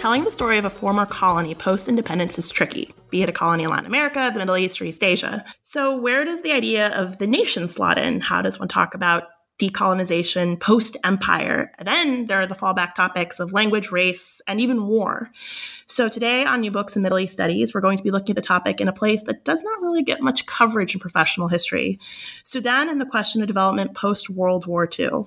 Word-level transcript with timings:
Telling 0.00 0.24
the 0.24 0.30
story 0.30 0.56
of 0.56 0.64
a 0.64 0.70
former 0.70 1.04
colony 1.04 1.54
post 1.54 1.86
independence 1.86 2.38
is 2.38 2.48
tricky, 2.48 2.90
be 3.10 3.22
it 3.22 3.28
a 3.28 3.32
colony 3.32 3.64
in 3.64 3.70
Latin 3.70 3.84
America, 3.84 4.30
the 4.32 4.38
Middle 4.38 4.56
East, 4.56 4.80
or 4.80 4.86
East 4.86 5.04
Asia. 5.04 5.44
So, 5.60 5.94
where 5.94 6.24
does 6.24 6.40
the 6.40 6.52
idea 6.52 6.88
of 6.98 7.18
the 7.18 7.26
nation 7.26 7.68
slot 7.68 7.98
in? 7.98 8.22
How 8.22 8.40
does 8.40 8.58
one 8.58 8.68
talk 8.68 8.94
about 8.94 9.24
decolonization, 9.60 10.58
post 10.58 10.96
empire. 11.04 11.70
Then 11.84 12.26
there 12.26 12.40
are 12.40 12.46
the 12.46 12.54
fallback 12.54 12.94
topics 12.94 13.38
of 13.38 13.52
language, 13.52 13.90
race, 13.90 14.40
and 14.46 14.60
even 14.60 14.86
war. 14.86 15.30
So 15.86 16.08
today 16.08 16.44
on 16.44 16.60
New 16.60 16.70
Books 16.70 16.96
in 16.96 17.02
Middle 17.02 17.18
East 17.18 17.32
Studies, 17.32 17.74
we're 17.74 17.80
going 17.80 17.98
to 17.98 18.04
be 18.04 18.10
looking 18.10 18.30
at 18.30 18.36
the 18.36 18.46
topic 18.46 18.80
in 18.80 18.88
a 18.88 18.92
place 18.92 19.22
that 19.24 19.44
does 19.44 19.62
not 19.62 19.82
really 19.82 20.02
get 20.02 20.22
much 20.22 20.46
coverage 20.46 20.94
in 20.94 21.00
professional 21.00 21.48
history 21.48 21.98
Sudan 22.42 22.88
and 22.88 23.00
the 23.00 23.06
question 23.06 23.42
of 23.42 23.48
development 23.48 23.94
post 23.94 24.30
World 24.30 24.66
War 24.66 24.88
II. 24.98 25.26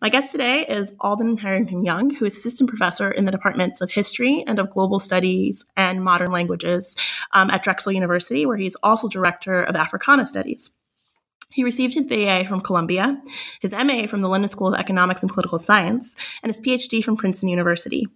My 0.00 0.08
guest 0.08 0.32
today 0.32 0.66
is 0.66 0.94
Alden 1.00 1.38
Harrington 1.38 1.84
Young, 1.84 2.14
who 2.14 2.24
is 2.24 2.36
assistant 2.36 2.68
professor 2.68 3.10
in 3.10 3.24
the 3.24 3.30
departments 3.30 3.80
of 3.80 3.92
history 3.92 4.44
and 4.46 4.58
of 4.58 4.70
global 4.70 4.98
studies 4.98 5.64
and 5.76 6.02
modern 6.02 6.32
languages 6.32 6.96
um, 7.30 7.48
at 7.50 7.62
Drexel 7.62 7.92
University, 7.92 8.44
where 8.44 8.56
he's 8.56 8.74
also 8.82 9.08
director 9.08 9.62
of 9.62 9.76
Africana 9.76 10.26
studies. 10.26 10.72
He 11.52 11.64
received 11.64 11.94
his 11.94 12.06
BA 12.06 12.44
from 12.48 12.60
Columbia, 12.60 13.20
his 13.60 13.72
MA 13.72 14.06
from 14.06 14.22
the 14.22 14.28
London 14.28 14.48
School 14.48 14.68
of 14.68 14.80
Economics 14.80 15.22
and 15.22 15.30
Political 15.30 15.58
Science, 15.58 16.14
and 16.42 16.50
his 16.50 16.60
PhD 16.60 17.04
from 17.04 17.16
Princeton 17.16 17.48
University. 17.48 18.08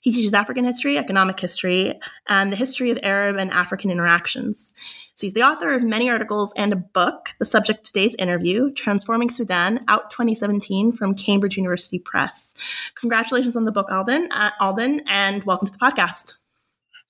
He 0.00 0.12
teaches 0.12 0.34
African 0.34 0.64
history, 0.64 0.98
economic 0.98 1.40
history, 1.40 1.98
and 2.28 2.52
the 2.52 2.56
history 2.56 2.90
of 2.90 2.98
Arab 3.02 3.36
and 3.36 3.50
African 3.50 3.90
interactions. 3.90 4.74
So 5.14 5.26
he's 5.26 5.34
the 5.34 5.42
author 5.42 5.74
of 5.74 5.82
many 5.82 6.10
articles 6.10 6.52
and 6.56 6.72
a 6.72 6.76
book, 6.76 7.30
the 7.38 7.46
subject 7.46 7.80
of 7.80 7.84
today's 7.84 8.14
interview, 8.16 8.72
Transforming 8.72 9.30
Sudan, 9.30 9.84
out 9.88 10.10
2017 10.10 10.92
from 10.92 11.14
Cambridge 11.14 11.56
University 11.56 11.98
Press. 11.98 12.54
Congratulations 12.94 13.56
on 13.56 13.64
the 13.64 13.72
book, 13.72 13.90
Alden, 13.90 14.30
uh, 14.32 14.50
Alden, 14.60 15.02
and 15.06 15.44
welcome 15.44 15.66
to 15.66 15.72
the 15.72 15.78
podcast. 15.78 16.34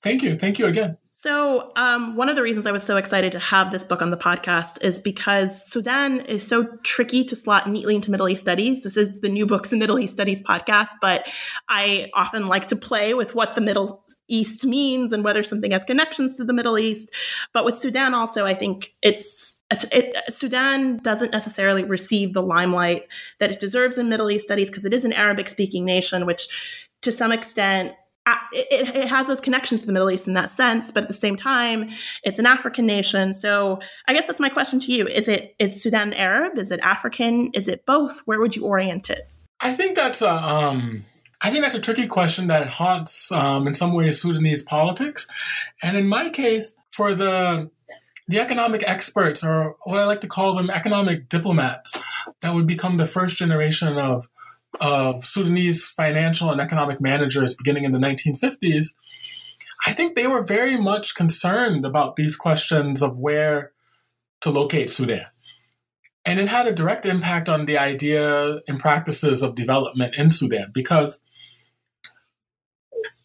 Thank 0.02 0.22
you. 0.22 0.36
Thank 0.36 0.58
you 0.58 0.66
again. 0.66 0.98
So, 1.22 1.70
um, 1.76 2.16
one 2.16 2.28
of 2.28 2.34
the 2.34 2.42
reasons 2.42 2.66
I 2.66 2.72
was 2.72 2.82
so 2.82 2.96
excited 2.96 3.30
to 3.30 3.38
have 3.38 3.70
this 3.70 3.84
book 3.84 4.02
on 4.02 4.10
the 4.10 4.16
podcast 4.16 4.82
is 4.82 4.98
because 4.98 5.70
Sudan 5.70 6.18
is 6.22 6.44
so 6.44 6.64
tricky 6.82 7.22
to 7.26 7.36
slot 7.36 7.68
neatly 7.68 7.94
into 7.94 8.10
Middle 8.10 8.28
East 8.28 8.42
studies. 8.42 8.82
This 8.82 8.96
is 8.96 9.20
the 9.20 9.28
New 9.28 9.46
Books 9.46 9.72
in 9.72 9.78
Middle 9.78 10.00
East 10.00 10.14
Studies 10.14 10.42
podcast, 10.42 10.88
but 11.00 11.24
I 11.68 12.10
often 12.12 12.48
like 12.48 12.66
to 12.66 12.76
play 12.76 13.14
with 13.14 13.36
what 13.36 13.54
the 13.54 13.60
Middle 13.60 14.04
East 14.26 14.66
means 14.66 15.12
and 15.12 15.22
whether 15.22 15.44
something 15.44 15.70
has 15.70 15.84
connections 15.84 16.36
to 16.38 16.44
the 16.44 16.52
Middle 16.52 16.76
East. 16.76 17.14
But 17.54 17.64
with 17.64 17.76
Sudan, 17.76 18.14
also, 18.14 18.44
I 18.44 18.54
think 18.54 18.92
it's 19.00 19.54
it, 19.70 20.16
Sudan 20.28 20.96
doesn't 21.04 21.30
necessarily 21.30 21.84
receive 21.84 22.34
the 22.34 22.42
limelight 22.42 23.06
that 23.38 23.52
it 23.52 23.60
deserves 23.60 23.96
in 23.96 24.08
Middle 24.08 24.28
East 24.28 24.46
studies 24.46 24.70
because 24.70 24.86
it 24.86 24.92
is 24.92 25.04
an 25.04 25.12
Arabic 25.12 25.48
speaking 25.48 25.84
nation, 25.84 26.26
which 26.26 26.48
to 27.02 27.12
some 27.12 27.30
extent 27.30 27.94
it, 28.26 28.94
it, 28.94 29.08
has 29.08 29.26
those 29.26 29.40
connections 29.40 29.80
to 29.80 29.86
the 29.86 29.92
Middle 29.92 30.10
East 30.10 30.28
in 30.28 30.34
that 30.34 30.50
sense, 30.50 30.92
but 30.92 31.04
at 31.04 31.08
the 31.08 31.14
same 31.14 31.36
time, 31.36 31.88
it's 32.22 32.38
an 32.38 32.46
African 32.46 32.86
nation. 32.86 33.34
So 33.34 33.80
I 34.06 34.14
guess 34.14 34.26
that's 34.26 34.40
my 34.40 34.48
question 34.48 34.80
to 34.80 34.92
you: 34.92 35.06
Is 35.06 35.28
it 35.28 35.54
is 35.58 35.82
Sudan 35.82 36.12
Arab? 36.12 36.58
Is 36.58 36.70
it 36.70 36.80
African? 36.80 37.50
Is 37.54 37.68
it 37.68 37.84
both? 37.86 38.20
Where 38.24 38.38
would 38.38 38.54
you 38.54 38.64
orient 38.64 39.10
it? 39.10 39.34
I 39.60 39.74
think 39.74 39.96
that's 39.96 40.22
a 40.22 40.30
um, 40.30 41.04
I 41.40 41.50
think 41.50 41.62
that's 41.62 41.74
a 41.74 41.80
tricky 41.80 42.06
question 42.06 42.46
that 42.48 42.68
haunts 42.68 43.32
um, 43.32 43.66
in 43.66 43.74
some 43.74 43.92
ways 43.92 44.20
Sudanese 44.20 44.62
politics, 44.62 45.26
and 45.82 45.96
in 45.96 46.06
my 46.06 46.28
case, 46.28 46.76
for 46.92 47.14
the 47.14 47.70
the 48.28 48.38
economic 48.38 48.88
experts, 48.88 49.42
or 49.42 49.76
what 49.84 49.98
I 49.98 50.04
like 50.04 50.20
to 50.20 50.28
call 50.28 50.54
them, 50.54 50.70
economic 50.70 51.28
diplomats, 51.28 51.98
that 52.40 52.54
would 52.54 52.66
become 52.66 52.96
the 52.96 53.06
first 53.06 53.36
generation 53.36 53.98
of 53.98 54.28
of 54.80 55.24
Sudanese 55.24 55.88
financial 55.88 56.50
and 56.50 56.60
economic 56.60 57.00
managers 57.00 57.54
beginning 57.54 57.84
in 57.84 57.92
the 57.92 57.98
1950s, 57.98 58.94
I 59.86 59.92
think 59.92 60.14
they 60.14 60.26
were 60.26 60.44
very 60.44 60.76
much 60.76 61.14
concerned 61.14 61.84
about 61.84 62.16
these 62.16 62.36
questions 62.36 63.02
of 63.02 63.18
where 63.18 63.72
to 64.40 64.50
locate 64.50 64.90
Sudan. 64.90 65.26
And 66.24 66.38
it 66.38 66.48
had 66.48 66.68
a 66.68 66.72
direct 66.72 67.04
impact 67.04 67.48
on 67.48 67.64
the 67.64 67.78
idea 67.78 68.60
and 68.68 68.78
practices 68.78 69.42
of 69.42 69.56
development 69.56 70.14
in 70.16 70.30
Sudan 70.30 70.70
because 70.72 71.20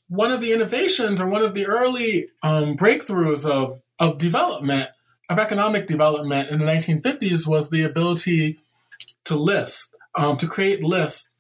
one 0.09 0.31
of 0.31 0.41
the 0.41 0.53
innovations 0.53 1.21
or 1.21 1.27
one 1.27 1.43
of 1.43 1.53
the 1.53 1.67
early 1.67 2.29
um, 2.41 2.75
breakthroughs 2.75 3.47
of, 3.47 3.81
of 3.99 4.17
development, 4.17 4.89
of 5.29 5.37
economic 5.37 5.85
development 5.85 6.49
in 6.49 6.59
the 6.59 6.65
1950s 6.65 7.45
was 7.45 7.69
the 7.69 7.83
ability 7.83 8.57
to 9.25 9.35
list, 9.35 9.93
um, 10.15 10.37
to 10.37 10.47
create 10.47 10.83
lists 10.83 11.35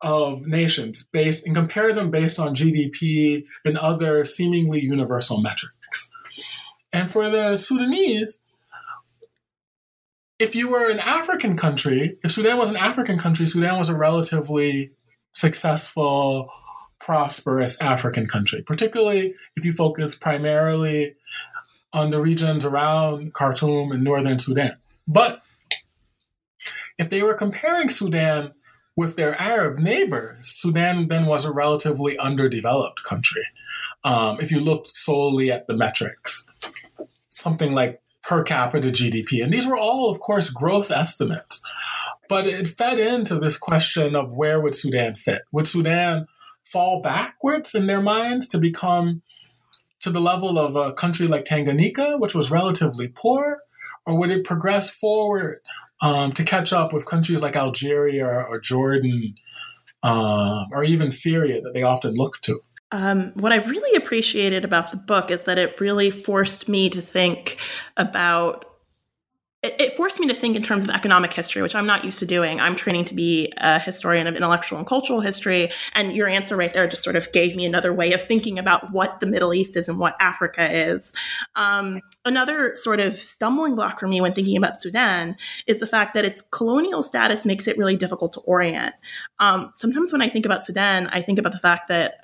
of 0.00 0.46
nations 0.46 1.08
based 1.12 1.44
and 1.46 1.54
compare 1.54 1.92
them 1.92 2.10
based 2.10 2.38
on 2.38 2.54
GDP 2.54 3.44
and 3.64 3.76
other 3.78 4.24
seemingly 4.24 4.80
universal 4.80 5.40
metrics. 5.40 6.10
And 6.92 7.10
for 7.10 7.28
the 7.28 7.56
Sudanese, 7.56 8.40
if 10.38 10.54
you 10.54 10.70
were 10.70 10.90
an 10.90 11.00
African 11.00 11.56
country, 11.56 12.16
if 12.22 12.32
Sudan 12.32 12.58
was 12.58 12.70
an 12.70 12.76
African 12.76 13.18
country, 13.18 13.46
Sudan 13.46 13.76
was 13.76 13.88
a 13.88 13.96
relatively 13.96 14.92
successful, 15.32 16.50
prosperous 17.00 17.80
African 17.80 18.26
country, 18.26 18.62
particularly 18.62 19.34
if 19.56 19.64
you 19.64 19.72
focus 19.72 20.14
primarily 20.14 21.14
on 21.92 22.10
the 22.10 22.20
regions 22.20 22.64
around 22.64 23.34
Khartoum 23.34 23.90
and 23.92 24.04
northern 24.04 24.38
Sudan. 24.38 24.76
But 25.06 25.42
if 26.98 27.10
they 27.10 27.22
were 27.22 27.34
comparing 27.34 27.88
Sudan 27.88 28.52
with 28.98 29.14
their 29.14 29.40
Arab 29.40 29.78
neighbors, 29.78 30.48
Sudan 30.48 31.06
then 31.06 31.26
was 31.26 31.44
a 31.44 31.52
relatively 31.52 32.18
underdeveloped 32.18 33.04
country. 33.04 33.44
Um, 34.02 34.40
if 34.40 34.50
you 34.50 34.58
looked 34.58 34.90
solely 34.90 35.52
at 35.52 35.68
the 35.68 35.76
metrics, 35.76 36.44
something 37.28 37.74
like 37.74 38.02
per 38.24 38.42
capita 38.42 38.88
GDP. 38.88 39.40
And 39.40 39.52
these 39.52 39.68
were 39.68 39.76
all, 39.76 40.10
of 40.10 40.18
course, 40.18 40.50
growth 40.50 40.90
estimates. 40.90 41.62
But 42.28 42.48
it 42.48 42.66
fed 42.76 42.98
into 42.98 43.38
this 43.38 43.56
question 43.56 44.16
of 44.16 44.34
where 44.34 44.60
would 44.60 44.74
Sudan 44.74 45.14
fit? 45.14 45.42
Would 45.52 45.68
Sudan 45.68 46.26
fall 46.64 47.00
backwards 47.00 47.76
in 47.76 47.86
their 47.86 48.02
minds 48.02 48.48
to 48.48 48.58
become 48.58 49.22
to 50.00 50.10
the 50.10 50.20
level 50.20 50.58
of 50.58 50.74
a 50.74 50.92
country 50.92 51.28
like 51.28 51.44
Tanganyika, 51.44 52.18
which 52.18 52.34
was 52.34 52.50
relatively 52.50 53.06
poor? 53.06 53.60
Or 54.04 54.18
would 54.18 54.32
it 54.32 54.42
progress 54.42 54.90
forward 54.90 55.60
um, 56.00 56.32
to 56.32 56.44
catch 56.44 56.72
up 56.72 56.92
with 56.92 57.06
countries 57.06 57.42
like 57.42 57.56
Algeria 57.56 58.26
or, 58.26 58.46
or 58.46 58.60
Jordan 58.60 59.34
uh, 60.02 60.64
or 60.72 60.84
even 60.84 61.10
Syria 61.10 61.60
that 61.60 61.74
they 61.74 61.82
often 61.82 62.14
look 62.14 62.40
to. 62.42 62.62
Um, 62.90 63.32
what 63.34 63.52
I 63.52 63.56
really 63.56 63.96
appreciated 63.96 64.64
about 64.64 64.90
the 64.90 64.96
book 64.96 65.30
is 65.30 65.44
that 65.44 65.58
it 65.58 65.78
really 65.78 66.10
forced 66.10 66.68
me 66.68 66.88
to 66.90 67.02
think 67.02 67.58
about 67.96 68.64
it, 69.62 69.92
forced 69.94 70.20
me 70.20 70.28
to 70.28 70.34
think 70.34 70.54
in 70.54 70.62
terms 70.62 70.84
of 70.84 70.90
economic 70.90 71.32
history, 71.32 71.62
which 71.62 71.74
I'm 71.74 71.86
not 71.86 72.04
used 72.04 72.20
to 72.20 72.26
doing. 72.26 72.60
I'm 72.60 72.76
training 72.76 73.06
to 73.06 73.14
be 73.14 73.52
a 73.56 73.80
historian 73.80 74.28
of 74.28 74.36
intellectual 74.36 74.78
and 74.78 74.86
cultural 74.86 75.20
history. 75.20 75.70
And 75.94 76.14
your 76.14 76.28
answer 76.28 76.56
right 76.56 76.72
there 76.72 76.86
just 76.86 77.02
sort 77.02 77.16
of 77.16 77.30
gave 77.32 77.56
me 77.56 77.66
another 77.66 77.92
way 77.92 78.12
of 78.12 78.22
thinking 78.22 78.58
about 78.58 78.92
what 78.92 79.18
the 79.18 79.26
Middle 79.26 79.52
East 79.52 79.76
is 79.76 79.88
and 79.88 79.98
what 79.98 80.14
Africa 80.20 80.70
is. 80.70 81.12
Um, 81.56 82.00
another 82.24 82.76
sort 82.76 83.00
of 83.00 83.14
stumbling 83.14 83.74
block 83.74 83.98
for 83.98 84.06
me 84.06 84.20
when 84.20 84.32
thinking 84.32 84.56
about 84.56 84.80
Sudan 84.80 85.36
is 85.66 85.80
the 85.80 85.88
fact 85.88 86.14
that 86.14 86.24
its 86.24 86.40
colonial 86.40 87.02
status 87.02 87.44
makes 87.44 87.66
it 87.66 87.76
really 87.76 87.96
difficult 87.96 88.34
to 88.34 88.40
orient. 88.40 88.94
Um, 89.40 89.72
sometimes 89.74 90.12
when 90.12 90.22
I 90.22 90.28
think 90.28 90.46
about 90.46 90.62
Sudan, 90.62 91.08
I 91.08 91.20
think 91.20 91.38
about 91.40 91.52
the 91.52 91.58
fact 91.58 91.88
that 91.88 92.14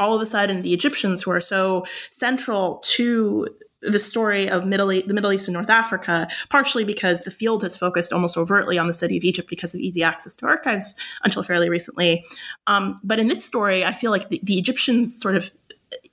all 0.00 0.14
of 0.14 0.22
a 0.22 0.26
sudden 0.26 0.62
the 0.62 0.74
Egyptians 0.74 1.22
who 1.22 1.30
are 1.30 1.40
so 1.40 1.84
central 2.10 2.78
to 2.84 3.46
the 3.80 4.00
story 4.00 4.48
of 4.48 4.64
Middle 4.64 4.88
the 4.88 5.14
Middle 5.14 5.32
East 5.32 5.48
and 5.48 5.54
North 5.54 5.70
Africa, 5.70 6.28
partially 6.48 6.84
because 6.84 7.22
the 7.22 7.30
field 7.30 7.62
has 7.62 7.76
focused 7.76 8.12
almost 8.12 8.36
overtly 8.36 8.78
on 8.78 8.86
the 8.86 8.92
city 8.92 9.16
of 9.16 9.24
Egypt 9.24 9.48
because 9.48 9.74
of 9.74 9.80
easy 9.80 10.02
access 10.02 10.36
to 10.36 10.46
archives 10.46 10.96
until 11.24 11.42
fairly 11.42 11.68
recently. 11.68 12.24
Um, 12.66 13.00
but 13.04 13.18
in 13.18 13.28
this 13.28 13.44
story, 13.44 13.84
I 13.84 13.92
feel 13.92 14.10
like 14.10 14.28
the, 14.28 14.40
the 14.42 14.58
Egyptians 14.58 15.18
sort 15.18 15.36
of 15.36 15.50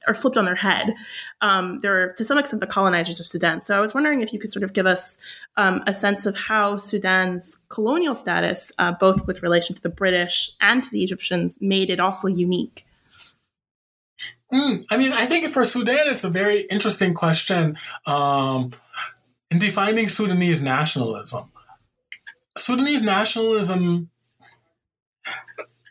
are 0.07 0.13
flipped 0.13 0.38
on 0.38 0.45
their 0.45 0.56
head. 0.56 0.94
Um, 1.41 1.79
they're 1.79 2.13
to 2.13 2.23
some 2.23 2.38
extent 2.38 2.62
the 2.62 2.67
colonizers 2.67 3.19
of 3.19 3.27
Sudan. 3.27 3.62
So 3.62 3.75
I 3.75 3.79
was 3.79 3.94
wondering 3.94 4.21
if 4.21 4.31
you 4.31 4.39
could 4.39 4.51
sort 4.51 4.63
of 4.63 4.73
give 4.73 4.85
us 4.85 5.18
um, 5.57 5.83
a 5.88 5.94
sense 5.94 6.25
of 6.25 6.38
how 6.38 6.77
Sudan's 6.77 7.57
colonial 7.69 8.15
status, 8.15 8.71
uh, 8.79 8.94
both 8.94 9.27
with 9.27 9.44
relation 9.44 9.75
to 9.75 9.81
the 9.81 9.89
British 9.89 10.51
and 10.61 10.83
to 10.83 10.89
the 10.89 11.03
Egyptians, 11.03 11.59
made 11.61 11.89
it 11.89 12.00
also 12.00 12.27
unique. 12.27 12.85
Mm, 14.56 14.86
I 14.90 14.96
mean, 14.96 15.12
I 15.12 15.25
think 15.25 15.50
for 15.50 15.66
Sudan, 15.66 16.07
it's 16.07 16.24
a 16.24 16.30
very 16.30 16.62
interesting 16.62 17.13
question 17.13 17.78
um, 18.06 18.72
in 19.52 19.60
defining 19.60 20.07
Sudanese 20.07 20.62
nationalism. 20.62 21.52
Sudanese 22.57 23.04
nationalism 23.04 24.10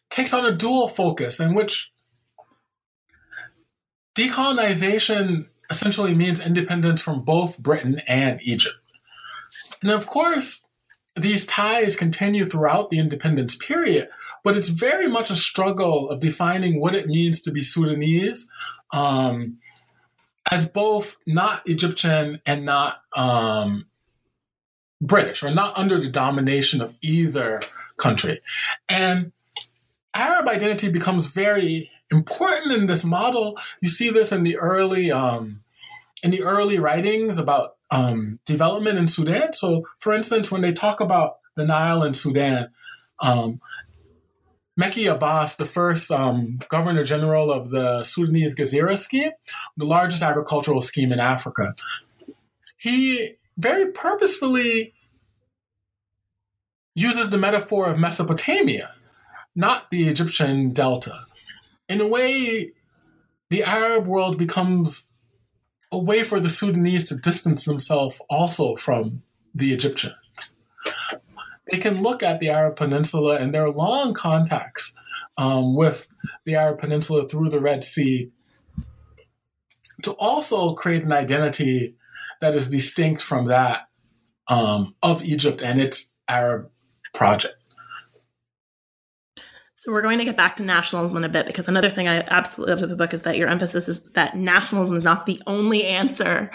takes 0.09 0.33
on 0.33 0.47
a 0.47 0.53
dual 0.53 0.89
focus 0.89 1.41
in 1.41 1.55
which 1.55 1.93
decolonization 4.15 5.47
essentially 5.69 6.15
means 6.15 6.41
independence 6.41 7.03
from 7.03 7.23
both 7.23 7.59
Britain 7.59 8.01
and 8.09 8.41
Egypt. 8.43 8.77
And 9.83 9.91
of 9.91 10.07
course, 10.07 10.65
these 11.17 11.45
ties 11.45 11.97
continue 11.97 12.47
throughout 12.47 12.89
the 12.89 12.99
independence 12.99 13.57
period, 13.57 14.09
but 14.45 14.57
it's 14.57 14.69
very 14.69 15.09
much 15.09 15.31
a 15.31 15.37
struggle 15.37 16.11
of 16.11 16.21
defining 16.21 16.79
what 16.79 16.95
it 16.95 17.07
means 17.07 17.41
to 17.41 17.51
be 17.51 17.63
Sudanese 17.63 18.47
um, 18.93 19.59
as 20.51 20.69
both 20.69 21.17
not 21.27 21.67
Egyptian 21.67 22.41
and 22.47 22.65
not 22.65 22.99
um, 23.17 23.87
British, 25.01 25.43
or 25.43 25.51
not 25.51 25.77
under 25.77 26.01
the 26.01 26.11
domination 26.11 26.81
of 26.81 26.95
either 27.01 27.61
country. 27.97 28.41
And 28.89 29.33
Arab 30.15 30.47
identity 30.47 30.91
becomes 30.91 31.27
very 31.27 31.91
important 32.11 32.73
in 32.73 32.87
this 32.87 33.03
model. 33.03 33.59
You 33.81 33.89
see 33.89 34.11
this 34.11 34.31
in 34.31 34.45
the 34.45 34.57
early 34.57 35.11
um, 35.11 35.63
in 36.23 36.31
the 36.31 36.43
early 36.43 36.79
writings 36.79 37.39
about 37.39 37.77
um, 37.91 38.39
development 38.47 38.99
in 38.99 39.07
Sudan. 39.07 39.53
So, 39.53 39.87
for 39.99 40.13
instance, 40.13 40.51
when 40.51 40.63
they 40.63 40.73
talk 40.73 41.01
about 41.01 41.39
the 41.55 41.67
Nile 41.67 42.03
in 42.03 42.15
Sudan, 42.15 42.69
um, 43.21 43.61
Mekki 44.81 45.11
Abbas, 45.11 45.55
the 45.55 45.67
first 45.67 46.11
um, 46.11 46.59
governor 46.69 47.05
general 47.05 47.53
of 47.53 47.71
the 47.71 48.03
Sudanese 48.03 48.57
Gezira 48.57 48.99
scheme, 48.99 49.31
the 49.77 49.85
largest 49.85 50.23
agricultural 50.23 50.81
scheme 50.81 51.13
in 51.13 51.21
Africa, 51.21 51.75
he 52.77 53.35
very 53.57 53.93
purposefully 53.93 54.95
uses 56.97 57.31
the 57.31 57.39
metaphor 57.39 57.87
of 57.87 57.99
Mesopotamia, 57.99 58.93
not 59.55 59.91
the 59.91 60.09
Egyptian 60.09 60.71
delta. 60.71 61.21
In 61.89 62.01
a 62.01 62.07
way, 62.07 62.73
the 63.51 63.63
Arab 63.63 64.07
world 64.07 64.39
becomes 64.39 65.07
a 65.93 65.99
way 65.99 66.25
for 66.25 66.41
the 66.41 66.49
Sudanese 66.49 67.09
to 67.09 67.17
distance 67.17 67.65
themselves 67.65 68.21
also 68.29 68.75
from 68.75 69.23
the 69.55 69.73
Egyptians 69.73 70.17
they 71.71 71.79
can 71.79 72.03
look 72.03 72.23
at 72.23 72.41
the 72.41 72.51
Arab 72.51 72.77
Peninsula 72.77 73.37
and 73.37 73.53
their 73.53 73.71
long 73.71 74.15
contacts 74.15 74.95
um, 75.37 75.75
with 75.75 76.09
the 76.45 76.55
Arab 76.55 76.79
Peninsula 76.79 77.29
through 77.29 77.51
the 77.51 77.61
Red 77.61 77.85
Sea 77.85 78.31
to 80.03 80.13
also 80.13 80.75
create 80.75 81.03
an 81.03 81.13
identity 81.13 81.95
that 82.41 82.55
is 82.55 82.69
distinct 82.69 83.23
from 83.23 83.47
that 83.47 83.89
um, 84.49 84.95
of 85.03 85.23
Egypt 85.25 85.63
and 85.63 85.81
its 85.81 86.13
Arab 86.29 86.71
project. 87.15 87.55
So 89.85 89.93
we're 89.93 90.01
going 90.01 90.17
to 90.17 90.25
get 90.25 90.35
back 90.35 90.57
to 90.57 90.63
nationalism 90.63 91.15
in 91.19 91.25
a 91.25 91.29
bit 91.29 91.45
because 91.45 91.69
another 91.69 91.91
thing 91.91 92.09
I 92.09 92.25
absolutely 92.29 92.73
love 92.73 92.83
about 92.83 92.89
the 92.89 92.97
book 92.97 93.13
is 93.13 93.25
that 93.25 93.37
your 93.37 93.49
emphasis 93.49 93.87
is 93.87 94.03
that 94.13 94.35
nationalism 94.35 94.97
is 94.97 95.05
not 95.05 95.27
the 95.27 95.43
only 95.47 95.85
answer 95.85 96.51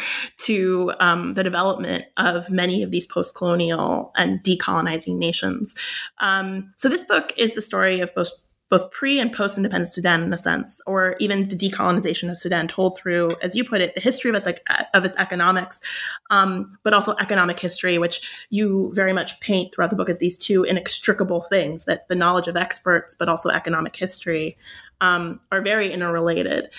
to 0.46 0.94
um, 1.00 1.36
the 1.36 1.44
development 1.44 2.06
of 2.18 2.50
many 2.50 2.82
of 2.82 2.90
these 2.90 3.06
post-colonial 3.06 4.12
and 4.18 4.40
decolonizing 4.44 5.20
nations. 5.20 5.76
Um, 6.18 6.74
so 6.78 6.90
this 6.90 7.04
book 7.04 7.32
is 7.38 7.54
the 7.54 7.62
story 7.62 8.00
of 8.00 8.12
both 8.16 8.32
both 8.70 8.92
pre 8.92 9.20
and 9.20 9.34
post 9.34 9.58
independence 9.58 9.94
Sudan 9.94 10.24
in 10.24 10.32
a 10.32 10.38
sense, 10.38 10.80
or 10.86 11.16
even 11.20 11.48
the 11.48 11.56
decolonization 11.56 12.32
of 12.32 12.38
Sudan 12.38 12.68
told 12.68 12.98
through, 12.98 13.36
as 13.42 13.56
you 13.56 13.64
put 13.64 13.82
it, 13.82 13.96
the 13.96 14.02
history 14.02 14.30
of 14.30 14.36
its 14.36 14.46
like, 14.46 14.66
of 14.94 15.06
its 15.06 15.18
economics, 15.18 15.82
um, 16.30 16.78
but 16.84 16.94
also 16.94 17.16
economic 17.20 17.60
history, 17.60 17.98
which 17.98 18.22
you 18.50 18.92
very 18.94 19.14
much 19.14 19.40
paint 19.40 19.74
throughout 19.74 19.90
the 19.90 19.96
book 19.96 20.10
as 20.10 20.20
these 20.20 20.38
two 20.38 20.64
inextricable 20.64 21.42
things 21.42 21.86
that 21.86 22.08
the 22.08 22.16
knowledge 22.16 22.48
of 22.48 22.56
experts, 22.56 23.16
but 23.16 23.28
also 23.30 23.50
economic 23.50 23.96
history. 23.96 24.58
Um, 25.02 25.40
are 25.50 25.62
very 25.62 25.94
interrelated. 25.94 26.70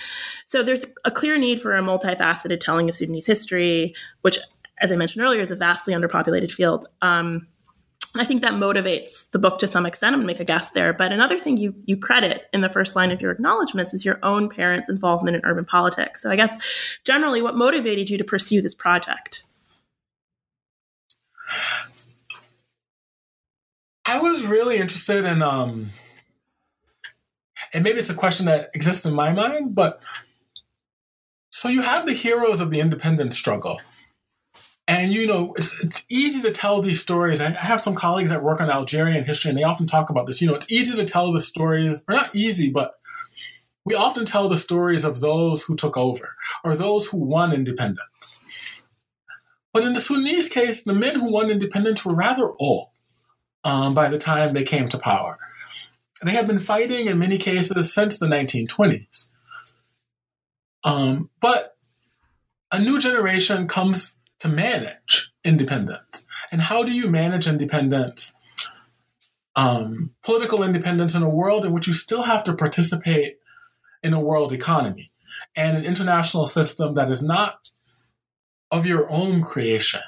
So 0.45 0.61
there's 0.61 0.85
a 1.05 1.09
clear 1.09 1.39
need 1.39 1.59
for 1.59 1.75
a 1.75 1.81
multifaceted 1.81 2.59
telling 2.59 2.87
of 2.87 2.95
Sudanese 2.95 3.25
history, 3.25 3.95
which, 4.21 4.37
as 4.77 4.91
I 4.91 4.95
mentioned 4.95 5.25
earlier, 5.25 5.41
is 5.41 5.49
a 5.49 5.55
vastly 5.55 5.95
underpopulated 5.95 6.51
field. 6.51 6.87
Um, 7.01 7.47
I 8.15 8.25
think 8.25 8.41
that 8.41 8.53
motivates 8.53 9.31
the 9.31 9.39
book 9.39 9.59
to 9.59 9.67
some 9.67 9.85
extent. 9.85 10.13
I'm 10.13 10.21
to 10.21 10.27
make 10.27 10.41
a 10.41 10.45
guess 10.45 10.71
there. 10.71 10.91
But 10.91 11.13
another 11.13 11.39
thing 11.39 11.57
you, 11.57 11.75
you 11.85 11.95
credit 11.95 12.47
in 12.51 12.61
the 12.61 12.67
first 12.67 12.95
line 12.95 13.11
of 13.11 13.21
your 13.21 13.31
acknowledgments 13.31 13.93
is 13.93 14.03
your 14.03 14.19
own 14.21 14.49
parents' 14.49 14.89
involvement 14.89 15.37
in 15.37 15.41
urban 15.45 15.63
politics. 15.63 16.21
So 16.21 16.29
I 16.29 16.35
guess 16.35 16.57
generally, 17.05 17.41
what 17.41 17.55
motivated 17.55 18.09
you 18.09 18.17
to 18.17 18.23
pursue 18.23 18.61
this 18.61 18.75
project? 18.75 19.45
I 24.05 24.19
was 24.19 24.45
really 24.45 24.77
interested 24.77 25.23
in, 25.23 25.41
um, 25.41 25.91
and 27.73 27.83
maybe 27.83 27.99
it's 27.99 28.09
a 28.09 28.13
question 28.13 28.45
that 28.47 28.71
exists 28.73 29.05
in 29.05 29.13
my 29.13 29.31
mind, 29.31 29.73
but 29.73 30.01
so 31.49 31.69
you 31.69 31.81
have 31.81 32.05
the 32.05 32.13
heroes 32.13 32.59
of 32.59 32.71
the 32.71 32.81
independence 32.81 33.37
struggle 33.37 33.79
and 34.91 35.13
you 35.13 35.25
know, 35.25 35.53
it's, 35.55 35.73
it's 35.81 36.05
easy 36.09 36.41
to 36.41 36.51
tell 36.51 36.81
these 36.81 37.01
stories. 37.01 37.39
I 37.39 37.51
have 37.51 37.79
some 37.79 37.95
colleagues 37.95 38.29
that 38.29 38.43
work 38.43 38.59
on 38.59 38.69
Algerian 38.69 39.23
history, 39.23 39.47
and 39.47 39.57
they 39.57 39.63
often 39.63 39.87
talk 39.87 40.09
about 40.09 40.27
this. 40.27 40.41
You 40.41 40.47
know, 40.47 40.53
it's 40.53 40.69
easy 40.69 40.97
to 40.97 41.05
tell 41.05 41.31
the 41.31 41.39
stories, 41.39 42.03
or 42.09 42.15
not 42.15 42.35
easy, 42.35 42.69
but 42.69 42.95
we 43.85 43.95
often 43.95 44.25
tell 44.25 44.49
the 44.49 44.57
stories 44.57 45.05
of 45.05 45.21
those 45.21 45.63
who 45.63 45.77
took 45.77 45.95
over 45.95 46.35
or 46.65 46.75
those 46.75 47.07
who 47.07 47.23
won 47.23 47.53
independence. 47.53 48.37
But 49.71 49.83
in 49.83 49.93
the 49.93 50.01
Sudanese 50.01 50.49
case, 50.49 50.83
the 50.83 50.93
men 50.93 51.21
who 51.21 51.31
won 51.31 51.49
independence 51.49 52.03
were 52.03 52.13
rather 52.13 52.51
old 52.59 52.89
um, 53.63 53.93
by 53.93 54.09
the 54.09 54.17
time 54.17 54.53
they 54.53 54.63
came 54.63 54.89
to 54.89 54.97
power. 54.97 55.37
They 56.21 56.31
had 56.31 56.47
been 56.47 56.59
fighting 56.59 57.07
in 57.07 57.17
many 57.17 57.37
cases 57.37 57.93
since 57.93 58.19
the 58.19 58.27
1920s. 58.27 59.29
Um, 60.83 61.29
but 61.39 61.77
a 62.73 62.79
new 62.79 62.99
generation 62.99 63.69
comes 63.69 64.17
to 64.41 64.49
manage 64.49 65.31
independence. 65.43 66.25
And 66.51 66.61
how 66.61 66.83
do 66.83 66.91
you 66.91 67.07
manage 67.07 67.47
independence, 67.47 68.33
um, 69.55 70.15
political 70.23 70.63
independence 70.63 71.13
in 71.13 71.21
a 71.21 71.29
world 71.29 71.63
in 71.63 71.71
which 71.71 71.85
you 71.85 71.93
still 71.93 72.23
have 72.23 72.43
to 72.45 72.53
participate 72.53 73.37
in 74.01 74.15
a 74.15 74.19
world 74.19 74.51
economy 74.51 75.11
and 75.55 75.77
an 75.77 75.85
international 75.85 76.47
system 76.47 76.95
that 76.95 77.11
is 77.11 77.21
not 77.21 77.69
of 78.71 78.83
your 78.83 79.07
own 79.11 79.43
creation? 79.43 80.01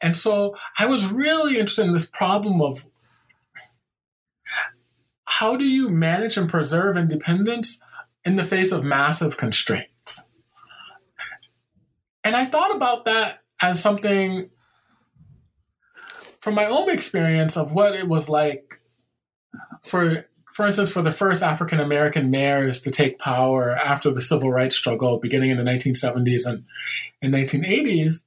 And 0.00 0.16
so 0.16 0.56
I 0.78 0.86
was 0.86 1.12
really 1.12 1.58
interested 1.58 1.84
in 1.84 1.92
this 1.92 2.08
problem 2.08 2.62
of 2.62 2.86
how 5.26 5.58
do 5.58 5.64
you 5.64 5.90
manage 5.90 6.38
and 6.38 6.48
preserve 6.48 6.96
independence 6.96 7.84
in 8.24 8.36
the 8.36 8.44
face 8.44 8.72
of 8.72 8.82
massive 8.82 9.36
constraints? 9.36 10.22
And 12.24 12.34
I 12.34 12.46
thought 12.46 12.74
about 12.74 13.04
that 13.04 13.42
as 13.60 13.80
something 13.80 14.50
from 16.38 16.54
my 16.54 16.66
own 16.66 16.90
experience 16.90 17.56
of 17.56 17.72
what 17.72 17.94
it 17.94 18.08
was 18.08 18.28
like 18.28 18.80
for 19.82 20.26
for 20.52 20.66
instance 20.66 20.90
for 20.90 21.02
the 21.02 21.12
first 21.12 21.42
african 21.42 21.80
american 21.80 22.30
mayors 22.30 22.80
to 22.80 22.90
take 22.90 23.18
power 23.18 23.76
after 23.76 24.10
the 24.10 24.20
civil 24.20 24.50
rights 24.50 24.76
struggle 24.76 25.18
beginning 25.18 25.50
in 25.50 25.56
the 25.56 25.62
1970s 25.62 26.46
and 26.46 26.64
in 27.22 27.32
1980s 27.32 28.24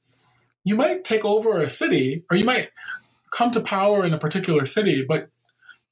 you 0.64 0.76
might 0.76 1.04
take 1.04 1.26
over 1.26 1.62
a 1.62 1.70
city 1.70 2.24
or 2.30 2.38
you 2.38 2.46
might 2.46 2.70
come 3.32 3.52
to 3.52 3.62
power 3.62 4.06
in 4.06 4.14
a 4.14 4.20
particular 4.20 4.66
city 4.66 5.04
but 5.08 5.30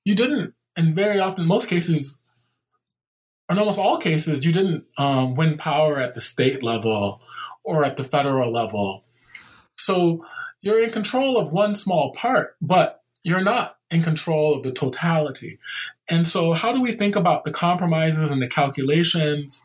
you 0.03 0.15
didn't 0.15 0.53
and 0.75 0.95
very 0.95 1.19
often 1.19 1.45
most 1.45 1.69
cases 1.69 2.17
in 3.49 3.57
almost 3.57 3.79
all 3.79 3.97
cases 3.97 4.45
you 4.45 4.51
didn't 4.51 4.83
um, 4.97 5.35
win 5.35 5.57
power 5.57 5.97
at 5.97 6.13
the 6.13 6.21
state 6.21 6.61
level 6.61 7.21
or 7.63 7.83
at 7.83 7.97
the 7.97 8.03
federal 8.03 8.51
level 8.51 9.03
so 9.79 10.25
you're 10.61 10.83
in 10.83 10.91
control 10.91 11.37
of 11.37 11.51
one 11.51 11.73
small 11.73 12.11
part, 12.11 12.55
but 12.61 13.01
you're 13.23 13.41
not 13.41 13.77
in 13.89 14.03
control 14.03 14.55
of 14.55 14.63
the 14.63 14.71
totality. 14.71 15.57
And 16.09 16.27
so, 16.27 16.53
how 16.53 16.73
do 16.73 16.81
we 16.81 16.91
think 16.91 17.15
about 17.15 17.43
the 17.43 17.51
compromises 17.51 18.29
and 18.29 18.41
the 18.41 18.47
calculations 18.47 19.63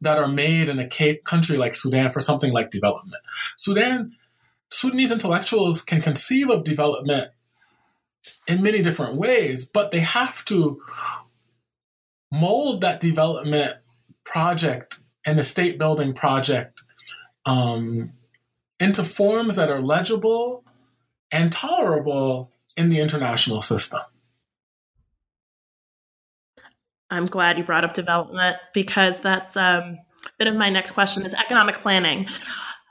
that 0.00 0.18
are 0.18 0.28
made 0.28 0.68
in 0.68 0.78
a 0.78 1.18
country 1.24 1.56
like 1.56 1.74
Sudan 1.74 2.12
for 2.12 2.20
something 2.20 2.52
like 2.52 2.70
development? 2.70 3.22
Sudan, 3.56 4.16
Sudanese 4.70 5.12
intellectuals 5.12 5.82
can 5.82 6.00
conceive 6.00 6.50
of 6.50 6.64
development 6.64 7.30
in 8.48 8.62
many 8.62 8.82
different 8.82 9.14
ways, 9.14 9.64
but 9.64 9.92
they 9.92 10.00
have 10.00 10.44
to 10.46 10.82
mold 12.32 12.80
that 12.80 13.00
development 13.00 13.76
project 14.24 14.98
and 15.24 15.38
the 15.38 15.44
state 15.44 15.78
building 15.78 16.12
project 16.14 16.80
um, 17.44 18.10
into 18.78 19.04
forms 19.04 19.56
that 19.56 19.70
are 19.70 19.80
legible 19.80 20.64
and 21.32 21.50
tolerable 21.50 22.50
in 22.76 22.88
the 22.88 23.00
international 23.00 23.62
system. 23.62 24.00
I'm 27.10 27.26
glad 27.26 27.56
you 27.58 27.64
brought 27.64 27.84
up 27.84 27.94
development 27.94 28.56
because 28.74 29.20
that's 29.20 29.56
um, 29.56 29.98
a 30.24 30.30
bit 30.38 30.48
of 30.48 30.56
my 30.56 30.70
next 30.70 30.90
question 30.92 31.24
is 31.24 31.34
economic 31.34 31.76
planning. 31.76 32.26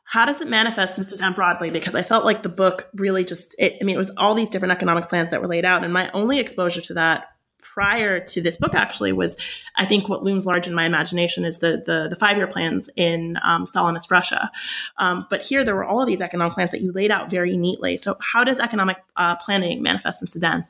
How 0.06 0.26
does 0.26 0.40
it 0.40 0.48
manifest 0.48 0.98
in 0.98 1.06
Sudan 1.06 1.34
broadly? 1.34 1.70
Because 1.70 1.96
I 1.96 2.02
felt 2.02 2.24
like 2.24 2.42
the 2.42 2.50
book 2.50 2.90
really 2.96 3.26
just, 3.26 3.56
it, 3.60 3.76
I 3.82 3.84
mean, 3.84 3.96
it 3.96 4.00
was 4.00 4.12
all 4.18 4.34
these 4.34 4.50
different 4.50 4.72
economic 4.72 5.10
plans 5.10 5.32
that 5.32 5.42
were 5.42 5.48
laid 5.48 5.66
out. 5.66 5.84
And 5.84 5.92
my 5.92 6.10
only 6.14 6.40
exposure 6.40 6.82
to 6.82 6.94
that 6.94 7.35
prior 7.76 8.22
to 8.22 8.42
this 8.42 8.56
book 8.56 8.74
actually 8.74 9.12
was 9.12 9.36
I 9.76 9.86
think 9.86 10.08
what 10.08 10.24
looms 10.24 10.46
large 10.46 10.66
in 10.66 10.74
my 10.74 10.86
imagination 10.86 11.44
is 11.44 11.60
the 11.60 11.84
the, 11.86 12.08
the 12.10 12.16
five 12.16 12.38
year 12.38 12.48
plans 12.48 12.90
in 12.96 13.38
um, 13.44 13.66
Stalinist 13.66 14.10
Russia. 14.10 14.50
Um, 14.98 15.28
but 15.30 15.42
here 15.42 15.66
there 15.66 15.76
were 15.76 15.84
all 15.84 16.02
of 16.02 16.08
these 16.08 16.22
economic 16.22 16.54
plans 16.54 16.72
that 16.72 16.80
you 16.80 16.94
laid 16.94 17.12
out 17.12 17.30
very 17.30 17.58
neatly. 17.58 17.98
So 17.98 18.16
how 18.22 18.46
does 18.46 18.62
economic 18.62 18.98
uh, 19.18 19.36
planning 19.36 19.84
manifest 19.84 20.22
in 20.22 20.30
Sudan? 20.30 20.66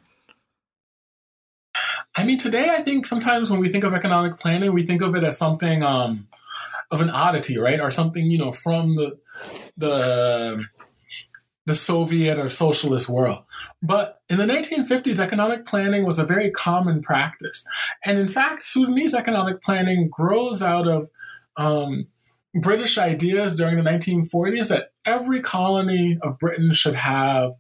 I 2.18 2.26
mean, 2.26 2.40
today 2.40 2.70
I 2.70 2.82
think 2.82 3.06
sometimes 3.06 3.52
when 3.52 3.60
we 3.60 3.70
think 3.70 3.84
of 3.84 3.94
economic 3.94 4.40
planning, 4.40 4.74
we 4.74 4.82
think 4.82 5.04
of 5.04 5.16
it 5.16 5.24
as 5.24 5.38
something 5.38 5.84
um, 5.84 6.28
of 6.90 7.02
an 7.02 7.12
oddity, 7.12 7.60
right, 7.60 7.80
or 7.80 7.92
something 7.92 8.26
you 8.26 8.40
know 8.40 8.52
from 8.52 8.96
the 8.96 9.20
the 9.78 10.66
the 11.66 11.76
Soviet 11.76 12.38
or 12.38 12.48
socialist 12.48 13.10
world. 13.10 13.44
But 13.82 14.22
in 14.30 14.38
the 14.38 14.46
1950s, 14.46 15.20
economic 15.20 15.66
planning 15.66 16.06
was 16.06 16.20
a 16.20 16.24
very 16.24 16.52
common 16.52 17.02
practice. 17.02 17.66
And 18.04 18.20
in 18.20 18.28
fact, 18.28 18.64
Sudanese 18.64 19.16
economic 19.16 19.62
planning 19.62 20.10
grows 20.12 20.62
out 20.62 20.88
of 20.88 21.10
um, 21.58 22.08
British 22.54 22.98
ideas 22.98 23.56
during 23.56 23.78
the 23.78 23.90
1940s 23.90 24.70
that 24.70 24.92
every 25.06 25.42
colony 25.42 26.20
of 26.22 26.38
Britain 26.40 26.72
should 26.72 26.96
have 26.96 27.54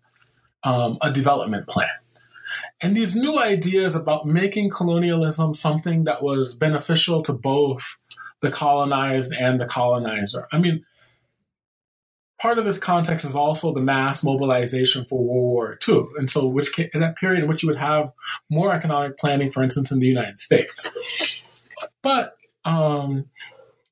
um, 0.63 0.97
a 1.01 1.11
development 1.11 1.67
plan. 1.67 1.89
And 2.81 2.95
these 2.95 3.15
new 3.15 3.39
ideas 3.39 3.95
about 3.95 4.27
making 4.27 4.69
colonialism 4.69 5.53
something 5.53 6.03
that 6.03 6.21
was 6.21 6.53
beneficial 6.53 7.23
to 7.23 7.33
both 7.33 7.97
the 8.41 8.51
colonized 8.51 9.33
and 9.33 9.59
the 9.59 9.65
colonizer. 9.65 10.47
I 10.51 10.59
mean, 10.59 10.85
part 12.39 12.57
of 12.57 12.65
this 12.65 12.77
context 12.77 13.25
is 13.25 13.35
also 13.35 13.73
the 13.73 13.81
mass 13.81 14.23
mobilization 14.23 15.05
for 15.05 15.23
World 15.23 15.53
War 15.53 15.79
II, 15.87 16.05
and 16.17 16.29
so 16.29 16.47
which 16.47 16.77
in 16.79 16.99
that 16.99 17.15
period 17.15 17.43
in 17.43 17.49
which 17.49 17.63
you 17.63 17.67
would 17.67 17.77
have 17.77 18.11
more 18.49 18.73
economic 18.73 19.17
planning, 19.17 19.51
for 19.51 19.63
instance, 19.63 19.91
in 19.91 19.99
the 19.99 20.07
United 20.07 20.39
States. 20.39 20.91
But 22.01 22.37
um, 22.65 23.25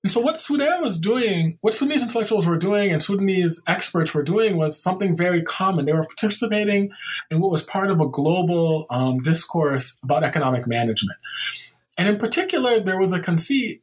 and 0.04 0.12
so 0.12 0.20
what 0.20 0.40
Sudan 0.40 0.82
was 0.82 1.00
doing, 1.00 1.58
what 1.62 1.74
Sudanese 1.74 2.04
intellectuals 2.04 2.46
were 2.46 2.58
doing, 2.58 2.92
and 2.92 3.02
Sudanese 3.02 3.62
experts 3.68 4.14
were 4.14 4.24
doing 4.24 4.58
was 4.58 4.82
something 4.82 5.16
very 5.16 5.42
common. 5.42 5.86
They 5.86 5.94
were 5.94 6.06
participating 6.06 6.92
in 7.32 7.40
what 7.40 7.52
was 7.52 7.62
part 7.62 7.90
of 7.90 8.02
a 8.02 8.08
global 8.10 8.86
um, 8.90 9.20
discourse 9.20 9.98
about 10.04 10.24
economic 10.24 10.68
management, 10.68 11.18
and 11.98 12.10
in 12.10 12.18
particular, 12.18 12.80
there 12.80 13.00
was 13.00 13.14
a 13.14 13.20
conceit 13.20 13.82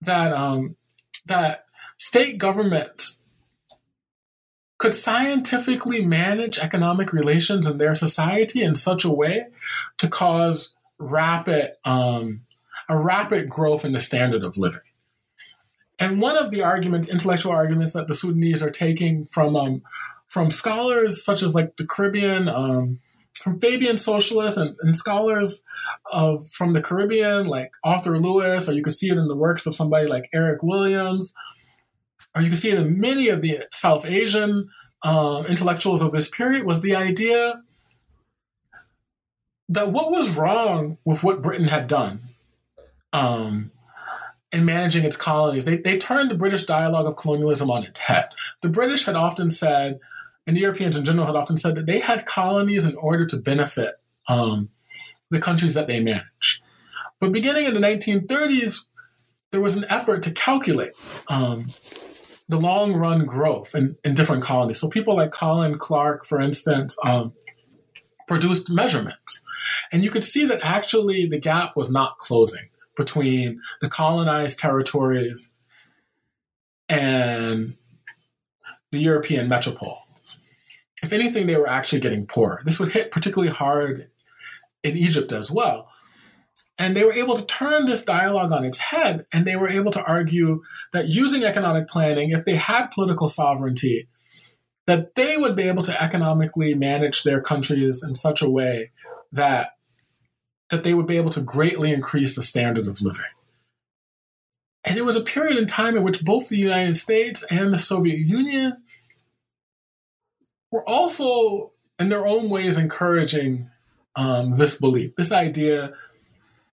that 0.00 0.32
um, 0.32 0.76
that 1.26 1.66
state 1.98 2.38
governments 2.38 3.18
could 4.82 4.94
scientifically 4.94 6.04
manage 6.04 6.58
economic 6.58 7.12
relations 7.12 7.68
in 7.68 7.78
their 7.78 7.94
society 7.94 8.64
in 8.64 8.74
such 8.74 9.04
a 9.04 9.12
way 9.12 9.46
to 9.96 10.08
cause 10.08 10.74
rapid 10.98 11.70
um, 11.84 12.40
a 12.88 12.98
rapid 12.98 13.48
growth 13.48 13.84
in 13.84 13.92
the 13.92 14.00
standard 14.00 14.42
of 14.42 14.58
living. 14.58 14.80
And 16.00 16.20
one 16.20 16.36
of 16.36 16.50
the 16.50 16.62
arguments, 16.62 17.08
intellectual 17.08 17.52
arguments 17.52 17.92
that 17.92 18.08
the 18.08 18.14
Sudanese 18.14 18.60
are 18.60 18.72
taking 18.72 19.26
from 19.26 19.54
um, 19.54 19.82
from 20.26 20.50
scholars 20.50 21.24
such 21.24 21.44
as 21.44 21.54
like 21.54 21.76
the 21.76 21.86
Caribbean, 21.86 22.48
um, 22.48 22.98
from 23.34 23.60
Fabian 23.60 23.96
socialists 23.96 24.58
and, 24.58 24.74
and, 24.80 24.96
scholars 24.96 25.62
of 26.10 26.48
from 26.48 26.72
the 26.72 26.82
Caribbean, 26.82 27.46
like 27.46 27.70
Arthur 27.84 28.18
Lewis, 28.18 28.68
or 28.68 28.72
you 28.72 28.82
can 28.82 28.92
see 28.92 29.10
it 29.10 29.16
in 29.16 29.28
the 29.28 29.36
works 29.36 29.64
of 29.64 29.76
somebody 29.76 30.08
like 30.08 30.28
Eric 30.34 30.64
Williams, 30.64 31.34
you 32.40 32.46
can 32.46 32.56
see 32.56 32.70
in 32.70 33.00
many 33.00 33.28
of 33.28 33.40
the 33.40 33.64
South 33.72 34.04
Asian 34.04 34.70
uh, 35.02 35.44
intellectuals 35.48 36.00
of 36.00 36.12
this 36.12 36.28
period, 36.28 36.64
was 36.64 36.80
the 36.80 36.94
idea 36.94 37.62
that 39.68 39.90
what 39.90 40.10
was 40.10 40.36
wrong 40.36 40.98
with 41.04 41.24
what 41.24 41.42
Britain 41.42 41.68
had 41.68 41.86
done 41.86 42.22
um, 43.12 43.70
in 44.52 44.64
managing 44.64 45.04
its 45.04 45.16
colonies, 45.16 45.64
they, 45.64 45.78
they 45.78 45.98
turned 45.98 46.30
the 46.30 46.34
British 46.34 46.64
dialogue 46.64 47.06
of 47.06 47.16
colonialism 47.16 47.70
on 47.70 47.84
its 47.84 48.00
head. 48.00 48.28
The 48.60 48.68
British 48.68 49.04
had 49.04 49.16
often 49.16 49.50
said, 49.50 49.98
and 50.46 50.56
the 50.56 50.60
Europeans 50.60 50.96
in 50.96 51.04
general 51.04 51.26
had 51.26 51.36
often 51.36 51.56
said, 51.56 51.74
that 51.76 51.86
they 51.86 52.00
had 52.00 52.26
colonies 52.26 52.84
in 52.84 52.96
order 52.96 53.24
to 53.26 53.36
benefit 53.36 53.94
um, 54.28 54.68
the 55.30 55.40
countries 55.40 55.74
that 55.74 55.86
they 55.86 56.00
manage. 56.00 56.62
But 57.18 57.32
beginning 57.32 57.64
in 57.64 57.74
the 57.74 57.80
1930s, 57.80 58.84
there 59.52 59.60
was 59.60 59.76
an 59.76 59.86
effort 59.88 60.22
to 60.24 60.30
calculate 60.32 60.92
um, 61.28 61.68
the 62.52 62.60
long 62.60 62.92
run 62.92 63.24
growth 63.24 63.74
in, 63.74 63.96
in 64.04 64.14
different 64.14 64.42
colonies. 64.42 64.78
So 64.78 64.88
people 64.88 65.16
like 65.16 65.32
Colin 65.32 65.78
Clark, 65.78 66.24
for 66.24 66.40
instance, 66.40 66.96
um, 67.02 67.32
produced 68.28 68.70
measurements. 68.70 69.42
And 69.90 70.04
you 70.04 70.10
could 70.10 70.22
see 70.22 70.44
that 70.46 70.60
actually 70.62 71.26
the 71.26 71.40
gap 71.40 71.76
was 71.76 71.90
not 71.90 72.18
closing 72.18 72.68
between 72.96 73.60
the 73.80 73.88
colonized 73.88 74.58
territories 74.58 75.50
and 76.88 77.74
the 78.90 78.98
European 78.98 79.48
metropoles. 79.48 80.38
If 81.02 81.12
anything, 81.12 81.46
they 81.46 81.56
were 81.56 81.68
actually 81.68 82.00
getting 82.00 82.26
poorer. 82.26 82.60
This 82.64 82.78
would 82.78 82.92
hit 82.92 83.10
particularly 83.10 83.52
hard 83.52 84.10
in 84.82 84.96
Egypt 84.96 85.32
as 85.32 85.50
well. 85.50 85.88
And 86.82 86.96
they 86.96 87.04
were 87.04 87.12
able 87.12 87.36
to 87.36 87.46
turn 87.46 87.86
this 87.86 88.04
dialogue 88.04 88.50
on 88.50 88.64
its 88.64 88.78
head, 88.78 89.24
and 89.32 89.46
they 89.46 89.54
were 89.54 89.68
able 89.68 89.92
to 89.92 90.02
argue 90.02 90.62
that 90.92 91.06
using 91.06 91.44
economic 91.44 91.86
planning, 91.86 92.30
if 92.30 92.44
they 92.44 92.56
had 92.56 92.88
political 92.88 93.28
sovereignty, 93.28 94.08
that 94.88 95.14
they 95.14 95.36
would 95.36 95.54
be 95.54 95.62
able 95.62 95.84
to 95.84 96.02
economically 96.02 96.74
manage 96.74 97.22
their 97.22 97.40
countries 97.40 98.02
in 98.02 98.16
such 98.16 98.42
a 98.42 98.50
way 98.50 98.90
that 99.30 99.76
that 100.70 100.82
they 100.82 100.92
would 100.92 101.06
be 101.06 101.18
able 101.18 101.30
to 101.30 101.40
greatly 101.40 101.92
increase 101.92 102.34
the 102.34 102.42
standard 102.42 102.88
of 102.88 103.00
living. 103.00 103.22
And 104.82 104.98
it 104.98 105.04
was 105.04 105.14
a 105.14 105.20
period 105.20 105.58
in 105.58 105.66
time 105.66 105.96
in 105.96 106.02
which 106.02 106.24
both 106.24 106.48
the 106.48 106.58
United 106.58 106.96
States 106.96 107.44
and 107.48 107.72
the 107.72 107.78
Soviet 107.78 108.18
Union 108.18 108.82
were 110.72 110.88
also, 110.88 111.70
in 112.00 112.08
their 112.08 112.26
own 112.26 112.48
ways, 112.48 112.76
encouraging 112.76 113.70
um, 114.16 114.56
this 114.56 114.80
belief, 114.80 115.14
this 115.14 115.30
idea 115.30 115.92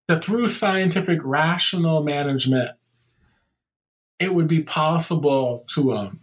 that 0.10 0.25
through 0.25 0.48
scientific 0.48 1.20
rational 1.24 2.01
management, 2.01 2.72
it 4.18 4.34
would 4.34 4.48
be 4.48 4.60
possible 4.60 5.63
to 5.75 5.94
um, 5.94 6.20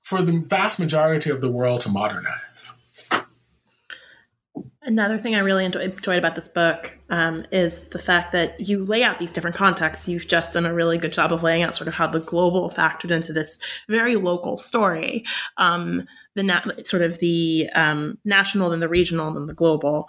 for 0.00 0.22
the 0.22 0.38
vast 0.38 0.78
majority 0.78 1.28
of 1.28 1.42
the 1.42 1.50
world 1.50 1.82
to 1.82 1.90
modernize. 1.90 2.72
Another 4.82 5.18
thing 5.18 5.34
I 5.34 5.40
really 5.40 5.66
enjoy, 5.66 5.80
enjoyed 5.80 6.18
about 6.18 6.34
this 6.34 6.48
book 6.48 6.98
um, 7.10 7.44
is 7.52 7.88
the 7.88 7.98
fact 7.98 8.32
that 8.32 8.58
you 8.58 8.82
lay 8.86 9.02
out 9.02 9.18
these 9.18 9.30
different 9.30 9.54
contexts. 9.54 10.08
You've 10.08 10.26
just 10.26 10.54
done 10.54 10.64
a 10.64 10.72
really 10.72 10.96
good 10.96 11.12
job 11.12 11.30
of 11.30 11.42
laying 11.42 11.62
out 11.62 11.74
sort 11.74 11.88
of 11.88 11.94
how 11.94 12.06
the 12.06 12.20
global 12.20 12.70
factored 12.70 13.10
into 13.10 13.34
this 13.34 13.58
very 13.86 14.16
local 14.16 14.56
story. 14.56 15.26
Um, 15.58 16.06
the 16.34 16.42
na- 16.42 16.62
sort 16.82 17.02
of 17.02 17.18
the 17.18 17.68
um, 17.74 18.18
national, 18.24 18.70
then 18.70 18.80
the 18.80 18.88
regional, 18.88 19.32
then 19.32 19.46
the 19.46 19.54
global. 19.54 20.08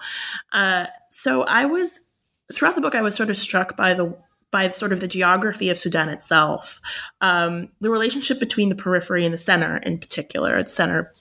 Uh, 0.54 0.88
so 1.10 1.44
I 1.44 1.66
was 1.66 2.12
throughout 2.54 2.75
the 2.75 2.82
book, 2.82 2.96
I 2.96 3.01
was 3.01 3.16
sort 3.16 3.30
of 3.30 3.38
struck 3.38 3.75
by 3.75 3.94
the 3.94 4.16
by 4.51 4.70
sort 4.70 4.92
of 4.92 5.00
the 5.00 5.08
geography 5.08 5.70
of 5.70 5.80
Sudan 5.80 6.10
itself, 6.10 6.82
um, 7.22 7.70
the 7.80 7.90
relationship 7.90 8.38
between 8.38 8.68
the 8.68 8.75
periphery 8.75 9.24
and 9.24 9.34
the 9.34 9.38
center, 9.38 9.78
in 9.78 9.98
particular, 9.98 10.62
the 10.62 10.70
center 10.70 11.13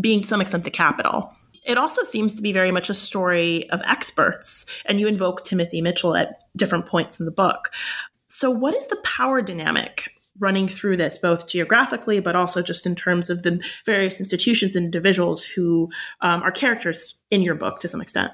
being 0.00 0.22
to 0.22 0.26
some 0.26 0.40
extent 0.40 0.64
the 0.64 0.70
capital 0.70 1.30
it 1.64 1.78
also 1.78 2.02
seems 2.02 2.36
to 2.36 2.42
be 2.42 2.52
very 2.52 2.70
much 2.70 2.90
a 2.90 2.94
story 2.94 3.68
of 3.70 3.82
experts, 3.84 4.66
and 4.86 4.98
you 4.98 5.06
invoke 5.06 5.44
Timothy 5.44 5.82
Mitchell 5.82 6.16
at 6.16 6.40
different 6.56 6.86
points 6.86 7.20
in 7.20 7.26
the 7.26 7.32
book. 7.32 7.70
So, 8.28 8.50
what 8.50 8.74
is 8.74 8.86
the 8.86 8.96
power 9.04 9.42
dynamic 9.42 10.08
running 10.40 10.66
through 10.66 10.96
this, 10.96 11.18
both 11.18 11.46
geographically, 11.46 12.20
but 12.20 12.34
also 12.34 12.62
just 12.62 12.86
in 12.86 12.94
terms 12.94 13.30
of 13.30 13.42
the 13.42 13.62
various 13.86 14.18
institutions 14.18 14.74
and 14.74 14.86
individuals 14.86 15.44
who 15.44 15.90
um, 16.20 16.42
are 16.42 16.50
characters 16.50 17.16
in 17.30 17.42
your 17.42 17.54
book 17.54 17.80
to 17.80 17.88
some 17.88 18.00
extent? 18.00 18.32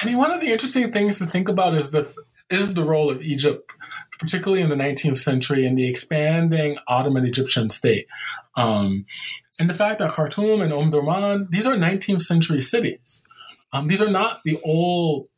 I 0.00 0.06
mean, 0.06 0.18
one 0.18 0.30
of 0.30 0.40
the 0.40 0.50
interesting 0.50 0.90
things 0.92 1.18
to 1.18 1.26
think 1.26 1.48
about 1.48 1.74
is 1.74 1.90
the 1.90 2.12
is 2.50 2.74
the 2.74 2.84
role 2.84 3.10
of 3.10 3.22
Egypt, 3.22 3.72
particularly 4.18 4.62
in 4.62 4.68
the 4.68 4.76
19th 4.76 5.18
century, 5.18 5.64
in 5.64 5.74
the 5.74 5.88
expanding 5.88 6.76
Ottoman 6.86 7.24
Egyptian 7.24 7.70
state. 7.70 8.06
Um, 8.56 9.06
and 9.58 9.70
the 9.70 9.74
fact 9.74 10.00
that 10.00 10.10
Khartoum 10.10 10.60
and 10.60 10.72
Omdurman, 10.72 11.50
these 11.50 11.66
are 11.66 11.76
19th 11.76 12.22
century 12.22 12.60
cities. 12.60 13.22
Um, 13.72 13.88
these 13.88 14.02
are 14.02 14.10
not 14.10 14.40
the 14.44 14.60
old 14.64 15.28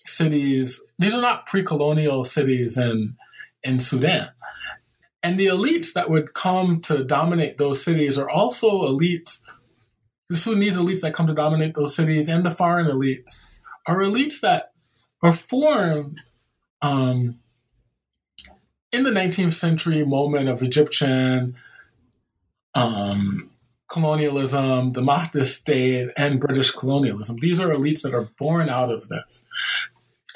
cities. 0.00 0.82
These 0.98 1.14
are 1.14 1.20
not 1.20 1.46
pre-colonial 1.46 2.24
cities 2.24 2.76
in 2.76 3.16
in 3.62 3.78
Sudan. 3.78 4.28
And 5.22 5.38
the 5.38 5.46
elites 5.46 5.92
that 5.94 6.10
would 6.10 6.34
come 6.34 6.80
to 6.82 7.04
dominate 7.04 7.58
those 7.58 7.82
cities 7.82 8.18
are 8.18 8.30
also 8.30 8.82
elites. 8.82 9.42
The 10.28 10.36
Sudanese 10.36 10.76
elites 10.76 11.00
that 11.00 11.14
come 11.14 11.26
to 11.26 11.34
dominate 11.34 11.74
those 11.74 11.94
cities 11.94 12.28
and 12.28 12.44
the 12.44 12.50
foreign 12.50 12.86
elites 12.86 13.40
are 13.86 13.98
elites 13.98 14.40
that 14.40 14.72
are 15.22 15.32
formed 15.32 16.20
um, 16.82 17.40
in 18.92 19.02
the 19.02 19.10
19th 19.10 19.54
century 19.54 20.04
moment 20.04 20.48
of 20.48 20.62
Egyptian 20.62 21.56
um, 22.74 23.50
colonialism, 23.88 24.92
the 24.92 25.00
Mahdist 25.00 25.56
state, 25.56 26.10
and 26.16 26.40
British 26.40 26.70
colonialism. 26.70 27.36
These 27.40 27.58
are 27.58 27.70
elites 27.70 28.02
that 28.02 28.14
are 28.14 28.28
born 28.38 28.68
out 28.68 28.90
of 28.90 29.08
this. 29.08 29.44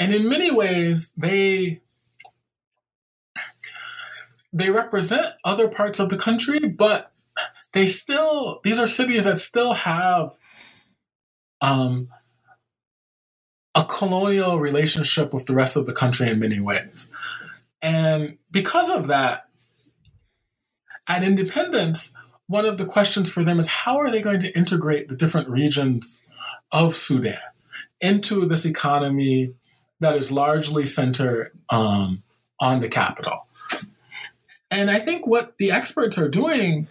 And 0.00 0.14
in 0.14 0.28
many 0.28 0.50
ways, 0.50 1.12
they 1.16 1.80
they 4.52 4.70
represent 4.70 5.26
other 5.44 5.68
parts 5.68 5.98
of 5.98 6.08
the 6.08 6.16
country, 6.16 6.58
but 6.60 7.12
they 7.72 7.86
still 7.86 8.60
these 8.64 8.78
are 8.78 8.86
cities 8.86 9.24
that 9.24 9.38
still 9.38 9.72
have 9.72 10.36
um, 11.60 12.08
a 13.74 13.84
colonial 13.84 14.58
relationship 14.58 15.32
with 15.32 15.46
the 15.46 15.54
rest 15.54 15.76
of 15.76 15.86
the 15.86 15.92
country 15.92 16.28
in 16.28 16.38
many 16.38 16.60
ways. 16.60 17.08
And 17.80 18.36
because 18.50 18.90
of 18.90 19.06
that, 19.06 19.48
at 21.08 21.24
independence, 21.24 22.12
one 22.46 22.66
of 22.66 22.76
the 22.76 22.84
questions 22.84 23.30
for 23.30 23.42
them 23.42 23.58
is 23.58 23.66
how 23.66 23.98
are 23.98 24.10
they 24.10 24.20
going 24.20 24.40
to 24.40 24.56
integrate 24.56 25.08
the 25.08 25.16
different 25.16 25.48
regions 25.48 26.26
of 26.70 26.94
Sudan 26.94 27.38
into 28.00 28.46
this 28.46 28.64
economy 28.64 29.54
that 30.00 30.16
is 30.16 30.30
largely 30.30 30.84
centered 30.84 31.52
um, 31.70 32.22
on 32.60 32.80
the 32.80 32.88
capital? 32.88 33.46
And 34.72 34.90
I 34.90 35.00
think 35.00 35.26
what 35.26 35.58
the 35.58 35.70
experts 35.70 36.16
are 36.16 36.30
doing, 36.30 36.88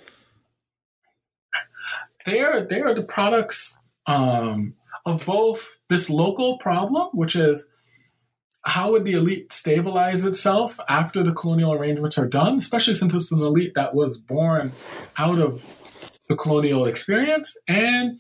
they 2.26 2.42
are 2.42 2.62
they 2.62 2.80
are 2.80 2.94
the 2.94 3.02
products 3.02 3.76
um, 4.06 4.76
of 5.04 5.26
both 5.26 5.80
this 5.90 6.08
local 6.08 6.60
problem, 6.60 7.10
which 7.14 7.36
is 7.36 7.68
how 8.64 8.92
would 8.92 9.04
the 9.04 9.14
elite 9.14 9.52
stabilize 9.52 10.24
itself 10.24 10.80
after 10.88 11.24
the 11.24 11.34
colonial 11.34 11.74
arrangements 11.74 12.20
are 12.20 12.28
done, 12.28 12.58
especially 12.58 12.94
since 12.94 13.16
it's 13.16 13.32
an 13.32 13.42
elite 13.42 13.74
that 13.74 13.96
was 13.96 14.20
born 14.20 14.74
out 15.18 15.40
of 15.40 15.66
the 16.30 16.36
colonial 16.36 16.86
experience, 16.86 17.58
and 17.68 18.20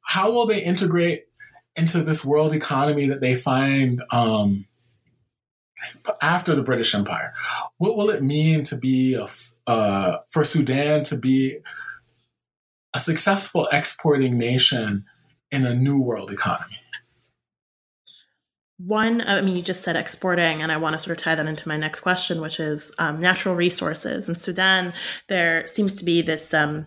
how 0.00 0.30
will 0.30 0.46
they 0.46 0.62
integrate 0.62 1.24
into 1.74 2.04
this 2.04 2.24
world 2.24 2.54
economy 2.54 3.08
that 3.08 3.20
they 3.20 3.34
find 3.34 4.00
um, 4.12 4.67
after 6.20 6.54
the 6.54 6.62
British 6.62 6.94
Empire? 6.94 7.32
What 7.78 7.96
will 7.96 8.10
it 8.10 8.22
mean 8.22 8.62
to 8.64 8.76
be 8.76 9.14
a, 9.14 9.26
uh, 9.70 10.18
for 10.30 10.44
Sudan 10.44 11.04
to 11.04 11.16
be 11.16 11.58
a 12.94 12.98
successful 12.98 13.68
exporting 13.72 14.38
nation 14.38 15.04
in 15.50 15.66
a 15.66 15.74
new 15.74 16.00
world 16.00 16.32
economy? 16.32 16.76
One, 18.78 19.22
I 19.22 19.40
mean, 19.40 19.56
you 19.56 19.62
just 19.62 19.82
said 19.82 19.96
exporting, 19.96 20.62
and 20.62 20.70
I 20.70 20.76
want 20.76 20.94
to 20.94 21.00
sort 21.00 21.18
of 21.18 21.22
tie 21.22 21.34
that 21.34 21.46
into 21.46 21.66
my 21.66 21.76
next 21.76 21.98
question, 21.98 22.40
which 22.40 22.60
is 22.60 22.94
um, 23.00 23.18
natural 23.20 23.56
resources. 23.56 24.28
In 24.28 24.36
Sudan, 24.36 24.92
there 25.26 25.66
seems 25.66 25.96
to 25.96 26.04
be 26.04 26.22
this 26.22 26.54
um, 26.54 26.86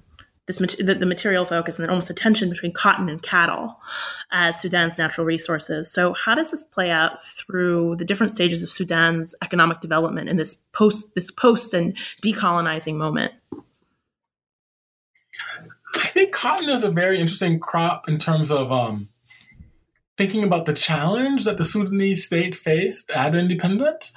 this 0.59 0.75
the, 0.75 0.95
the, 0.95 1.05
material 1.05 1.45
focus 1.45 1.77
and 1.77 1.83
then 1.83 1.89
almost 1.89 2.09
a 2.09 2.13
tension 2.13 2.49
between 2.49 2.71
cotton 2.71 3.09
and 3.09 3.21
cattle 3.21 3.79
as 4.31 4.59
Sudan's 4.59 4.97
natural 4.97 5.25
resources. 5.25 5.91
So, 5.91 6.13
how 6.13 6.35
does 6.35 6.51
this 6.51 6.65
play 6.65 6.91
out 6.91 7.23
through 7.23 7.95
the 7.97 8.05
different 8.05 8.31
stages 8.31 8.61
of 8.61 8.69
Sudan's 8.69 9.33
economic 9.41 9.79
development 9.79 10.29
in 10.29 10.37
this 10.37 10.55
post 10.73 11.15
this 11.15 11.31
post 11.31 11.73
and 11.73 11.97
decolonizing 12.23 12.95
moment? 12.95 13.33
I 15.95 16.07
think 16.07 16.31
cotton 16.31 16.69
is 16.69 16.83
a 16.83 16.91
very 16.91 17.19
interesting 17.19 17.59
crop 17.59 18.07
in 18.07 18.17
terms 18.17 18.51
of 18.51 18.71
um, 18.71 19.09
thinking 20.21 20.43
about 20.43 20.67
the 20.67 20.73
challenge 20.73 21.45
that 21.45 21.57
the 21.57 21.63
Sudanese 21.63 22.23
state 22.23 22.53
faced 22.53 23.09
at 23.09 23.33
independence, 23.33 24.13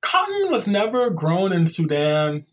cotton 0.00 0.50
was 0.50 0.68
never 0.68 1.10
grown 1.10 1.52
in 1.52 1.66
Sudan. 1.66 2.46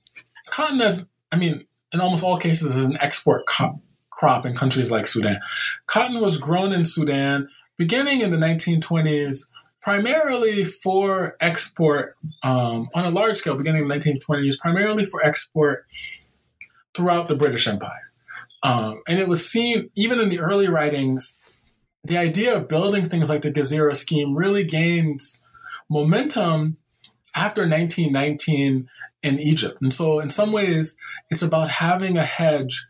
Cotton, 0.47 0.81
as 0.81 1.07
I 1.31 1.35
mean, 1.35 1.66
in 1.93 1.99
almost 1.99 2.23
all 2.23 2.37
cases, 2.37 2.75
is 2.75 2.85
an 2.85 2.97
export 2.99 3.45
co- 3.47 3.81
crop 4.09 4.45
in 4.45 4.55
countries 4.55 4.91
like 4.91 5.07
Sudan. 5.07 5.39
Cotton 5.85 6.19
was 6.19 6.37
grown 6.37 6.73
in 6.73 6.85
Sudan 6.85 7.47
beginning 7.77 8.21
in 8.21 8.31
the 8.31 8.37
1920s, 8.37 9.45
primarily 9.81 10.65
for 10.65 11.37
export 11.39 12.15
um, 12.43 12.89
on 12.93 13.05
a 13.05 13.11
large 13.11 13.37
scale, 13.37 13.55
beginning 13.55 13.83
in 13.83 13.87
the 13.87 13.95
1920s, 13.95 14.59
primarily 14.59 15.05
for 15.05 15.23
export 15.23 15.85
throughout 16.95 17.27
the 17.27 17.35
British 17.35 17.67
Empire. 17.67 18.11
Um, 18.63 19.01
and 19.07 19.19
it 19.19 19.27
was 19.27 19.47
seen, 19.47 19.91
even 19.95 20.19
in 20.19 20.29
the 20.29 20.39
early 20.39 20.67
writings, 20.67 21.37
the 22.03 22.17
idea 22.17 22.55
of 22.55 22.67
building 22.67 23.05
things 23.05 23.29
like 23.29 23.43
the 23.43 23.51
Gezira 23.51 23.95
scheme 23.95 24.35
really 24.35 24.63
gains 24.63 25.39
momentum 25.89 26.77
after 27.35 27.61
1919 27.61 28.89
in 29.23 29.39
Egypt. 29.39 29.77
And 29.81 29.93
so, 29.93 30.19
in 30.19 30.29
some 30.29 30.51
ways, 30.51 30.97
it's 31.29 31.41
about 31.41 31.69
having 31.69 32.17
a 32.17 32.23
hedge 32.23 32.85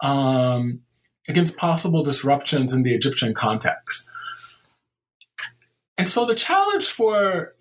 um, 0.00 0.80
against 1.28 1.56
possible 1.56 2.02
disruptions 2.02 2.72
in 2.72 2.82
the 2.82 2.94
Egyptian 2.94 3.34
context. 3.34 4.08
And 5.98 6.08
so, 6.08 6.24
the 6.24 6.34
challenge 6.34 6.86
for, 6.86 7.54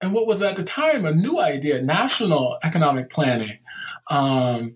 and 0.00 0.12
what 0.12 0.26
was 0.26 0.42
at 0.42 0.56
the 0.56 0.62
time 0.62 1.04
a 1.04 1.12
new 1.12 1.40
idea, 1.40 1.82
national 1.82 2.58
economic 2.62 3.10
planning, 3.10 3.58
um, 4.10 4.74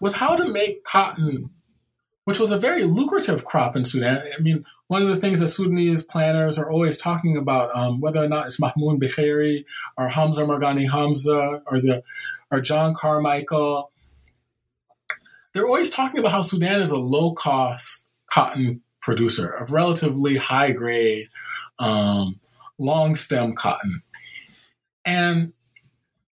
was 0.00 0.14
how 0.14 0.36
to 0.36 0.50
make 0.50 0.84
cotton 0.84 1.50
which 2.30 2.38
was 2.38 2.52
a 2.52 2.58
very 2.58 2.84
lucrative 2.84 3.44
crop 3.44 3.74
in 3.74 3.84
Sudan. 3.84 4.22
I 4.38 4.40
mean, 4.40 4.64
one 4.86 5.02
of 5.02 5.08
the 5.08 5.16
things 5.16 5.40
that 5.40 5.48
Sudanese 5.48 6.04
planners 6.04 6.60
are 6.60 6.70
always 6.70 6.96
talking 6.96 7.36
about, 7.36 7.74
um, 7.74 8.00
whether 8.00 8.22
or 8.22 8.28
not 8.28 8.46
it's 8.46 8.60
Mahmoud 8.60 9.00
Bekhari 9.00 9.64
or 9.98 10.08
Hamza 10.08 10.42
Mirghani 10.42 10.88
Hamza 10.88 11.60
or 11.66 11.80
the 11.80 12.04
or 12.52 12.60
John 12.60 12.94
Carmichael, 12.94 13.90
they're 15.52 15.66
always 15.66 15.90
talking 15.90 16.20
about 16.20 16.30
how 16.30 16.42
Sudan 16.42 16.80
is 16.80 16.92
a 16.92 16.98
low 16.98 17.34
cost 17.34 18.08
cotton 18.28 18.82
producer 19.02 19.48
of 19.48 19.72
relatively 19.72 20.36
high 20.36 20.70
grade, 20.70 21.26
um, 21.80 22.38
long 22.78 23.16
stem 23.16 23.56
cotton, 23.56 24.02
and 25.04 25.52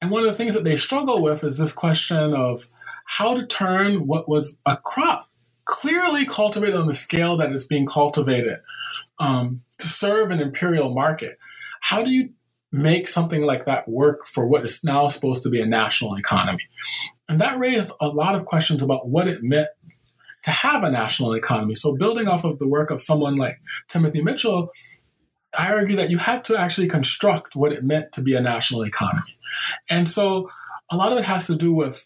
and 0.02 0.10
one 0.10 0.24
of 0.24 0.28
the 0.28 0.36
things 0.36 0.54
that 0.54 0.64
they 0.64 0.74
struggle 0.74 1.22
with 1.22 1.44
is 1.44 1.56
this 1.56 1.72
question 1.72 2.34
of 2.34 2.68
how 3.04 3.36
to 3.36 3.46
turn 3.46 4.08
what 4.08 4.28
was 4.28 4.56
a 4.66 4.76
crop 4.76 5.28
clearly 5.64 6.26
cultivated 6.26 6.76
on 6.76 6.86
the 6.86 6.92
scale 6.92 7.36
that 7.38 7.52
is 7.52 7.66
being 7.66 7.86
cultivated 7.86 8.58
um, 9.18 9.60
to 9.78 9.88
serve 9.88 10.30
an 10.30 10.40
imperial 10.40 10.92
market. 10.92 11.38
How 11.80 12.02
do 12.02 12.10
you 12.10 12.30
make 12.72 13.08
something 13.08 13.42
like 13.42 13.66
that 13.66 13.88
work 13.88 14.26
for 14.26 14.46
what 14.46 14.64
is 14.64 14.82
now 14.82 15.06
supposed 15.08 15.42
to 15.44 15.50
be 15.50 15.60
a 15.60 15.66
national 15.66 16.16
economy? 16.16 16.62
And 17.28 17.40
that 17.40 17.58
raised 17.58 17.92
a 18.00 18.08
lot 18.08 18.34
of 18.34 18.44
questions 18.44 18.82
about 18.82 19.08
what 19.08 19.28
it 19.28 19.42
meant 19.42 19.68
to 20.44 20.50
have 20.50 20.84
a 20.84 20.90
national 20.90 21.34
economy. 21.34 21.74
So, 21.74 21.96
building 21.96 22.28
off 22.28 22.44
of 22.44 22.58
the 22.58 22.68
work 22.68 22.90
of 22.90 23.00
someone 23.00 23.36
like 23.36 23.60
Timothy 23.88 24.22
Mitchell, 24.22 24.70
I 25.58 25.72
argue 25.72 25.96
that 25.96 26.10
you 26.10 26.18
had 26.18 26.44
to 26.44 26.58
actually 26.58 26.88
construct 26.88 27.56
what 27.56 27.72
it 27.72 27.82
meant 27.82 28.12
to 28.12 28.20
be 28.20 28.34
a 28.34 28.40
national 28.40 28.84
economy. 28.84 29.38
And 29.88 30.06
so, 30.06 30.50
a 30.90 30.96
lot 30.96 31.12
of 31.12 31.18
it 31.18 31.24
has 31.24 31.46
to 31.46 31.56
do 31.56 31.72
with 31.72 32.04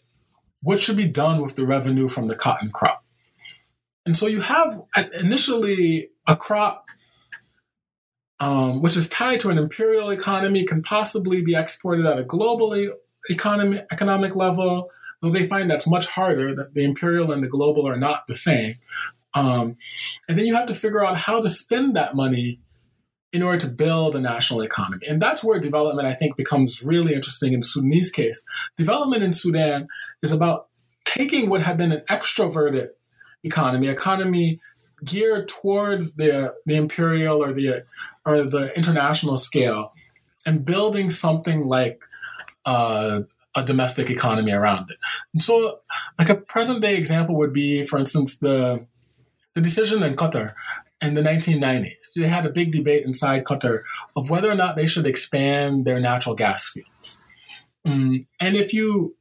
what 0.61 0.79
should 0.79 0.97
be 0.97 1.07
done 1.07 1.41
with 1.41 1.55
the 1.55 1.65
revenue 1.65 2.07
from 2.07 2.27
the 2.27 2.35
cotton 2.35 2.71
crop. 2.71 3.03
And 4.05 4.15
so 4.15 4.27
you 4.27 4.41
have 4.41 4.81
initially 5.13 6.09
a 6.27 6.35
crop 6.35 6.85
um, 8.39 8.81
which 8.81 8.95
is 8.95 9.09
tied 9.09 9.39
to 9.41 9.49
an 9.49 9.57
imperial 9.57 10.09
economy, 10.09 10.65
can 10.65 10.81
possibly 10.81 11.41
be 11.41 11.55
exported 11.55 12.05
at 12.05 12.19
a 12.19 12.23
global 12.23 12.93
economy, 13.29 13.81
economic 13.91 14.35
level, 14.35 14.89
though 15.21 15.29
they 15.29 15.45
find 15.45 15.69
that's 15.69 15.87
much 15.87 16.05
harder, 16.05 16.55
that 16.55 16.73
the 16.73 16.83
imperial 16.83 17.31
and 17.31 17.43
the 17.43 17.47
global 17.47 17.87
are 17.87 17.97
not 17.97 18.27
the 18.27 18.35
same. 18.35 18.75
Um, 19.33 19.75
and 20.27 20.39
then 20.39 20.45
you 20.45 20.55
have 20.55 20.67
to 20.67 20.75
figure 20.75 21.05
out 21.05 21.17
how 21.17 21.41
to 21.41 21.49
spend 21.49 21.95
that 21.95 22.15
money 22.15 22.59
in 23.31 23.43
order 23.43 23.59
to 23.59 23.67
build 23.67 24.15
a 24.15 24.21
national 24.21 24.61
economy. 24.61 25.05
And 25.07 25.21
that's 25.21 25.43
where 25.43 25.59
development, 25.59 26.07
I 26.07 26.13
think, 26.13 26.35
becomes 26.35 26.81
really 26.81 27.13
interesting 27.13 27.53
in 27.53 27.59
the 27.59 27.65
Sudanese 27.65 28.09
case. 28.09 28.43
Development 28.75 29.21
in 29.21 29.33
Sudan 29.33 29.87
is 30.23 30.31
about 30.31 30.67
taking 31.05 31.49
what 31.49 31.61
had 31.61 31.77
been 31.77 31.91
an 31.91 32.01
extroverted 32.09 32.87
economy, 33.43 33.87
economy 33.87 34.59
geared 35.03 35.47
towards 35.47 36.15
the 36.15 36.53
the 36.65 36.75
imperial 36.75 37.43
or 37.43 37.53
the 37.53 37.83
or 38.25 38.43
the 38.43 38.75
international 38.75 39.37
scale, 39.37 39.93
and 40.45 40.65
building 40.65 41.09
something 41.09 41.65
like 41.65 42.01
uh, 42.65 43.21
a 43.55 43.63
domestic 43.63 44.09
economy 44.09 44.51
around 44.51 44.91
it. 44.91 44.97
And 45.33 45.41
so, 45.41 45.79
like 46.17 46.29
a 46.29 46.35
present 46.35 46.81
day 46.81 46.95
example 46.95 47.35
would 47.37 47.53
be, 47.53 47.85
for 47.85 47.97
instance, 47.97 48.37
the 48.37 48.85
the 49.55 49.61
decision 49.61 50.03
in 50.03 50.15
Qatar 50.15 50.53
in 51.01 51.13
the 51.13 51.21
1990s, 51.21 52.13
they 52.15 52.27
had 52.27 52.45
a 52.45 52.49
big 52.49 52.71
debate 52.71 53.05
inside 53.05 53.45
Qatar 53.45 53.83
of 54.15 54.29
whether 54.29 54.49
or 54.49 54.55
not 54.55 54.75
they 54.75 54.85
should 54.85 55.05
expand 55.05 55.85
their 55.85 55.99
natural 55.99 56.35
gas 56.35 56.67
fields. 56.67 57.19
Mm, 57.87 58.25
and 58.39 58.55
if 58.55 58.73
you, 58.73 59.15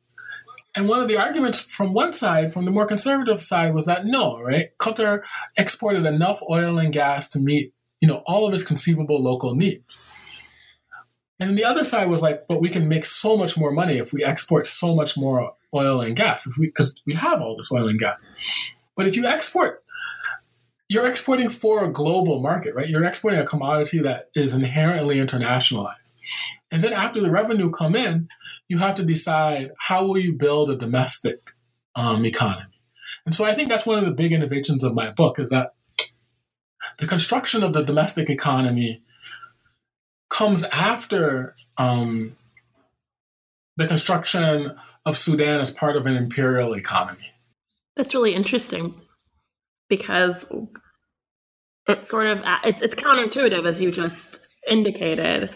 and 0.78 0.88
one 0.88 1.00
of 1.00 1.08
the 1.08 1.16
arguments 1.16 1.60
from 1.60 1.92
one 1.92 2.12
side, 2.12 2.52
from 2.52 2.64
the 2.64 2.70
more 2.70 2.86
conservative 2.86 3.42
side, 3.42 3.74
was 3.74 3.86
that 3.86 4.06
no, 4.06 4.40
right? 4.40 4.68
Qatar 4.78 5.24
exported 5.56 6.06
enough 6.06 6.40
oil 6.48 6.78
and 6.78 6.92
gas 6.92 7.28
to 7.30 7.40
meet, 7.40 7.74
you 8.00 8.06
know, 8.06 8.22
all 8.26 8.46
of 8.46 8.54
its 8.54 8.62
conceivable 8.62 9.20
local 9.20 9.56
needs. 9.56 10.00
And 11.40 11.58
the 11.58 11.64
other 11.64 11.82
side 11.82 12.08
was 12.08 12.22
like, 12.22 12.46
but 12.48 12.60
we 12.60 12.68
can 12.68 12.88
make 12.88 13.04
so 13.04 13.36
much 13.36 13.58
more 13.58 13.72
money 13.72 13.98
if 13.98 14.12
we 14.12 14.22
export 14.22 14.68
so 14.68 14.94
much 14.94 15.16
more 15.16 15.52
oil 15.74 16.00
and 16.00 16.14
gas, 16.14 16.46
if 16.46 16.56
we 16.56 16.68
because 16.68 16.94
we 17.06 17.14
have 17.14 17.42
all 17.42 17.56
this 17.56 17.72
oil 17.72 17.88
and 17.88 17.98
gas. 17.98 18.22
But 18.94 19.08
if 19.08 19.16
you 19.16 19.26
export 19.26 19.82
you're 20.88 21.06
exporting 21.06 21.50
for 21.50 21.84
a 21.84 21.92
global 21.92 22.40
market, 22.40 22.74
right? 22.74 22.88
You're 22.88 23.04
exporting 23.04 23.38
a 23.38 23.46
commodity 23.46 23.98
that 24.00 24.30
is 24.34 24.54
inherently 24.54 25.16
internationalized. 25.18 26.14
And 26.70 26.82
then 26.82 26.94
after 26.94 27.20
the 27.20 27.30
revenue 27.30 27.70
come 27.70 27.94
in, 27.94 28.28
you 28.68 28.78
have 28.78 28.94
to 28.96 29.02
decide 29.02 29.70
how 29.78 30.04
will 30.06 30.18
you 30.18 30.32
build 30.32 30.70
a 30.70 30.76
domestic 30.76 31.52
um, 31.96 32.24
economy. 32.24 32.66
And 33.26 33.34
so 33.34 33.44
I 33.44 33.54
think 33.54 33.68
that's 33.68 33.86
one 33.86 33.98
of 33.98 34.04
the 34.04 34.12
big 34.12 34.32
innovations 34.32 34.84
of 34.84 34.94
my 34.94 35.10
book 35.10 35.38
is 35.38 35.48
that 35.48 35.74
the 36.98 37.06
construction 37.06 37.62
of 37.62 37.72
the 37.72 37.82
domestic 37.82 38.28
economy 38.30 39.02
comes 40.30 40.64
after 40.64 41.54
um, 41.76 42.36
the 43.76 43.86
construction 43.86 44.76
of 45.04 45.16
Sudan 45.16 45.60
as 45.60 45.70
part 45.70 45.96
of 45.96 46.06
an 46.06 46.16
imperial 46.16 46.74
economy. 46.74 47.32
That's 47.96 48.14
really 48.14 48.34
interesting 48.34 48.94
because 49.88 50.50
it's 51.88 52.08
sort 52.08 52.26
of 52.26 52.42
it's, 52.64 52.82
it's 52.82 52.94
counterintuitive 52.94 53.66
as 53.66 53.80
you 53.80 53.90
just 53.90 54.40
indicated 54.68 55.50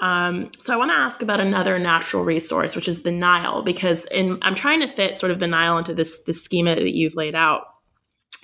um, 0.00 0.50
so 0.58 0.72
i 0.72 0.76
want 0.76 0.90
to 0.90 0.96
ask 0.96 1.22
about 1.22 1.40
another 1.40 1.78
natural 1.78 2.24
resource 2.24 2.74
which 2.76 2.88
is 2.88 3.02
the 3.02 3.12
nile 3.12 3.62
because 3.62 4.06
in, 4.06 4.38
i'm 4.42 4.54
trying 4.54 4.80
to 4.80 4.88
fit 4.88 5.16
sort 5.16 5.32
of 5.32 5.38
the 5.38 5.46
nile 5.46 5.78
into 5.78 5.94
this 5.94 6.20
this 6.20 6.42
schema 6.42 6.74
that 6.74 6.94
you've 6.94 7.14
laid 7.14 7.34
out 7.34 7.62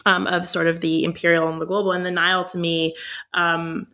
um, 0.06 0.26
of 0.28 0.46
sort 0.46 0.68
of 0.68 0.80
the 0.80 1.04
imperial 1.04 1.48
and 1.48 1.60
the 1.60 1.66
global 1.66 1.92
and 1.92 2.06
the 2.06 2.10
nile 2.10 2.44
to 2.44 2.58
me 2.58 2.94
um, 3.34 3.88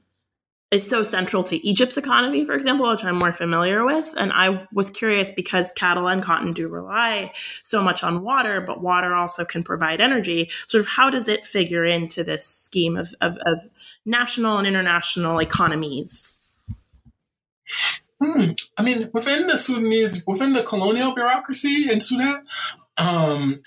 is 0.73 0.89
so 0.89 1.03
central 1.03 1.43
to 1.45 1.65
Egypt's 1.67 1.99
economy, 1.99 2.47
for 2.47 2.55
example, 2.55 2.89
which 2.89 3.05
I'm 3.05 3.19
more 3.19 3.33
familiar 3.33 3.85
with. 3.85 4.13
And 4.17 4.33
I 4.33 4.67
was 4.73 4.89
curious 4.89 5.31
because 5.31 5.71
cattle 5.73 6.09
and 6.09 6.23
cotton 6.23 6.55
do 6.55 6.67
rely 6.67 7.33
so 7.63 7.83
much 7.83 8.03
on 8.03 8.23
water, 8.23 8.61
but 8.63 8.83
water 8.83 9.15
also 9.15 9.45
can 9.45 9.63
provide 9.63 10.01
energy. 10.01 10.51
Sort 10.67 10.81
of 10.81 10.89
how 10.89 11.11
does 11.11 11.29
it 11.29 11.45
figure 11.45 11.85
into 11.85 12.25
this 12.25 12.47
scheme 12.47 12.97
of, 12.97 13.15
of, 13.21 13.37
of 13.45 13.69
national 14.07 14.57
and 14.57 14.67
international 14.67 15.41
economies? 15.41 16.42
Hmm. 18.21 18.51
I 18.79 18.83
mean, 18.83 19.11
within 19.13 19.49
the 19.49 19.57
Sudanese, 19.57 20.23
within 20.27 20.53
the 20.53 20.63
colonial 20.63 21.15
bureaucracy 21.15 21.91
in 21.91 22.01
Sudan, 22.01 22.45
um, 22.97 23.63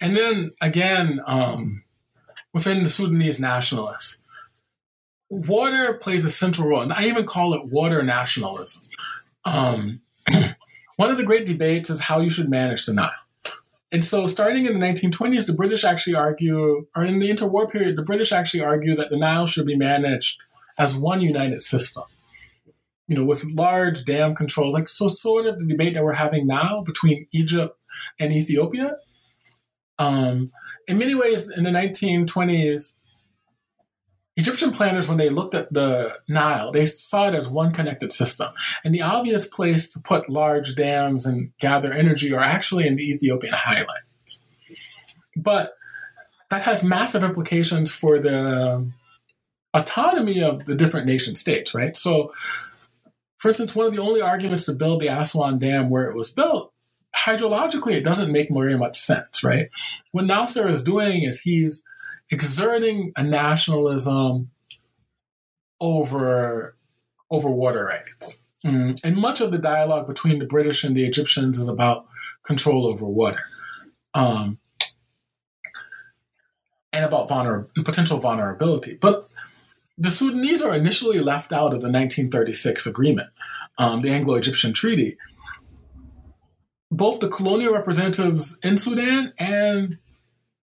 and 0.00 0.16
then 0.16 0.52
again, 0.60 1.20
um, 1.26 1.84
within 2.52 2.82
the 2.82 2.88
Sudanese 2.88 3.38
nationalists, 3.38 4.18
water 5.28 5.94
plays 5.94 6.24
a 6.24 6.30
central 6.30 6.68
role, 6.68 6.82
and 6.82 6.92
I 6.92 7.04
even 7.04 7.26
call 7.26 7.54
it 7.54 7.66
water 7.66 8.02
nationalism. 8.02 8.82
Um, 9.44 10.00
one 10.96 11.10
of 11.10 11.16
the 11.16 11.24
great 11.24 11.46
debates 11.46 11.90
is 11.90 12.00
how 12.00 12.20
you 12.20 12.30
should 12.30 12.50
manage 12.50 12.86
the 12.86 12.92
Nile. 12.92 13.10
And 13.92 14.04
so, 14.04 14.26
starting 14.26 14.66
in 14.66 14.78
the 14.78 14.86
1920s, 14.86 15.46
the 15.46 15.52
British 15.52 15.84
actually 15.84 16.14
argue, 16.14 16.86
or 16.94 17.04
in 17.04 17.18
the 17.18 17.30
interwar 17.30 17.70
period, 17.70 17.96
the 17.96 18.02
British 18.02 18.32
actually 18.32 18.62
argue 18.62 18.94
that 18.96 19.10
the 19.10 19.16
Nile 19.16 19.46
should 19.46 19.66
be 19.66 19.76
managed 19.76 20.42
as 20.78 20.96
one 20.96 21.20
united 21.20 21.62
system. 21.62 22.04
You 23.10 23.16
know, 23.16 23.24
with 23.24 23.44
large 23.52 24.04
dam 24.04 24.34
control, 24.34 24.72
like 24.72 24.88
so, 24.88 25.08
sort 25.08 25.46
of 25.46 25.58
the 25.58 25.66
debate 25.66 25.94
that 25.94 26.04
we're 26.04 26.12
having 26.12 26.46
now 26.46 26.82
between 26.82 27.26
Egypt 27.32 27.76
and 28.18 28.32
Ethiopia. 28.32 28.96
Um, 29.98 30.52
in 30.86 30.96
many 30.96 31.14
ways, 31.14 31.50
in 31.50 31.64
the 31.64 31.70
1920s, 31.70 32.94
Egyptian 34.36 34.70
planners, 34.70 35.08
when 35.08 35.18
they 35.18 35.28
looked 35.28 35.54
at 35.54 35.72
the 35.72 36.16
Nile, 36.28 36.72
they 36.72 36.86
saw 36.86 37.28
it 37.28 37.34
as 37.34 37.48
one 37.48 37.72
connected 37.72 38.12
system. 38.12 38.48
And 38.84 38.94
the 38.94 39.02
obvious 39.02 39.46
place 39.46 39.90
to 39.90 40.00
put 40.00 40.30
large 40.30 40.76
dams 40.76 41.26
and 41.26 41.52
gather 41.58 41.92
energy 41.92 42.32
are 42.32 42.40
actually 42.40 42.86
in 42.86 42.96
the 42.96 43.10
Ethiopian 43.10 43.54
highlands. 43.54 44.40
But 45.36 45.74
that 46.50 46.62
has 46.62 46.82
massive 46.82 47.22
implications 47.22 47.90
for 47.90 48.18
the 48.18 48.90
autonomy 49.74 50.42
of 50.42 50.64
the 50.64 50.74
different 50.74 51.06
nation 51.06 51.34
states, 51.36 51.74
right? 51.74 51.96
So, 51.96 52.32
for 53.40 53.48
instance, 53.48 53.74
one 53.74 53.86
of 53.86 53.92
the 53.92 54.02
only 54.02 54.20
arguments 54.20 54.66
to 54.66 54.74
build 54.74 55.00
the 55.00 55.08
Aswan 55.08 55.58
Dam 55.58 55.88
where 55.88 56.10
it 56.10 56.14
was 56.14 56.30
built, 56.30 56.74
hydrologically, 57.16 57.94
it 57.94 58.04
doesn't 58.04 58.30
make 58.30 58.48
very 58.50 58.76
much 58.76 58.98
sense, 58.98 59.42
right? 59.42 59.70
What 60.12 60.26
Nasser 60.26 60.68
is 60.68 60.82
doing 60.82 61.22
is 61.22 61.40
he's 61.40 61.82
exerting 62.30 63.12
a 63.16 63.22
nationalism 63.22 64.50
over 65.80 66.76
over 67.30 67.48
water 67.48 67.86
rights. 67.86 68.40
Mm. 68.64 69.00
And 69.02 69.16
much 69.16 69.40
of 69.40 69.52
the 69.52 69.58
dialogue 69.58 70.06
between 70.06 70.38
the 70.38 70.44
British 70.44 70.84
and 70.84 70.94
the 70.94 71.04
Egyptians 71.04 71.56
is 71.56 71.66
about 71.68 72.06
control 72.42 72.86
over 72.86 73.06
water. 73.06 73.40
Um, 74.12 74.58
and 76.92 77.04
about 77.04 77.28
vulner- 77.28 77.68
potential 77.84 78.18
vulnerability. 78.18 78.98
But 79.00 79.29
the 80.00 80.10
Sudanese 80.10 80.62
are 80.62 80.74
initially 80.74 81.20
left 81.20 81.52
out 81.52 81.74
of 81.74 81.82
the 81.82 81.90
1936 81.90 82.86
agreement, 82.86 83.28
um, 83.76 84.00
the 84.00 84.10
Anglo 84.10 84.34
Egyptian 84.34 84.72
Treaty. 84.72 85.18
Both 86.90 87.20
the 87.20 87.28
colonial 87.28 87.74
representatives 87.74 88.56
in 88.62 88.78
Sudan 88.78 89.34
and 89.38 89.98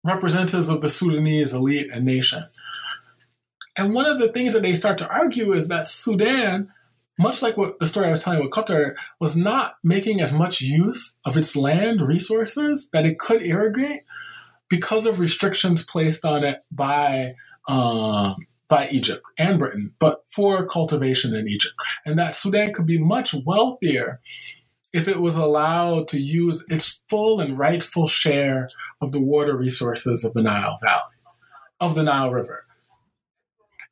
representatives 0.04 0.68
of 0.68 0.82
the 0.82 0.90
Sudanese 0.90 1.54
elite 1.54 1.92
and 1.94 2.06
nation. 2.06 2.46
And 3.78 3.94
one 3.94 4.08
of 4.08 4.18
the 4.18 4.30
things 4.30 4.54
that 4.54 4.64
they 4.64 4.74
start 4.74 4.98
to 4.98 5.08
argue 5.08 5.54
is 5.54 5.68
that 5.68 5.86
Sudan, 5.86 6.70
much 7.20 7.44
like 7.44 7.56
what 7.56 7.78
the 7.78 7.86
story 7.86 8.08
I 8.08 8.10
was 8.10 8.24
telling 8.24 8.42
with 8.42 8.50
Qatar, 8.50 8.98
was 9.20 9.38
not 9.38 9.76
making 9.84 10.22
as 10.22 10.34
much 10.34 10.60
use 10.60 11.18
of 11.24 11.38
its 11.38 11.56
land 11.56 12.02
resources 12.02 12.90
that 12.94 13.06
it 13.06 13.20
could 13.20 13.46
irrigate 13.46 14.02
because 14.70 15.06
of 15.06 15.20
restrictions 15.20 15.84
placed 15.84 16.26
on 16.26 16.44
it 16.44 16.64
by 16.72 17.36
um, 17.68 18.48
by 18.70 18.88
Egypt 18.90 19.24
and 19.38 19.60
Britain, 19.60 19.94
but 20.00 20.24
for 20.28 20.66
cultivation 20.66 21.36
in 21.36 21.48
Egypt, 21.48 21.74
and 22.06 22.18
that 22.18 22.36
Sudan 22.36 22.72
could 22.72 22.86
be 22.86 23.00
much 23.00 23.34
wealthier 23.46 24.22
if 24.94 25.08
it 25.08 25.20
was 25.20 25.38
allowed 25.38 26.08
to 26.08 26.20
use 26.20 26.66
its 26.70 27.00
full 27.10 27.40
and 27.40 27.58
rightful 27.58 28.08
share 28.08 28.70
of 29.02 29.12
the 29.12 29.20
water 29.20 29.58
resources 29.58 30.24
of 30.24 30.34
the 30.34 30.42
Nile 30.42 30.78
Valley, 30.82 31.16
of 31.80 31.96
the 31.96 32.04
Nile 32.04 32.32
River. 32.32 32.66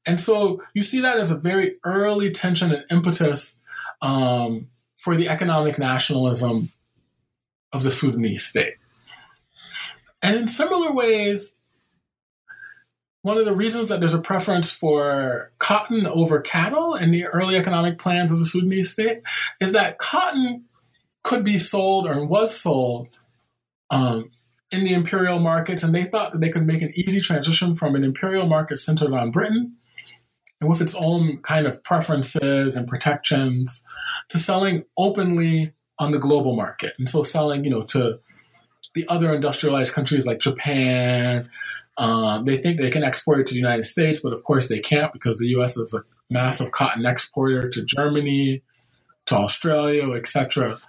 And 0.06 0.20
so 0.20 0.64
you 0.74 0.84
see 0.84 1.02
that 1.02 1.18
as 1.18 1.32
a 1.32 1.38
very 1.38 1.78
early 1.84 2.32
tension 2.32 2.72
and 2.72 2.86
impetus 2.90 3.58
um, 4.02 4.70
for 4.96 5.16
the 5.16 5.28
economic 5.28 5.78
nationalism 5.78 6.70
of 7.74 7.84
the 7.84 7.92
Sudanese 7.92 8.46
state. 8.46 8.76
And 10.22 10.36
in 10.36 10.48
similar 10.48 10.94
ways, 10.94 11.56
one 13.22 13.38
of 13.38 13.46
the 13.46 13.56
reasons 13.56 13.90
that 13.90 14.00
there's 14.00 14.14
a 14.14 14.22
preference 14.22 14.72
for 14.72 15.52
cotton 15.58 16.06
over 16.06 16.40
cattle 16.40 16.96
in 16.96 17.12
the 17.12 17.26
early 17.26 17.56
economic 17.56 17.98
plans 17.98 18.32
of 18.32 18.40
the 18.40 18.46
Sudanese 18.46 18.92
state 18.92 19.22
is 19.60 19.74
that 19.74 19.98
cotton 19.98 20.66
could 21.24 21.44
be 21.44 21.60
sold 21.60 22.08
or 22.08 22.26
was 22.26 22.56
sold 22.56 23.10
um, 23.90 24.32
in 24.72 24.84
the 24.84 24.94
imperial 24.94 25.40
markets, 25.40 25.84
and 25.84 25.94
they 25.94 26.06
thought 26.06 26.32
that 26.32 26.42
they 26.42 26.50
could 26.50 26.66
make 26.66 26.82
an 26.82 26.92
easy 26.96 27.20
transition 27.20 27.76
from 27.76 27.96
an 27.96 28.04
imperial 28.04 28.46
market 28.46 28.78
centered 28.78 29.14
on 29.14 29.32
Britain 29.32 29.76
and 30.60 30.70
with 30.70 30.82
its 30.82 30.96
own 30.96 31.38
kind 31.38 31.68
of 31.68 31.84
preferences 31.84 32.76
and 32.76 32.88
protections 32.88 33.84
to 34.30 34.38
selling 34.38 34.84
openly 34.98 35.74
on 36.00 36.12
the 36.12 36.20
global 36.20 36.56
market. 36.56 36.94
And 36.98 37.08
so 37.08 37.24
selling, 37.24 37.64
you 37.64 37.70
know, 37.70 37.84
to 37.84 38.20
the 38.94 39.08
other 39.08 39.34
industrialized 39.34 39.94
countries 39.94 40.26
like 40.26 40.40
Japan. 40.40 41.50
Um, 41.98 42.46
they 42.46 42.56
think 42.56 42.78
they 42.78 42.92
can 42.92 43.04
export 43.04 43.40
it 43.40 43.48
to 43.48 43.54
the 43.54 43.60
United 43.60 43.86
States, 43.86 44.20
but 44.20 44.34
of 44.34 44.44
course 44.44 44.68
they 44.68 44.80
can't 44.80 45.12
because 45.14 45.40
the 45.40 45.48
U.S. 45.48 45.78
is 45.78 45.94
a 45.94 46.04
massive 46.30 46.72
cotton 46.72 47.06
exporter 47.06 47.70
to 47.70 47.84
Germany, 47.84 48.62
to 49.26 49.36
Australia, 49.36 50.12
etc 50.12 50.80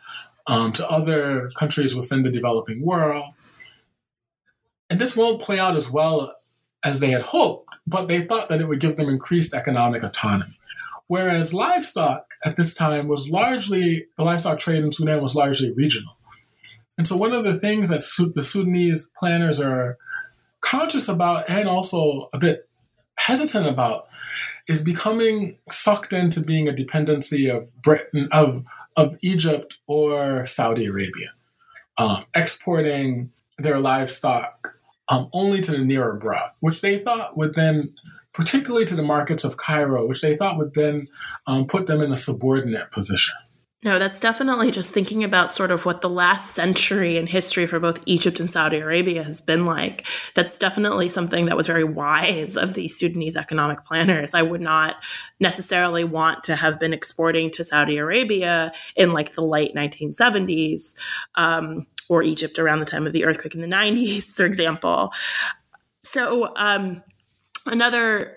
um, 0.49 0.73
to 0.73 0.91
other 0.91 1.51
countries 1.57 1.95
within 1.95 2.23
the 2.23 2.31
developing 2.31 2.85
world. 2.85 3.27
And 4.91 4.99
this 4.99 5.15
won't 5.15 5.43
play 5.43 5.59
out 5.59 5.77
as 5.77 5.91
well 5.91 6.35
as 6.83 7.01
they 7.01 7.11
had 7.11 7.23
hoped, 7.23 7.69
but 7.87 8.09
they 8.09 8.23
thought 8.23 8.49
that 8.49 8.61
it 8.61 8.67
would 8.67 8.81
give 8.81 8.97
them 8.97 9.11
increased 9.11 9.53
economic 9.53 10.03
autonomy. 10.03 10.59
Whereas 11.07 11.55
livestock 11.55 12.35
at 12.45 12.57
this 12.57 12.75
time 12.75 13.09
was 13.09 13.29
largely, 13.29 14.07
the 14.17 14.25
livestock 14.25 14.59
trade 14.59 14.83
in 14.83 14.93
Sudan 14.93 15.23
was 15.23 15.35
largely 15.35 15.71
regional. 15.71 16.17
And 16.97 17.07
so 17.07 17.17
one 17.17 17.33
of 17.33 17.45
the 17.45 17.55
things 17.55 17.91
that 17.91 18.03
the 18.35 18.43
Sudanese 18.43 19.11
planners 19.19 19.61
are 19.61 19.99
conscious 20.69 21.09
about 21.09 21.49
and 21.49 21.67
also 21.69 22.29
a 22.33 22.39
bit 22.39 22.69
hesitant 23.19 23.67
about 23.67 24.07
is 24.67 24.83
becoming 24.83 25.59
sucked 25.71 26.13
into 26.13 26.41
being 26.41 26.69
a 26.69 26.73
dependency 26.73 27.49
of 27.49 27.75
Britain, 27.81 28.29
of 28.33 28.65
of 28.97 29.17
Egypt 29.23 29.79
or 29.87 30.45
Saudi 30.45 30.87
Arabia, 30.87 31.33
um, 31.97 32.25
exporting 32.35 33.31
their 33.57 33.79
livestock 33.79 34.75
um, 35.09 35.31
only 35.33 35.61
to 35.61 35.71
the 35.73 35.79
near 35.79 36.11
abroad, 36.11 36.51
which 36.61 36.81
they 36.81 36.99
thought 36.99 37.37
would 37.37 37.55
then, 37.55 37.95
particularly 38.35 38.85
to 38.85 38.97
the 38.97 39.03
markets 39.03 39.45
of 39.45 39.57
Cairo, 39.57 40.07
which 40.07 40.21
they 40.21 40.37
thought 40.37 40.59
would 40.59 40.75
then 40.75 41.07
um, 41.47 41.67
put 41.67 41.87
them 41.87 42.03
in 42.03 42.13
a 42.13 42.17
subordinate 42.17 42.91
position. 42.91 43.37
No, 43.85 44.01
that's 44.01 44.19
definitely 44.19 44.73
just 44.73 44.93
thinking 44.93 45.23
about 45.23 45.53
sort 45.53 45.71
of 45.71 45.85
what 45.85 46.01
the 46.01 46.11
last 46.11 46.53
century 46.53 47.17
in 47.17 47.29
history 47.29 47.65
for 47.65 47.79
both 47.79 48.03
Egypt 48.07 48.41
and 48.41 48.51
Saudi 48.51 48.79
Arabia 48.79 49.23
has 49.23 49.41
been 49.41 49.67
like. 49.67 50.05
That's 50.35 50.59
definitely 50.59 51.09
something 51.09 51.45
that 51.45 51.57
was 51.57 51.69
very 51.69 51.85
wise 51.85 52.57
of 52.57 52.75
the 52.75 52.89
Sudanese 52.89 53.37
economic 53.37 53.85
planners. 53.85 54.35
I 54.35 54.43
would 54.43 54.61
not 54.61 54.97
necessarily 55.39 56.03
want 56.03 56.43
to 56.45 56.57
have 56.57 56.81
been 56.81 56.93
exporting 56.93 57.53
to 57.53 57.63
Saudi 57.63 57.99
Arabia 57.99 58.73
in 58.97 59.13
like 59.13 59.35
the 59.35 59.43
late 59.43 59.77
1970s 59.77 60.97
um, 61.37 61.87
or 62.09 62.25
Egypt 62.25 62.59
around 62.59 62.81
the 62.81 62.87
time 62.87 63.07
of 63.07 63.13
the 63.13 63.25
earthquake 63.25 63.55
in 63.55 63.61
the 63.61 63.69
90s, 63.69 64.25
for 64.35 64.45
example. 64.45 65.13
So, 66.03 66.53
um, 66.57 67.05
another 67.65 68.35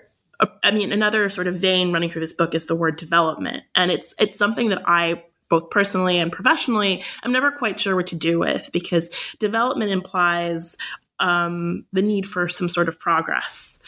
I 0.64 0.72
mean, 0.72 0.90
another 0.90 1.28
sort 1.28 1.46
of 1.46 1.54
vein 1.56 1.92
running 1.92 2.10
through 2.10 2.20
this 2.20 2.32
book 2.32 2.54
is 2.54 2.66
the 2.66 2.74
word 2.74 2.96
development, 2.96 3.62
and 3.76 3.92
it's 3.92 4.12
it's 4.18 4.36
something 4.36 4.70
that 4.70 4.82
I 4.86 5.22
both 5.52 5.68
personally 5.68 6.18
and 6.18 6.32
professionally, 6.32 7.04
I'm 7.22 7.30
never 7.30 7.52
quite 7.52 7.78
sure 7.78 7.94
what 7.94 8.06
to 8.06 8.16
do 8.16 8.38
with 8.38 8.72
because 8.72 9.10
development 9.38 9.90
implies 9.90 10.78
um, 11.20 11.84
the 11.92 12.00
need 12.00 12.26
for 12.26 12.48
some 12.48 12.70
sort 12.70 12.88
of 12.88 12.98
progress. 12.98 13.78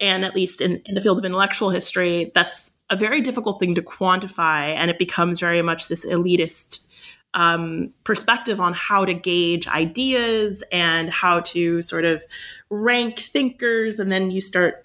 And 0.00 0.24
at 0.24 0.34
least 0.34 0.60
in, 0.60 0.82
in 0.84 0.96
the 0.96 1.00
field 1.00 1.20
of 1.20 1.24
intellectual 1.24 1.70
history, 1.70 2.32
that's 2.34 2.72
a 2.90 2.96
very 2.96 3.20
difficult 3.20 3.60
thing 3.60 3.76
to 3.76 3.82
quantify. 3.82 4.74
And 4.74 4.90
it 4.90 4.98
becomes 4.98 5.38
very 5.38 5.62
much 5.62 5.86
this 5.86 6.04
elitist 6.04 6.88
um, 7.34 7.94
perspective 8.02 8.60
on 8.60 8.72
how 8.72 9.04
to 9.04 9.14
gauge 9.14 9.68
ideas 9.68 10.64
and 10.72 11.08
how 11.08 11.38
to 11.40 11.82
sort 11.82 12.04
of 12.04 12.24
rank 12.68 13.20
thinkers. 13.20 14.00
And 14.00 14.10
then 14.10 14.32
you 14.32 14.40
start 14.40 14.84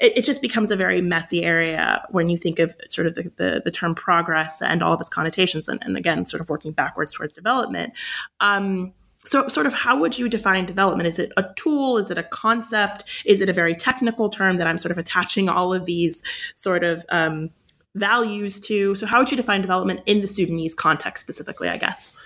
it, 0.00 0.18
it, 0.18 0.24
just 0.24 0.40
becomes 0.40 0.70
a 0.70 0.76
very 0.76 1.02
messy 1.02 1.44
area 1.44 2.04
when 2.10 2.28
you 2.28 2.36
think 2.36 2.58
of 2.58 2.74
sort 2.88 3.06
of 3.06 3.14
the, 3.14 3.30
the, 3.36 3.62
the 3.64 3.70
term 3.70 3.94
progress 3.94 4.62
and 4.62 4.82
all 4.82 4.92
of 4.92 5.00
its 5.00 5.10
connotations, 5.10 5.68
and, 5.68 5.82
and, 5.82 5.96
again, 5.96 6.26
sort 6.26 6.40
of 6.40 6.48
working 6.48 6.72
backwards 6.72 7.14
towards 7.14 7.34
development. 7.34 7.92
Um, 8.40 8.94
so, 9.18 9.48
sort 9.48 9.66
of, 9.66 9.74
how 9.74 9.98
would 9.98 10.18
you 10.18 10.28
define 10.30 10.64
development? 10.64 11.06
Is 11.06 11.18
it 11.18 11.30
a 11.36 11.44
tool? 11.54 11.98
Is 11.98 12.10
it 12.10 12.16
a 12.16 12.22
concept? 12.22 13.04
Is 13.26 13.42
it 13.42 13.50
a 13.50 13.52
very 13.52 13.74
technical 13.74 14.30
term 14.30 14.56
that 14.56 14.66
I'm 14.66 14.78
sort 14.78 14.92
of 14.92 14.98
attaching 14.98 15.50
all 15.50 15.74
of 15.74 15.84
these 15.84 16.22
sort 16.54 16.82
of 16.82 17.04
um, 17.10 17.50
values 17.94 18.60
to? 18.62 18.94
So, 18.94 19.04
how 19.04 19.18
would 19.18 19.30
you 19.30 19.36
define 19.36 19.60
development 19.60 20.00
in 20.06 20.22
the 20.22 20.28
Sudanese 20.28 20.74
context 20.74 21.22
specifically? 21.22 21.68
I 21.68 21.76
guess. 21.76 22.16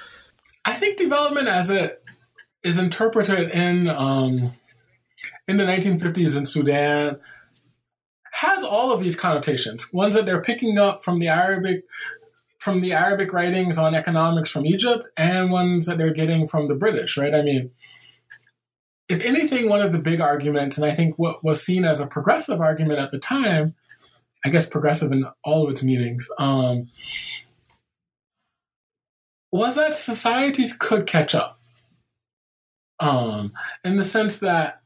I 0.64 0.74
think 0.74 0.96
development, 0.96 1.48
as 1.48 1.68
it 1.68 2.00
is 2.62 2.78
interpreted 2.78 3.50
in 3.50 3.88
um, 3.88 4.52
in 5.48 5.56
the 5.56 5.64
1950s 5.64 6.37
in 6.37 6.46
Sudan, 6.46 7.18
has 8.44 8.62
all 8.62 8.92
of 8.92 9.00
these 9.00 9.16
connotations. 9.16 9.92
Ones 9.92 10.14
that 10.14 10.26
they're 10.26 10.42
picking 10.42 10.78
up 10.78 11.02
from 11.02 11.18
the 11.18 11.28
Arabic 11.28 11.85
from 12.59 12.80
the 12.80 12.92
Arabic 12.94 13.33
writings 13.33 13.76
on 13.76 13.94
economics 13.94 14.50
from 14.50 14.64
Egypt 14.64 15.07
and 15.18 15.50
ones 15.50 15.85
that 15.85 15.98
they're 15.98 16.14
getting 16.14 16.46
from 16.46 16.66
the 16.66 16.74
British, 16.74 17.18
right? 17.18 17.35
I 17.35 17.42
mean, 17.42 17.70
if 19.07 19.20
anything, 19.22 19.68
one 19.68 19.83
of 19.83 19.92
the 19.92 19.98
big 19.98 20.22
arguments, 20.22 20.78
and 20.78 20.87
I 20.87 20.90
think 20.90 21.18
what 21.18 21.44
was 21.44 21.62
seen 21.62 21.85
as 21.85 22.00
a 22.00 22.07
progressive 22.07 22.62
argument 22.62 23.00
at 23.00 23.11
the 23.11 23.18
time, 23.18 23.74
I 24.46 24.48
guess 24.48 24.66
progressive 24.66 25.12
in 25.12 25.26
all 25.44 25.64
of 25.64 25.70
its 25.70 25.83
meanings, 25.83 26.26
um, 26.38 26.88
was 29.52 29.74
that 29.74 29.94
societies 29.94 30.74
could 30.74 31.07
catch 31.07 31.35
up. 31.35 31.61
Um, 32.98 33.52
in 33.85 33.98
the 33.98 34.04
sense 34.04 34.38
that 34.38 34.80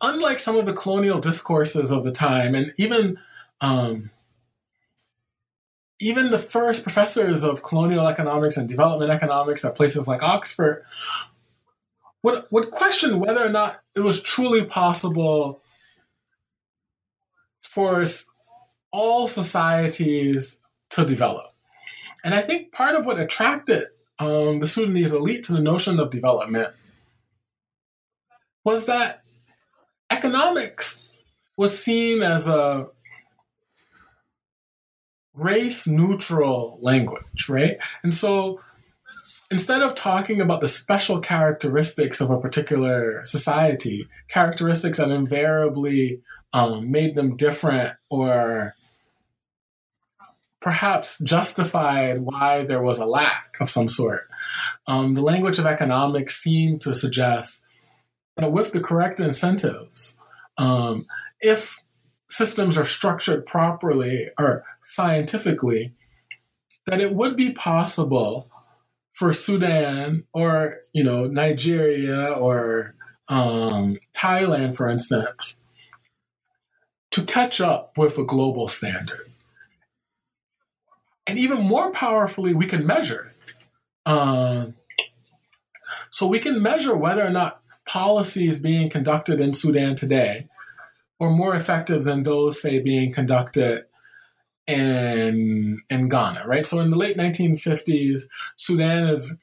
unlike 0.00 0.38
some 0.38 0.56
of 0.56 0.66
the 0.66 0.72
colonial 0.72 1.18
discourses 1.18 1.90
of 1.90 2.04
the 2.04 2.12
time, 2.12 2.54
and 2.54 2.72
even 2.76 3.18
um, 3.60 4.10
even 6.00 6.30
the 6.30 6.38
first 6.38 6.82
professors 6.82 7.44
of 7.44 7.62
colonial 7.62 8.08
economics 8.08 8.56
and 8.56 8.68
development 8.68 9.10
economics 9.10 9.64
at 9.64 9.74
places 9.74 10.08
like 10.08 10.22
Oxford 10.22 10.84
would, 12.22 12.44
would 12.50 12.70
question 12.70 13.20
whether 13.20 13.44
or 13.44 13.50
not 13.50 13.82
it 13.94 14.00
was 14.00 14.22
truly 14.22 14.64
possible 14.64 15.60
for 17.60 18.02
all 18.90 19.28
societies 19.28 20.58
to 20.90 21.04
develop. 21.04 21.52
And 22.24 22.34
I 22.34 22.40
think 22.40 22.72
part 22.72 22.94
of 22.94 23.04
what 23.06 23.18
attracted 23.18 23.88
um, 24.18 24.58
the 24.58 24.66
Sudanese 24.66 25.12
elite 25.12 25.44
to 25.44 25.52
the 25.52 25.60
notion 25.60 26.00
of 26.00 26.10
development 26.10 26.70
was 28.64 28.86
that 28.86 29.19
economics 30.10 31.02
was 31.56 31.78
seen 31.78 32.22
as 32.22 32.48
a 32.48 32.88
race 35.34 35.86
neutral 35.86 36.78
language, 36.82 37.48
right? 37.48 37.78
And 38.02 38.12
so 38.12 38.60
instead 39.50 39.82
of 39.82 39.94
talking 39.94 40.40
about 40.40 40.60
the 40.60 40.68
special 40.68 41.20
characteristics 41.20 42.20
of 42.20 42.30
a 42.30 42.40
particular 42.40 43.24
society, 43.24 44.08
characteristics 44.28 44.98
that 44.98 45.10
invariably 45.10 46.22
um, 46.52 46.90
made 46.90 47.14
them 47.14 47.36
different 47.36 47.94
or 48.08 48.74
perhaps 50.60 51.18
justified 51.20 52.20
why 52.20 52.64
there 52.64 52.82
was 52.82 52.98
a 52.98 53.06
lack 53.06 53.56
of 53.60 53.70
some 53.70 53.88
sort, 53.88 54.28
um, 54.86 55.14
the 55.14 55.22
language 55.22 55.58
of 55.58 55.66
economics 55.66 56.36
seemed 56.36 56.80
to 56.82 56.94
suggest 56.94 57.62
with 58.48 58.72
the 58.72 58.80
correct 58.80 59.20
incentives, 59.20 60.16
um, 60.56 61.06
if 61.40 61.82
systems 62.28 62.78
are 62.78 62.84
structured 62.84 63.46
properly 63.46 64.28
or 64.38 64.64
scientifically, 64.84 65.92
that 66.86 67.00
it 67.00 67.14
would 67.14 67.36
be 67.36 67.52
possible 67.52 68.48
for 69.12 69.32
Sudan 69.32 70.24
or 70.32 70.76
you 70.92 71.04
know 71.04 71.26
Nigeria 71.26 72.32
or 72.32 72.94
um, 73.28 73.98
Thailand, 74.14 74.76
for 74.76 74.88
instance, 74.88 75.56
to 77.10 77.22
catch 77.22 77.60
up 77.60 77.96
with 77.96 78.18
a 78.18 78.24
global 78.24 78.68
standard. 78.68 79.30
And 81.26 81.38
even 81.38 81.62
more 81.62 81.92
powerfully, 81.92 82.54
we 82.54 82.66
can 82.66 82.86
measure. 82.86 83.32
Um, 84.04 84.74
so 86.10 86.26
we 86.26 86.40
can 86.40 86.60
measure 86.60 86.96
whether 86.96 87.24
or 87.24 87.30
not 87.30 87.59
policies 87.92 88.60
being 88.60 88.88
conducted 88.88 89.40
in 89.40 89.52
Sudan 89.52 89.96
today 89.96 90.46
are 91.18 91.30
more 91.30 91.56
effective 91.56 92.04
than 92.04 92.22
those, 92.22 92.62
say, 92.62 92.78
being 92.78 93.12
conducted 93.12 93.84
in 94.68 95.80
in 95.90 96.08
Ghana, 96.08 96.44
right? 96.46 96.64
So 96.64 96.78
in 96.78 96.90
the 96.90 96.96
late 96.96 97.16
1950s, 97.16 98.22
Sudan 98.56 99.08
is, 99.08 99.36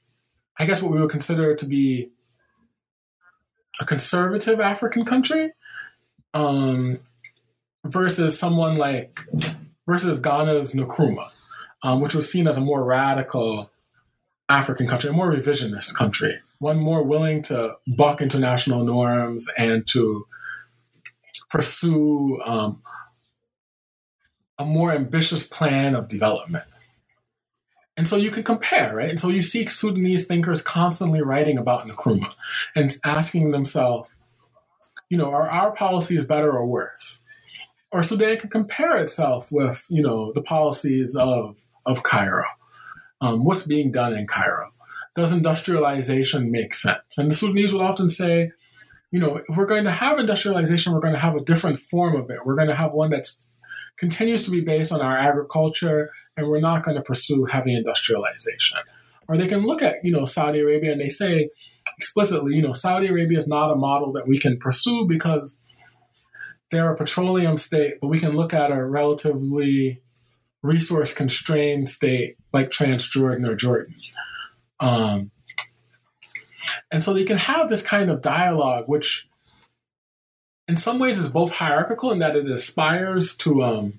I 0.58 0.66
guess, 0.66 0.82
what 0.82 0.94
we 0.94 1.02
would 1.02 1.10
consider 1.10 1.56
to 1.56 1.66
be 1.66 2.10
a 3.82 3.86
conservative 3.86 4.62
African 4.62 5.04
country, 5.04 5.52
um, 6.34 7.00
versus 7.84 8.40
someone 8.40 8.78
like 8.78 9.20
versus 9.86 10.22
Ghana's 10.22 10.74
Nkrumah, 10.74 11.32
um, 11.84 12.00
which 12.00 12.16
was 12.16 12.32
seen 12.32 12.48
as 12.48 12.56
a 12.56 12.62
more 12.62 12.84
radical 12.84 13.72
African 14.48 14.88
country, 14.88 15.10
a 15.10 15.14
more 15.14 15.30
revisionist 15.30 15.94
country 15.96 16.40
one 16.60 16.80
more 16.80 17.04
willing 17.04 17.42
to 17.44 17.76
buck 17.96 18.22
international 18.22 18.84
norms 18.84 19.48
and 19.58 19.86
to 19.88 20.26
pursue 21.50 22.42
um, 22.46 22.82
a 24.58 24.66
more 24.66 24.92
ambitious 24.92 25.48
plan 25.48 25.96
of 25.96 26.08
development. 26.08 26.66
And 27.96 28.08
so 28.08 28.16
you 28.16 28.30
can 28.30 28.44
compare, 28.44 28.96
right? 28.96 29.10
And 29.10 29.20
so 29.20 29.30
you 29.30 29.42
see 29.42 29.66
Sudanese 29.66 30.28
thinkers 30.28 30.62
constantly 30.62 31.22
writing 31.22 31.58
about 31.58 31.88
Nkrumah 31.88 32.34
and 32.76 32.96
asking 33.04 33.52
themselves, 33.52 34.12
you 35.10 35.18
know, 35.18 35.32
are 35.32 35.50
our 35.50 35.72
policies 35.72 36.26
better 36.26 36.52
or 36.52 36.66
worse? 36.66 37.22
Or 37.92 38.04
Sudan 38.04 38.38
can 38.38 38.50
compare 38.50 38.98
itself 38.98 39.52
with, 39.52 39.86
you 39.90 40.04
know, 40.04 40.32
the 40.34 40.44
policies 40.44 41.16
of, 41.16 41.66
of 41.86 42.04
Cairo. 42.04 42.46
Um, 43.22 43.46
what's 43.46 43.64
being 43.64 43.92
done 43.92 44.14
in 44.14 44.28
Cairo? 44.28 44.72
Does 45.18 45.32
industrialization 45.32 46.52
make 46.52 46.76
sense? 46.76 47.18
And 47.18 47.32
the 47.32 47.34
Sudanese 47.34 47.74
would 47.74 47.82
often 47.82 48.08
say, 48.08 48.52
you 49.10 49.20
know, 49.20 49.42
if 49.48 49.58
we're 49.58 49.66
going 49.66 49.86
to 49.86 49.92
have 49.92 50.20
industrialization, 50.20 50.94
we're 50.94 51.00
going 51.00 51.16
to 51.16 51.20
have 51.20 51.36
a 51.36 51.42
different 51.42 51.80
form 51.80 52.16
of 52.16 52.30
it. 52.30 52.46
We're 52.46 52.56
going 52.56 52.68
to 52.68 52.76
have 52.76 52.92
one 52.92 53.10
that 53.10 53.28
continues 53.98 54.46
to 54.46 54.52
be 54.52 54.62
based 54.62 54.92
on 54.92 55.02
our 55.02 55.18
agriculture, 55.18 56.12
and 56.38 56.48
we're 56.48 56.60
not 56.60 56.84
going 56.84 56.98
to 56.98 57.02
pursue 57.02 57.46
heavy 57.46 57.76
industrialization. 57.76 58.78
Or 59.28 59.38
they 59.38 59.48
can 59.48 59.66
look 59.66 59.82
at, 59.82 59.96
you 60.04 60.12
know, 60.12 60.26
Saudi 60.26 60.60
Arabia 60.60 60.92
and 60.92 61.02
they 61.02 61.10
say, 61.10 61.50
explicitly, 61.98 62.54
you 62.54 62.62
know, 62.62 62.74
Saudi 62.74 63.08
Arabia 63.08 63.40
is 63.40 63.48
not 63.48 63.72
a 63.72 63.76
model 63.76 64.14
that 64.14 64.28
we 64.28 64.38
can 64.38 64.60
pursue 64.60 65.08
because 65.08 65.60
they're 66.70 66.94
a 66.94 66.96
petroleum 66.96 67.58
state, 67.58 67.96
but 68.00 68.10
we 68.10 68.20
can 68.20 68.34
look 68.34 68.54
at 68.54 68.72
a 68.72 68.86
relatively 68.86 70.04
resource 70.62 71.12
constrained 71.12 71.90
state 71.90 72.36
like 72.54 72.70
Transjordan 72.70 73.48
or 73.48 73.56
Jordan. 73.56 73.96
Um, 74.80 75.32
and 76.92 77.04
so 77.04 77.14
they 77.14 77.24
can 77.24 77.38
have 77.38 77.70
this 77.70 77.82
kind 77.82 78.10
of 78.10 78.22
dialogue, 78.22 78.86
which 78.88 79.28
in 80.68 80.76
some 80.76 81.00
ways 81.00 81.18
is 81.18 81.30
both 81.30 81.56
hierarchical 81.56 82.12
in 82.12 82.20
that 82.20 82.36
it 82.36 82.48
aspires 82.48 83.36
to 83.38 83.64
um, 83.64 83.94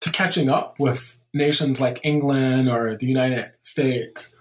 to 0.00 0.10
catching 0.10 0.48
up 0.48 0.78
with 0.78 1.18
nations 1.32 1.80
like 1.80 2.00
England 2.02 2.68
or 2.68 2.96
the 2.96 3.06
United 3.06 3.52
States, 3.62 4.34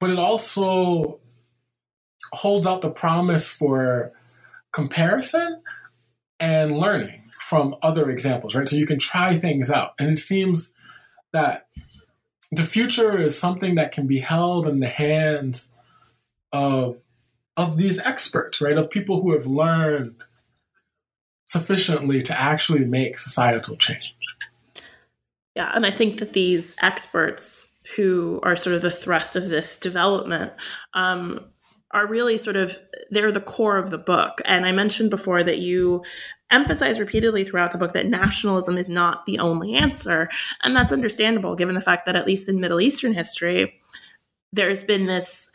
but 0.00 0.10
it 0.10 0.18
also 0.18 1.20
holds 2.32 2.66
out 2.66 2.82
the 2.82 2.90
promise 2.90 3.48
for 3.50 4.12
comparison 4.72 5.62
and 6.40 6.78
learning 6.78 7.22
from 7.40 7.74
other 7.82 8.10
examples, 8.10 8.54
right? 8.54 8.68
So 8.68 8.76
you 8.76 8.86
can 8.86 8.98
try 8.98 9.34
things 9.34 9.70
out. 9.70 9.94
And 9.98 10.10
it 10.10 10.18
seems 10.18 10.74
that 11.32 11.68
the 12.50 12.64
future 12.64 13.18
is 13.18 13.38
something 13.38 13.74
that 13.74 13.92
can 13.92 14.06
be 14.06 14.18
held 14.18 14.66
in 14.66 14.80
the 14.80 14.88
hands 14.88 15.70
of 16.52 16.98
of 17.56 17.76
these 17.76 17.98
experts, 17.98 18.60
right? 18.60 18.78
Of 18.78 18.88
people 18.88 19.20
who 19.20 19.32
have 19.32 19.46
learned 19.46 20.22
sufficiently 21.44 22.22
to 22.22 22.38
actually 22.38 22.84
make 22.84 23.18
societal 23.18 23.76
change. 23.76 24.16
Yeah, 25.56 25.72
and 25.74 25.84
I 25.84 25.90
think 25.90 26.18
that 26.18 26.34
these 26.34 26.76
experts 26.80 27.72
who 27.96 28.38
are 28.42 28.54
sort 28.54 28.76
of 28.76 28.82
the 28.82 28.90
thrust 28.90 29.34
of 29.34 29.48
this 29.48 29.78
development 29.78 30.52
um, 30.94 31.46
are 31.90 32.06
really 32.06 32.38
sort 32.38 32.56
of 32.56 32.78
they're 33.10 33.32
the 33.32 33.40
core 33.40 33.78
of 33.78 33.90
the 33.90 33.98
book. 33.98 34.40
And 34.44 34.66
I 34.66 34.72
mentioned 34.72 35.10
before 35.10 35.42
that 35.42 35.58
you 35.58 36.04
emphasize 36.50 36.98
repeatedly 37.00 37.44
throughout 37.44 37.72
the 37.72 37.78
book 37.78 37.92
that 37.92 38.06
nationalism 38.06 38.76
is 38.78 38.88
not 38.88 39.26
the 39.26 39.38
only 39.38 39.74
answer, 39.74 40.28
and 40.62 40.74
that's 40.74 40.92
understandable 40.92 41.56
given 41.56 41.74
the 41.74 41.80
fact 41.80 42.06
that 42.06 42.16
at 42.16 42.26
least 42.26 42.48
in 42.48 42.60
Middle 42.60 42.80
Eastern 42.80 43.12
history, 43.12 43.80
there's 44.52 44.84
been 44.84 45.06
this 45.06 45.50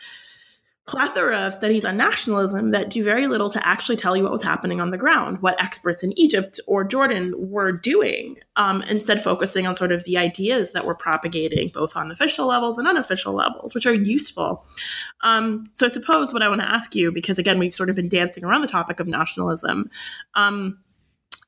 plethora 0.86 1.48
of 1.48 1.54
studies 1.54 1.86
on 1.86 1.96
nationalism 1.96 2.72
that 2.72 2.89
do 2.89 3.04
very 3.04 3.28
little 3.28 3.50
to 3.50 3.67
actually 3.67 3.96
tell 3.96 4.17
you 4.17 4.24
what 4.24 4.34
was 4.34 4.43
happening 4.43 4.82
on 4.82 4.91
the 4.91 4.98
ground, 4.98 5.41
what 5.41 5.62
experts 5.63 6.04
in 6.04 6.17
Egypt 6.19 6.60
or 6.67 6.84
Jordan 6.84 7.34
were 7.38 7.72
doing, 7.72 8.38
um, 8.58 8.82
instead 8.89 9.24
focusing 9.24 9.65
on 9.65 9.76
sort 9.76 9.93
of 9.93 10.04
the 10.04 10.17
ideas 10.17 10.74
that 10.74 10.86
were 10.86 10.96
propagating 10.96 11.69
both 11.74 11.96
on 11.96 12.12
official 12.12 12.48
levels 12.48 12.78
and 12.78 12.86
unofficial 12.86 13.34
levels, 13.34 13.74
which 13.74 13.86
are 13.86 13.93
useful. 13.93 14.65
Um, 15.22 15.69
so 15.74 15.86
I 15.86 15.89
suppose 15.89 16.34
what 16.34 16.41
I 16.41 16.50
want 16.50 16.60
to 16.60 16.69
ask 16.69 16.96
you, 16.96 17.13
because 17.13 17.39
again, 17.39 17.60
we've 17.60 17.74
sort 17.74 17.89
of 17.89 17.96
been 17.96 18.10
dancing 18.10 18.43
around 18.43 18.62
the 18.62 18.67
topic 18.67 19.00
of 19.00 19.08
nationalism, 19.08 19.89
um, 20.36 20.80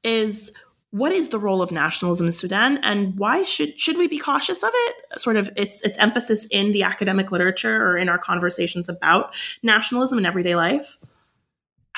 is 0.04 0.54
what 0.96 1.12
is 1.12 1.28
the 1.28 1.38
role 1.38 1.62
of 1.62 1.72
nationalism 1.72 2.28
in 2.28 2.32
Sudan, 2.32 2.78
and 2.78 3.20
why 3.20 3.44
should 3.44 3.78
should 3.78 3.98
we 3.98 4.08
be 4.08 4.18
cautious 4.18 4.64
of 4.64 4.72
it? 4.74 5.20
Sort 5.20 5.36
of 5.36 5.50
its 5.58 5.82
its 5.82 5.98
emphasis 5.98 6.48
in 6.52 6.72
the 6.72 6.84
academic 6.84 7.34
literature 7.34 7.86
or 7.86 7.98
in 7.98 8.08
our 8.08 8.18
conversations 8.18 8.88
about 8.88 9.36
nationalism 9.62 10.18
in 10.18 10.26
everyday 10.26 10.56
life. 10.56 11.00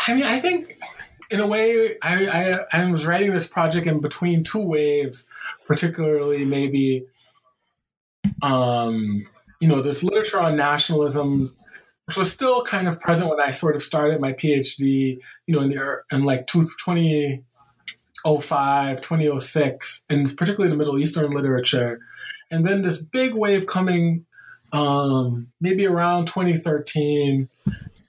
I 0.07 0.15
mean, 0.15 0.23
I 0.23 0.39
think 0.39 0.79
in 1.29 1.39
a 1.41 1.45
way, 1.45 1.97
I, 2.01 2.57
I, 2.73 2.81
I 2.81 2.85
was 2.91 3.05
writing 3.05 3.33
this 3.33 3.47
project 3.47 3.85
in 3.85 4.01
between 4.01 4.43
two 4.43 4.65
waves, 4.65 5.29
particularly 5.67 6.43
maybe, 6.43 7.05
um, 8.41 9.27
you 9.59 9.67
know, 9.67 9.79
there's 9.81 10.03
literature 10.03 10.39
on 10.39 10.55
nationalism, 10.55 11.55
which 12.05 12.17
was 12.17 12.31
still 12.31 12.63
kind 12.63 12.87
of 12.87 12.99
present 12.99 13.29
when 13.29 13.39
I 13.39 13.51
sort 13.51 13.75
of 13.75 13.83
started 13.83 14.21
my 14.21 14.33
PhD, 14.33 15.19
you 15.45 15.55
know, 15.55 15.59
in, 15.59 15.69
the, 15.69 15.97
in 16.11 16.23
like 16.23 16.47
20, 16.47 17.43
2005, 18.25 19.01
2006, 19.01 20.03
and 20.09 20.35
particularly 20.37 20.71
the 20.71 20.77
Middle 20.77 20.97
Eastern 20.97 21.31
literature. 21.31 21.99
And 22.49 22.65
then 22.65 22.81
this 22.81 23.01
big 23.01 23.33
wave 23.33 23.67
coming 23.67 24.25
um, 24.71 25.47
maybe 25.61 25.85
around 25.85 26.27
2013 26.27 27.49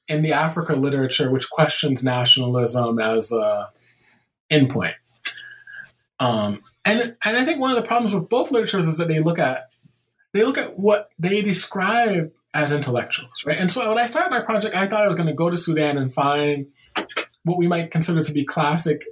in 0.09 0.23
the 0.23 0.33
Africa 0.33 0.75
literature, 0.75 1.31
which 1.31 1.51
questions 1.51 2.03
nationalism 2.03 2.99
as 2.99 3.33
a 3.33 3.69
endpoint. 4.51 4.95
Um, 6.21 6.63
and 6.85 7.17
and 7.25 7.37
I 7.37 7.45
think 7.45 7.61
one 7.61 7.71
of 7.71 7.77
the 7.77 7.87
problems 7.87 8.15
with 8.15 8.29
both 8.29 8.51
literatures 8.51 8.87
is 8.87 8.97
that 8.97 9.09
they 9.09 9.21
look 9.21 9.39
at 9.39 9.69
they 10.33 10.43
look 10.43 10.59
at 10.59 10.79
what 10.79 11.11
they 11.19 11.43
describe 11.43 12.33
as 12.55 12.73
intellectuals, 12.73 13.45
right? 13.47 13.59
And 13.59 13.71
so 13.71 13.89
when 13.89 13.99
I 13.99 14.07
started 14.07 14.31
my 14.31 14.41
project, 14.41 14.75
I 14.75 14.89
thought 14.89 15.03
I 15.03 15.07
was 15.07 15.15
going 15.15 15.29
to 15.29 15.35
go 15.35 15.51
to 15.51 15.57
Sudan 15.57 15.99
and 15.99 16.13
find 16.13 16.67
what 17.45 17.59
we 17.59 17.69
might 17.69 17.91
consider 17.91 18.23
to 18.23 18.33
be 18.33 18.45
classic 18.45 19.05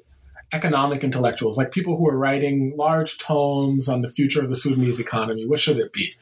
economic 0.53 1.03
intellectuals, 1.03 1.59
like 1.59 1.71
people 1.71 1.97
who 1.97 2.09
are 2.09 2.17
writing 2.17 2.75
large 2.77 3.19
tomes 3.19 3.89
on 3.89 4.03
the 4.03 4.09
future 4.09 4.41
of 4.41 4.49
the 4.49 4.57
Sudanese 4.57 5.01
economy. 5.01 5.47
What 5.47 5.61
should 5.61 5.79
it 5.79 5.93
be? 5.93 6.15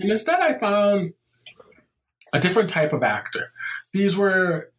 And 0.00 0.10
instead, 0.10 0.40
I 0.40 0.58
found 0.58 1.12
a 2.32 2.40
different 2.40 2.70
type 2.70 2.92
of 2.92 3.02
actor. 3.02 3.50
These 3.92 4.16
were, 4.16 4.70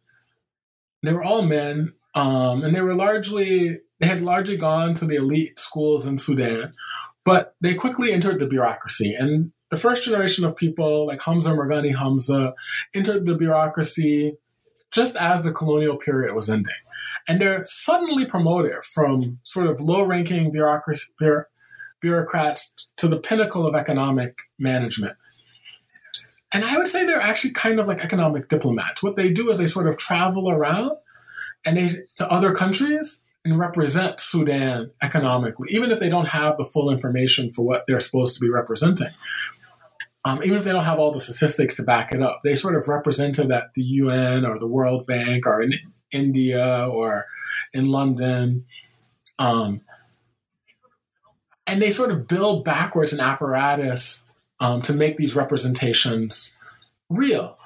they 1.02 1.12
were 1.12 1.22
all 1.22 1.42
men, 1.42 1.94
um, 2.14 2.64
and 2.64 2.74
they 2.74 2.80
were 2.80 2.94
largely, 2.94 3.80
they 4.00 4.06
had 4.06 4.20
largely 4.20 4.56
gone 4.56 4.94
to 4.94 5.06
the 5.06 5.16
elite 5.16 5.58
schools 5.58 6.06
in 6.06 6.18
Sudan, 6.18 6.74
but 7.24 7.54
they 7.60 7.74
quickly 7.74 8.12
entered 8.12 8.40
the 8.40 8.46
bureaucracy. 8.46 9.14
And 9.14 9.52
the 9.70 9.76
first 9.76 10.02
generation 10.02 10.44
of 10.44 10.56
people, 10.56 11.06
like 11.06 11.22
Hamza 11.22 11.50
Mirghani 11.50 11.96
Hamza, 11.96 12.54
entered 12.94 13.26
the 13.26 13.34
bureaucracy 13.34 14.36
just 14.90 15.16
as 15.16 15.44
the 15.44 15.52
colonial 15.52 15.96
period 15.96 16.34
was 16.34 16.50
ending 16.50 16.74
and 17.28 17.40
they're 17.40 17.64
suddenly 17.64 18.24
promoted 18.24 18.84
from 18.84 19.38
sort 19.42 19.66
of 19.66 19.80
low-ranking 19.80 20.52
bureaucracy, 20.52 21.12
bureaucrats 22.00 22.86
to 22.96 23.08
the 23.08 23.16
pinnacle 23.16 23.66
of 23.66 23.74
economic 23.74 24.36
management. 24.58 25.16
And 26.52 26.64
I 26.64 26.76
would 26.76 26.86
say 26.86 27.04
they're 27.04 27.20
actually 27.20 27.52
kind 27.52 27.80
of 27.80 27.88
like 27.88 28.00
economic 28.00 28.48
diplomats. 28.48 29.02
What 29.02 29.16
they 29.16 29.30
do 29.30 29.50
is 29.50 29.58
they 29.58 29.66
sort 29.66 29.88
of 29.88 29.96
travel 29.96 30.48
around 30.50 30.92
and 31.64 31.76
they 31.76 31.88
to 32.16 32.30
other 32.30 32.54
countries 32.54 33.20
and 33.44 33.58
represent 33.58 34.20
Sudan 34.20 34.90
economically, 35.02 35.68
even 35.70 35.90
if 35.90 35.98
they 35.98 36.08
don't 36.08 36.28
have 36.28 36.56
the 36.56 36.64
full 36.64 36.90
information 36.90 37.52
for 37.52 37.62
what 37.62 37.84
they're 37.86 38.00
supposed 38.00 38.34
to 38.34 38.40
be 38.40 38.48
representing. 38.48 39.10
Um, 40.24 40.42
even 40.42 40.58
if 40.58 40.64
they 40.64 40.72
don't 40.72 40.84
have 40.84 40.98
all 40.98 41.12
the 41.12 41.20
statistics 41.20 41.76
to 41.76 41.84
back 41.84 42.12
it 42.12 42.20
up, 42.20 42.40
they 42.42 42.56
sort 42.56 42.74
of 42.74 42.88
represented 42.88 43.52
at 43.52 43.72
the 43.74 43.82
UN 43.82 44.44
or 44.44 44.58
the 44.58 44.66
World 44.66 45.06
Bank 45.06 45.46
or 45.46 45.62
in 45.62 45.72
India 46.12 46.88
or 46.90 47.26
in 47.72 47.86
London. 47.86 48.64
Um, 49.38 49.82
and 51.66 51.82
they 51.82 51.90
sort 51.90 52.10
of 52.10 52.28
build 52.28 52.64
backwards 52.64 53.12
an 53.12 53.20
apparatus 53.20 54.22
um, 54.60 54.82
to 54.82 54.92
make 54.92 55.16
these 55.16 55.36
representations 55.36 56.52
real. 57.08 57.58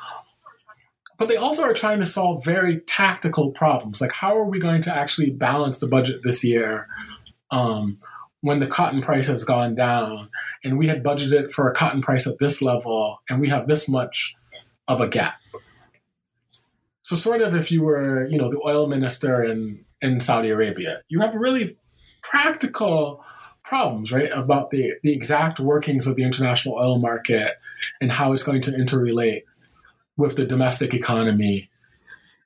But 1.18 1.28
they 1.28 1.36
also 1.36 1.62
are 1.62 1.74
trying 1.74 1.98
to 1.98 2.06
solve 2.06 2.44
very 2.44 2.80
tactical 2.80 3.50
problems, 3.50 4.00
like 4.00 4.12
how 4.12 4.38
are 4.38 4.46
we 4.46 4.58
going 4.58 4.80
to 4.82 4.94
actually 4.94 5.30
balance 5.30 5.78
the 5.78 5.86
budget 5.86 6.22
this 6.22 6.42
year 6.42 6.88
um, 7.50 7.98
when 8.40 8.60
the 8.60 8.66
cotton 8.66 9.02
price 9.02 9.26
has 9.26 9.44
gone 9.44 9.74
down, 9.74 10.30
and 10.64 10.78
we 10.78 10.86
had 10.86 11.04
budgeted 11.04 11.52
for 11.52 11.68
a 11.68 11.74
cotton 11.74 12.00
price 12.00 12.26
at 12.26 12.38
this 12.38 12.62
level, 12.62 13.20
and 13.28 13.38
we 13.38 13.50
have 13.50 13.68
this 13.68 13.86
much 13.86 14.34
of 14.88 15.02
a 15.02 15.08
gap. 15.08 15.34
So 17.02 17.16
sort 17.16 17.42
of 17.42 17.54
if 17.54 17.72
you 17.72 17.82
were, 17.82 18.26
you 18.26 18.38
know, 18.38 18.48
the 18.48 18.60
oil 18.64 18.86
minister 18.86 19.42
in, 19.42 19.84
in 20.02 20.20
Saudi 20.20 20.50
Arabia, 20.50 21.02
you 21.08 21.20
have 21.20 21.34
really 21.34 21.76
practical 22.22 23.24
problems, 23.62 24.12
right, 24.12 24.30
about 24.32 24.70
the, 24.70 24.94
the 25.02 25.12
exact 25.12 25.60
workings 25.60 26.06
of 26.06 26.16
the 26.16 26.22
international 26.22 26.76
oil 26.76 26.98
market 26.98 27.56
and 28.00 28.12
how 28.12 28.32
it's 28.32 28.42
going 28.42 28.60
to 28.62 28.70
interrelate 28.72 29.42
with 30.16 30.36
the 30.36 30.46
domestic 30.46 30.92
economy 30.92 31.70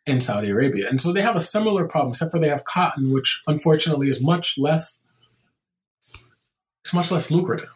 in 0.06 0.20
Saudi 0.20 0.50
Arabia. 0.50 0.88
And 0.88 1.00
so 1.00 1.12
they 1.12 1.22
have 1.22 1.36
a 1.36 1.40
similar 1.40 1.86
problem, 1.86 2.10
except 2.10 2.30
for 2.30 2.38
they 2.38 2.48
have 2.48 2.64
cotton, 2.64 3.12
which 3.12 3.42
unfortunately 3.46 4.08
is 4.08 4.22
much 4.22 4.58
less 4.58 5.00
it's 6.84 6.92
much 6.92 7.10
less 7.10 7.30
lucrative. 7.30 7.70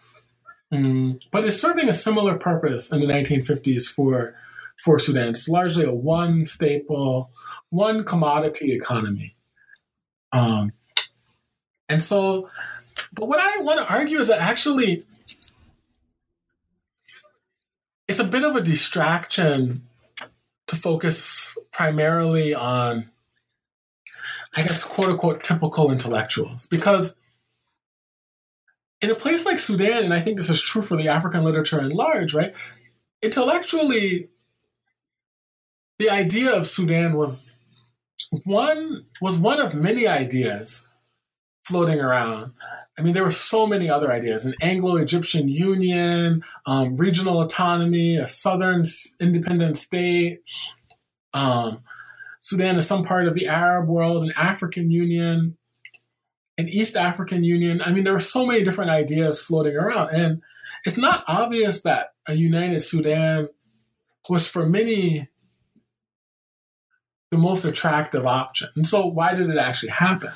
Mm, 0.72 1.22
but 1.30 1.44
it's 1.44 1.58
serving 1.58 1.88
a 1.88 1.94
similar 1.94 2.36
purpose 2.36 2.92
in 2.92 3.00
the 3.00 3.06
1950s 3.06 3.84
for 3.88 4.34
for 4.82 4.98
Sudan. 4.98 5.28
It's 5.28 5.48
largely 5.48 5.84
a 5.84 5.92
one 5.92 6.44
staple, 6.44 7.30
one 7.70 8.04
commodity 8.04 8.72
economy. 8.72 9.34
Um, 10.32 10.72
and 11.88 12.02
so, 12.02 12.48
but 13.12 13.26
what 13.26 13.40
I 13.40 13.62
want 13.62 13.78
to 13.80 13.92
argue 13.92 14.18
is 14.18 14.28
that 14.28 14.40
actually 14.40 15.04
it's 18.06 18.18
a 18.18 18.24
bit 18.24 18.44
of 18.44 18.56
a 18.56 18.60
distraction 18.60 19.82
to 20.66 20.76
focus 20.76 21.56
primarily 21.72 22.54
on, 22.54 23.10
I 24.54 24.62
guess, 24.62 24.84
quote 24.84 25.10
unquote, 25.10 25.42
typical 25.42 25.90
intellectuals. 25.90 26.66
Because 26.66 27.16
in 29.00 29.10
a 29.10 29.14
place 29.14 29.46
like 29.46 29.58
Sudan, 29.58 30.04
and 30.04 30.14
I 30.14 30.20
think 30.20 30.36
this 30.36 30.50
is 30.50 30.60
true 30.60 30.82
for 30.82 30.96
the 30.96 31.08
African 31.08 31.44
literature 31.44 31.80
at 31.80 31.92
large, 31.92 32.34
right? 32.34 32.54
Intellectually, 33.22 34.28
the 35.98 36.10
idea 36.10 36.54
of 36.54 36.66
Sudan 36.66 37.14
was 37.16 37.50
one 38.44 39.06
was 39.20 39.38
one 39.38 39.60
of 39.60 39.74
many 39.74 40.06
ideas 40.06 40.84
floating 41.64 42.00
around. 42.00 42.52
I 42.98 43.02
mean, 43.02 43.12
there 43.12 43.24
were 43.24 43.30
so 43.30 43.66
many 43.66 43.90
other 43.90 44.12
ideas: 44.12 44.44
an 44.44 44.54
Anglo-Egyptian 44.60 45.48
Union, 45.48 46.42
um, 46.66 46.96
regional 46.96 47.40
autonomy, 47.40 48.16
a 48.16 48.26
southern 48.26 48.84
independent 49.20 49.76
state. 49.76 50.40
Um, 51.34 51.82
Sudan 52.40 52.76
is 52.76 52.86
some 52.86 53.04
part 53.04 53.26
of 53.26 53.34
the 53.34 53.46
Arab 53.46 53.88
world, 53.88 54.24
an 54.24 54.32
African 54.36 54.90
Union, 54.90 55.56
an 56.56 56.68
East 56.68 56.96
African 56.96 57.42
Union. 57.42 57.82
I 57.84 57.90
mean, 57.90 58.04
there 58.04 58.12
were 58.12 58.18
so 58.20 58.46
many 58.46 58.62
different 58.62 58.90
ideas 58.90 59.40
floating 59.40 59.76
around, 59.76 60.10
and 60.14 60.42
it's 60.84 60.96
not 60.96 61.24
obvious 61.26 61.82
that 61.82 62.14
a 62.26 62.34
united 62.34 62.80
Sudan 62.80 63.48
was 64.28 64.46
for 64.46 64.66
many 64.66 65.28
the 67.30 67.38
most 67.38 67.64
attractive 67.64 68.26
option. 68.26 68.68
And 68.76 68.86
so, 68.86 69.06
why 69.06 69.34
did 69.34 69.50
it 69.50 69.58
actually 69.58 69.90
happen? 69.90 70.30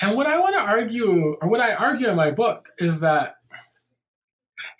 And 0.00 0.16
what 0.16 0.26
I 0.26 0.38
want 0.38 0.54
to 0.54 0.60
argue, 0.60 1.36
or 1.40 1.48
what 1.48 1.60
I 1.60 1.74
argue 1.74 2.08
in 2.08 2.16
my 2.16 2.30
book, 2.30 2.70
is 2.78 3.00
that 3.00 3.36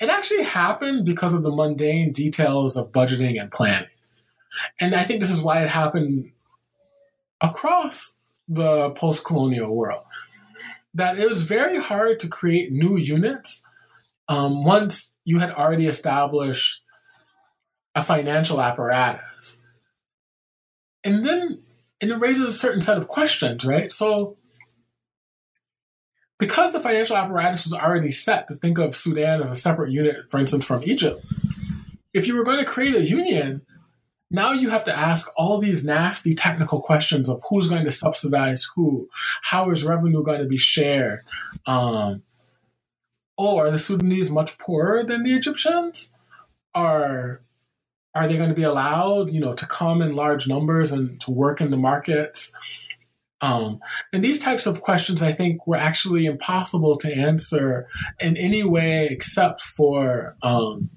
it 0.00 0.08
actually 0.08 0.44
happened 0.44 1.04
because 1.04 1.34
of 1.34 1.42
the 1.42 1.50
mundane 1.50 2.10
details 2.12 2.76
of 2.76 2.90
budgeting 2.90 3.40
and 3.40 3.50
planning. 3.50 3.88
And 4.80 4.94
I 4.94 5.04
think 5.04 5.20
this 5.20 5.30
is 5.30 5.42
why 5.42 5.62
it 5.62 5.68
happened 5.68 6.32
across 7.40 8.18
the 8.48 8.90
post 8.90 9.24
colonial 9.24 9.74
world. 9.74 10.04
That 10.94 11.18
it 11.18 11.28
was 11.28 11.42
very 11.42 11.78
hard 11.78 12.18
to 12.20 12.28
create 12.28 12.72
new 12.72 12.96
units 12.96 13.62
um, 14.28 14.64
once 14.64 15.12
you 15.24 15.38
had 15.38 15.50
already 15.50 15.86
established 15.86 16.80
a 17.94 18.02
financial 18.02 18.60
apparatus. 18.60 19.22
And 21.04 21.26
then 21.26 21.62
and 22.00 22.10
it 22.10 22.16
raises 22.16 22.44
a 22.46 22.52
certain 22.52 22.80
set 22.80 22.96
of 22.96 23.08
questions, 23.08 23.64
right? 23.64 23.92
So, 23.92 24.36
because 26.38 26.72
the 26.72 26.80
financial 26.80 27.16
apparatus 27.16 27.64
was 27.64 27.74
already 27.74 28.10
set 28.10 28.48
to 28.48 28.54
think 28.54 28.78
of 28.78 28.96
Sudan 28.96 29.42
as 29.42 29.50
a 29.50 29.56
separate 29.56 29.90
unit, 29.90 30.16
for 30.30 30.40
instance, 30.40 30.64
from 30.64 30.82
Egypt, 30.84 31.24
if 32.14 32.26
you 32.26 32.34
were 32.34 32.44
going 32.44 32.58
to 32.58 32.64
create 32.64 32.94
a 32.94 33.04
union, 33.04 33.60
now 34.30 34.52
you 34.52 34.70
have 34.70 34.84
to 34.84 34.96
ask 34.96 35.28
all 35.36 35.58
these 35.58 35.84
nasty 35.84 36.34
technical 36.34 36.80
questions 36.80 37.28
of 37.28 37.42
who's 37.48 37.68
going 37.68 37.84
to 37.84 37.90
subsidize 37.90 38.66
who, 38.74 39.08
how 39.42 39.70
is 39.70 39.84
revenue 39.84 40.22
going 40.22 40.40
to 40.40 40.46
be 40.46 40.56
shared, 40.56 41.20
um, 41.66 42.22
or 43.36 43.66
are 43.66 43.70
the 43.70 43.78
Sudanese 43.78 44.30
much 44.30 44.56
poorer 44.56 45.04
than 45.04 45.22
the 45.22 45.34
Egyptians? 45.34 46.12
Are 46.74 47.42
are 48.14 48.26
they 48.26 48.36
going 48.36 48.48
to 48.48 48.54
be 48.54 48.64
allowed, 48.64 49.30
you 49.30 49.40
know, 49.40 49.52
to 49.54 49.66
come 49.66 50.02
in 50.02 50.16
large 50.16 50.48
numbers 50.48 50.92
and 50.92 51.20
to 51.22 51.30
work 51.30 51.60
in 51.60 51.70
the 51.70 51.76
markets? 51.76 52.52
Um, 53.40 53.80
and 54.12 54.22
these 54.22 54.40
types 54.40 54.66
of 54.66 54.82
questions, 54.82 55.22
I 55.22 55.32
think, 55.32 55.66
were 55.66 55.76
actually 55.76 56.26
impossible 56.26 56.96
to 56.98 57.12
answer 57.12 57.88
in 58.18 58.36
any 58.36 58.64
way 58.64 59.08
except 59.10 59.62
for 59.62 60.36
um, 60.42 60.90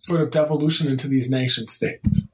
sort 0.00 0.20
of 0.20 0.30
devolution 0.30 0.88
into 0.88 1.08
these 1.08 1.30
nation 1.30 1.68
states. 1.68 2.28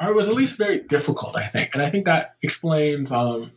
Or 0.00 0.10
it 0.10 0.14
was 0.14 0.28
at 0.28 0.34
least 0.34 0.58
very 0.58 0.80
difficult, 0.80 1.36
I 1.36 1.46
think. 1.46 1.70
And 1.72 1.82
I 1.82 1.90
think 1.90 2.04
that 2.04 2.34
explains 2.42 3.10
um, 3.10 3.52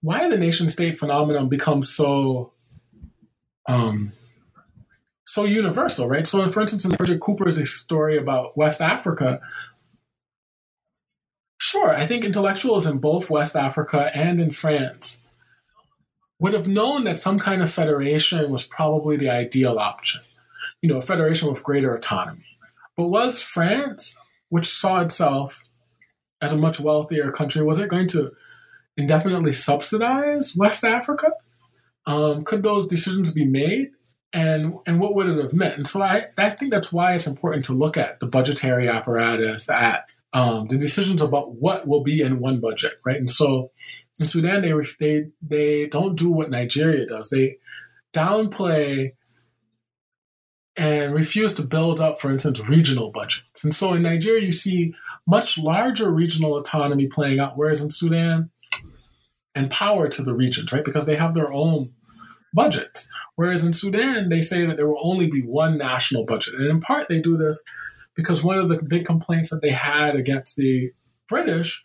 why 0.00 0.28
the 0.28 0.38
nation 0.38 0.68
state 0.68 0.98
phenomenon 0.98 1.48
becomes 1.48 1.88
so 1.94 2.52
um, 3.68 4.12
so 5.30 5.44
universal, 5.44 6.08
right? 6.08 6.26
So, 6.26 6.48
for 6.48 6.60
instance, 6.60 6.84
in 6.84 6.96
Frederick 6.96 7.20
Cooper's 7.20 7.72
story 7.72 8.18
about 8.18 8.56
West 8.56 8.80
Africa, 8.80 9.40
sure, 11.58 11.94
I 11.94 12.04
think 12.04 12.24
intellectuals 12.24 12.84
in 12.84 12.98
both 12.98 13.30
West 13.30 13.54
Africa 13.54 14.10
and 14.12 14.40
in 14.40 14.50
France 14.50 15.18
would 16.40 16.52
have 16.52 16.66
known 16.66 17.04
that 17.04 17.16
some 17.16 17.38
kind 17.38 17.62
of 17.62 17.70
federation 17.70 18.50
was 18.50 18.66
probably 18.66 19.16
the 19.16 19.30
ideal 19.30 19.78
option, 19.78 20.20
you 20.82 20.88
know, 20.88 20.98
a 20.98 21.02
federation 21.02 21.48
with 21.48 21.62
greater 21.62 21.94
autonomy. 21.94 22.44
But 22.96 23.06
was 23.06 23.40
France, 23.40 24.16
which 24.48 24.66
saw 24.66 25.00
itself 25.00 25.62
as 26.42 26.52
a 26.52 26.58
much 26.58 26.80
wealthier 26.80 27.30
country, 27.30 27.62
was 27.62 27.78
it 27.78 27.88
going 27.88 28.08
to 28.08 28.32
indefinitely 28.96 29.52
subsidize 29.52 30.56
West 30.56 30.82
Africa? 30.82 31.30
Um, 32.04 32.40
could 32.40 32.64
those 32.64 32.88
decisions 32.88 33.30
be 33.30 33.44
made? 33.44 33.92
And 34.32 34.74
and 34.86 35.00
what 35.00 35.14
would 35.14 35.28
it 35.28 35.42
have 35.42 35.52
meant? 35.52 35.76
And 35.76 35.86
so 35.86 36.02
I, 36.02 36.26
I 36.38 36.50
think 36.50 36.70
that's 36.70 36.92
why 36.92 37.14
it's 37.14 37.26
important 37.26 37.64
to 37.66 37.72
look 37.72 37.96
at 37.96 38.20
the 38.20 38.26
budgetary 38.26 38.88
apparatus, 38.88 39.68
at 39.68 40.08
um, 40.32 40.68
the 40.68 40.78
decisions 40.78 41.20
about 41.20 41.52
what 41.54 41.88
will 41.88 42.02
be 42.02 42.20
in 42.20 42.38
one 42.38 42.60
budget, 42.60 42.94
right? 43.04 43.16
And 43.16 43.28
so 43.28 43.72
in 44.20 44.26
Sudan, 44.26 44.62
they 44.62 44.72
they 44.98 45.26
they 45.42 45.86
don't 45.86 46.16
do 46.16 46.30
what 46.30 46.50
Nigeria 46.50 47.06
does. 47.06 47.30
They 47.30 47.56
downplay 48.12 49.12
and 50.76 51.12
refuse 51.12 51.52
to 51.54 51.62
build 51.62 52.00
up, 52.00 52.20
for 52.20 52.30
instance, 52.30 52.60
regional 52.68 53.10
budgets. 53.10 53.64
And 53.64 53.74
so 53.74 53.92
in 53.94 54.02
Nigeria, 54.02 54.44
you 54.46 54.52
see 54.52 54.94
much 55.26 55.58
larger 55.58 56.10
regional 56.10 56.56
autonomy 56.56 57.06
playing 57.06 57.40
out, 57.40 57.56
whereas 57.56 57.82
in 57.82 57.90
Sudan, 57.90 58.50
and 59.54 59.70
power 59.70 60.08
to 60.08 60.22
the 60.22 60.34
regions, 60.34 60.72
right? 60.72 60.84
Because 60.84 61.06
they 61.06 61.16
have 61.16 61.34
their 61.34 61.52
own 61.52 61.92
budgets. 62.52 63.08
Whereas 63.36 63.64
in 63.64 63.72
Sudan, 63.72 64.28
they 64.28 64.40
say 64.40 64.66
that 64.66 64.76
there 64.76 64.88
will 64.88 65.00
only 65.02 65.30
be 65.30 65.42
one 65.42 65.78
national 65.78 66.24
budget. 66.24 66.54
And 66.54 66.66
in 66.66 66.80
part, 66.80 67.08
they 67.08 67.20
do 67.20 67.36
this 67.36 67.62
because 68.14 68.42
one 68.42 68.58
of 68.58 68.68
the 68.68 68.82
big 68.88 69.04
complaints 69.04 69.50
that 69.50 69.62
they 69.62 69.70
had 69.72 70.16
against 70.16 70.56
the 70.56 70.90
British 71.28 71.84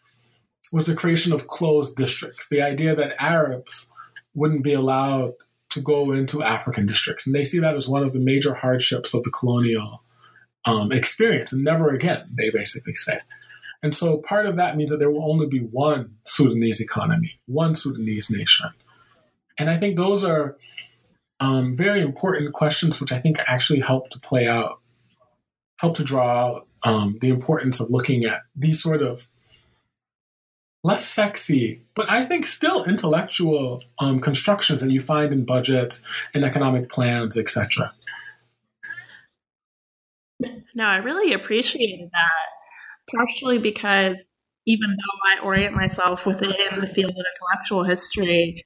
was 0.72 0.88
the 0.88 0.95
creation 0.95 1.32
of 1.32 1.47
closed 1.47 1.95
districts, 1.95 2.49
the 2.49 2.61
idea 2.61 2.95
that 2.95 3.22
Arabs 3.22 3.88
wouldn't 4.34 4.63
be 4.63 4.74
allowed 4.74 5.34
to 5.70 5.82
go 5.82 6.11
into 6.11 6.41
African 6.41 6.86
districts. 6.86 7.28
And 7.28 7.36
they 7.36 7.45
see 7.45 7.59
that 7.59 7.76
as 7.76 7.88
one 7.88 8.03
of 8.03 8.13
the 8.13 8.20
major 8.20 8.53
hardships 8.53 9.13
of 9.13 9.24
the 9.24 9.30
colonial 9.30 10.03
um, 10.66 10.91
experience. 10.91 11.53
And 11.53 11.63
never 11.63 11.89
again, 11.89 12.28
they 12.38 12.49
basically 12.49 12.95
say. 12.95 13.20
And 13.84 13.93
so 13.93 14.18
part 14.18 14.47
of 14.47 14.55
that 14.55 14.76
means 14.76 14.89
that 14.89 14.97
there 14.97 15.11
will 15.11 15.30
only 15.30 15.47
be 15.47 15.59
one 15.59 16.16
Sudanese 16.26 16.82
economy, 16.82 17.39
one 17.45 17.76
Sudanese 17.76 18.32
nation. 18.32 18.70
And 19.58 19.70
I 19.70 19.78
think 19.78 19.95
those 19.95 20.24
are 20.24 20.58
um, 21.39 21.76
very 21.76 22.01
important 22.01 22.53
questions, 22.53 22.99
which 22.99 23.12
I 23.12 23.20
think 23.20 23.38
actually 23.47 23.80
help 23.80 24.10
to 24.10 24.20
play 24.20 24.47
out, 24.47 24.80
help 25.78 25.95
to 25.97 26.03
draw 26.03 26.28
out 26.28 26.68
um, 26.84 27.18
the 27.22 27.30
importance 27.30 27.80
of 27.80 27.89
looking 27.89 28.26
at 28.26 28.41
these 28.56 28.82
sort 28.82 29.01
of 29.01 29.28
less 30.84 31.03
sexy, 31.03 31.82
but 31.95 32.10
I 32.12 32.24
think 32.24 32.45
still 32.45 32.86
intellectual 32.86 33.84
um, 33.97 34.20
constructions 34.20 34.82
that 34.82 34.91
you 34.91 35.01
find 35.01 35.34
in 35.34 35.43
budgets 35.43 36.01
and 36.36 36.45
economic 36.45 36.89
plans, 36.89 37.38
etc. 37.38 37.91
No, 40.76 40.86
I 40.86 40.97
really 40.97 41.34
appreciated 41.34 42.12
that, 42.12 43.16
partially 43.18 43.58
because 43.58 44.18
even 44.68 44.89
though 44.91 45.20
I 45.34 45.39
orient 45.43 45.76
myself 45.76 46.26
within 46.26 46.80
the 46.80 46.88
field 46.88 47.12
of 47.12 47.26
intellectual 47.34 47.84
history, 47.84 48.64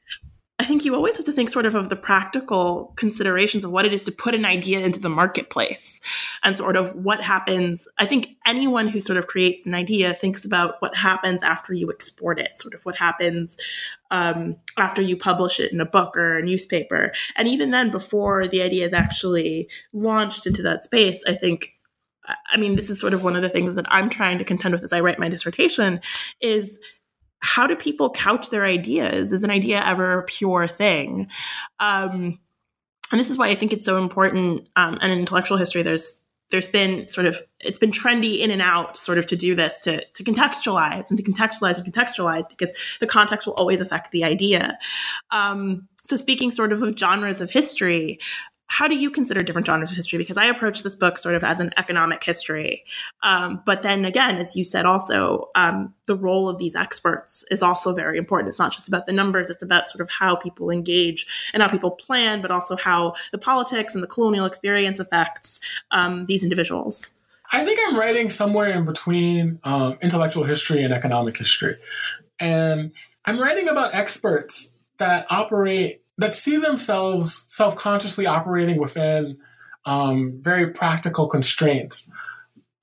I 0.60 0.66
think 0.66 0.84
you 0.84 0.93
always 0.93 1.16
have 1.16 1.26
to 1.26 1.32
think 1.32 1.49
sort 1.49 1.66
of 1.66 1.74
of 1.74 1.88
the 1.88 1.95
practical 1.95 2.91
considerations 2.97 3.64
of 3.64 3.72
what 3.72 3.86
it 3.86 3.93
is 3.93 4.03
to 4.03 4.12
put 4.12 4.36
an 4.36 4.43
idea 4.43 4.82
into 4.82 4.99
the 4.99 5.07
marketplace 5.07 6.01
and 6.43 6.57
sort 6.57 6.76
of 6.76 6.93
what 6.95 7.24
happens. 7.24 7.88
I 7.97 8.05
think 8.05 8.36
anyone 8.45 8.89
who 8.89 8.99
sort 8.99 9.18
of 9.18 9.26
creates 9.26 9.66
an 9.66 9.74
idea 9.74 10.14
thinks 10.14 10.43
about 10.43 10.76
what 10.82 10.97
happens 10.97 11.43
after 11.43 11.74
you 11.74 11.89
export 11.89 12.39
it, 12.39 12.60
sort 12.60 12.74
of 12.74 12.86
what 12.86 12.97
happens 12.97 13.57
um, 14.12 14.57
after 14.78 15.01
you 15.01 15.16
publish 15.16 15.62
it 15.62 15.72
in 15.72 15.80
a 15.80 15.86
book 15.86 16.18
or 16.18 16.39
a 16.39 16.43
newspaper. 16.43 17.14
And 17.38 17.47
even 17.47 17.72
then, 17.72 17.89
before 17.89 18.45
the 18.45 18.62
idea 18.62 18.84
is 18.84 18.93
actually 18.93 19.70
launched 19.93 20.45
into 20.45 20.62
that 20.64 20.84
space, 20.84 21.24
I 21.26 21.36
think 21.36 21.80
I 22.51 22.57
mean, 22.57 22.76
this 22.76 22.91
is 22.91 22.99
sort 22.99 23.14
of 23.14 23.24
one 23.24 23.36
of 23.36 23.41
the 23.41 23.49
things 23.49 23.74
that 23.74 23.88
I'm 23.89 24.07
trying 24.07 24.38
to 24.38 24.43
contend 24.43 24.74
with 24.74 24.84
as 24.84 24.93
I 24.93 24.99
write 24.99 25.18
my 25.18 25.30
dissertation 25.30 25.99
is 26.41 26.80
how 27.40 27.68
do 27.68 27.76
people 27.76 28.10
couch 28.10 28.50
their 28.50 28.66
ideas? 28.66 29.32
Is 29.32 29.44
an 29.44 29.52
idea 29.52 29.84
ever 29.84 30.20
a 30.20 30.24
pure 30.24 30.68
thing? 30.68 31.28
Um, 31.80 32.40
and 33.12 33.20
this 33.20 33.30
is 33.30 33.38
why 33.38 33.48
I 33.48 33.56
think 33.56 33.74
it's 33.74 33.86
so 33.86 33.98
important. 33.98 34.68
Um, 34.76 34.98
and 35.02 35.12
in 35.12 35.20
intellectual 35.20 35.58
history, 35.58 35.82
there's 35.82 36.24
there's 36.52 36.68
been 36.68 37.08
sort 37.08 37.28
of 37.28 37.38
it's 37.60 37.78
been 37.78 37.92
trendy 37.92 38.40
in 38.40 38.50
and 38.50 38.62
out 38.62 38.98
sort 38.98 39.18
of 39.18 39.26
to 39.28 39.36
do 39.36 39.56
this 39.56 39.82
to 39.82 40.04
to 40.06 40.24
contextualize 40.24 41.10
and 41.10 41.18
to 41.18 41.24
contextualize 41.24 41.78
and 41.78 41.94
contextualize 41.94 42.50
because 42.50 42.72
the 43.00 43.08
context 43.08 43.48
will 43.48 43.54
always 43.54 43.82
affect 43.82 44.12
the 44.12 44.24
idea. 44.24 44.78
Um, 45.32 45.88
so 45.98 46.16
speaking 46.16 46.50
sort 46.50 46.72
of 46.72 46.82
of 46.82 46.98
genres 46.98 47.42
of 47.42 47.52
history, 47.52 48.20
how 48.70 48.88
do 48.88 48.95
you 48.95 49.09
consider 49.09 49.41
different 49.41 49.65
genres 49.65 49.89
of 49.89 49.97
history? 49.97 50.20
Because 50.20 50.38
I 50.38 50.45
approach 50.45 50.84
this 50.84 50.93
book 50.93 51.17
sort 51.17 51.34
of 51.34 51.43
as 51.43 51.59
an 51.59 51.72
economic 51.76 52.24
history. 52.24 52.86
Um, 53.24 53.61
but 53.65 53.82
then 53.82 54.05
again, 54.05 54.38
as 54.38 54.55
you 54.55 54.63
said, 54.63 54.86
also, 54.86 55.49
um, 55.55 55.93
the 56.05 56.15
role 56.15 56.47
of 56.47 56.59
these 56.59 56.76
experts 56.76 57.43
is 57.49 57.63
also 57.63 57.93
very 57.93 58.20
important. 58.20 58.47
It's 58.47 58.59
not 58.59 58.72
just 58.72 58.88
about 58.88 59.07
the 59.07 59.11
numbers, 59.11 59.49
it's 59.49 59.63
about 59.63 59.89
sort 59.89 60.01
of 60.01 60.09
how 60.11 60.36
people 60.36 60.70
engage 60.70 61.26
and 61.51 61.63
how 61.63 61.70
people 61.70 61.89
plan, 61.89 62.41
but 62.41 62.51
also 62.51 62.76
how 62.78 63.15
the 63.32 63.39
politics 63.39 63.95
and 63.95 64.03
the 64.03 64.07
colonial 64.07 64.45
experience 64.45 64.99
affects 64.99 65.59
um, 65.89 66.28
these 66.28 66.43
individuals. 66.43 67.13
I 67.51 67.65
think 67.65 67.80
I'm 67.88 67.97
writing 67.97 68.30
somewhere 68.30 68.70
in 68.70 68.86
between 68.86 69.59
um, 69.63 69.97
intellectual 70.03 70.43
history 70.43 70.84
and 70.84 70.93
economic 70.93 71.36
history. 71.38 71.76
And 72.39 72.91
I'm 73.26 73.39
writing 73.39 73.67
about 73.67 73.95
experts 73.95 74.72
that 74.99 75.26
operate, 75.32 76.03
that 76.20 76.36
see 76.36 76.57
themselves 76.57 77.45
self 77.47 77.76
consciously 77.76 78.28
operating 78.28 78.78
within 78.78 79.38
um, 79.86 80.38
very 80.41 80.67
practical 80.67 81.28
constraints 81.28 82.11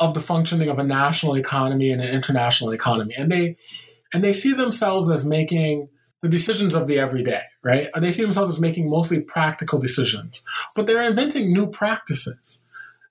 of 0.01 0.14
the 0.14 0.20
functioning 0.20 0.68
of 0.68 0.78
a 0.78 0.84
national 0.84 1.37
economy 1.37 1.91
and 1.91 2.03
an 2.03 2.09
international 2.09 2.72
economy. 2.72 3.14
And 3.16 3.30
they, 3.30 3.57
and 4.12 4.24
they 4.24 4.32
see 4.32 4.53
themselves 4.53 5.11
as 5.11 5.24
making 5.24 5.89
the 6.22 6.28
decisions 6.28 6.74
of 6.74 6.87
the 6.87 6.99
everyday, 6.99 7.43
right? 7.62 7.89
They 7.99 8.11
see 8.11 8.22
themselves 8.22 8.51
as 8.51 8.61
making 8.61 8.89
mostly 8.91 9.20
practical 9.20 9.78
decisions, 9.78 10.43
but 10.74 10.87
they're 10.87 11.03
inventing 11.03 11.53
new 11.53 11.68
practices. 11.68 12.61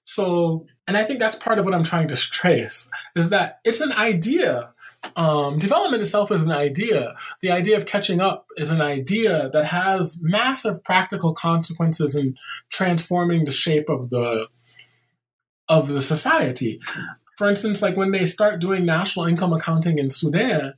So, 0.05 0.65
and 0.87 0.97
I 0.97 1.03
think 1.03 1.19
that's 1.19 1.35
part 1.35 1.59
of 1.59 1.65
what 1.65 1.73
I'm 1.73 1.83
trying 1.83 2.07
to 2.09 2.15
trace 2.15 2.89
is 3.15 3.29
that 3.29 3.59
it's 3.63 3.81
an 3.81 3.93
idea. 3.93 4.71
Um, 5.15 5.57
development 5.57 6.01
itself 6.01 6.31
is 6.31 6.45
an 6.45 6.51
idea. 6.51 7.15
The 7.41 7.51
idea 7.51 7.77
of 7.77 7.85
catching 7.85 8.21
up 8.21 8.47
is 8.57 8.71
an 8.71 8.81
idea 8.81 9.49
that 9.53 9.65
has 9.65 10.17
massive 10.21 10.83
practical 10.83 11.33
consequences 11.33 12.15
in 12.15 12.35
transforming 12.69 13.45
the 13.45 13.51
shape 13.51 13.89
of 13.89 14.09
the 14.09 14.47
of 15.67 15.89
the 15.89 16.01
society. 16.01 16.79
For 17.37 17.49
instance, 17.49 17.81
like 17.81 17.97
when 17.97 18.11
they 18.11 18.25
start 18.25 18.61
doing 18.61 18.85
national 18.85 19.25
income 19.25 19.51
accounting 19.51 19.97
in 19.97 20.09
Sudan, 20.09 20.73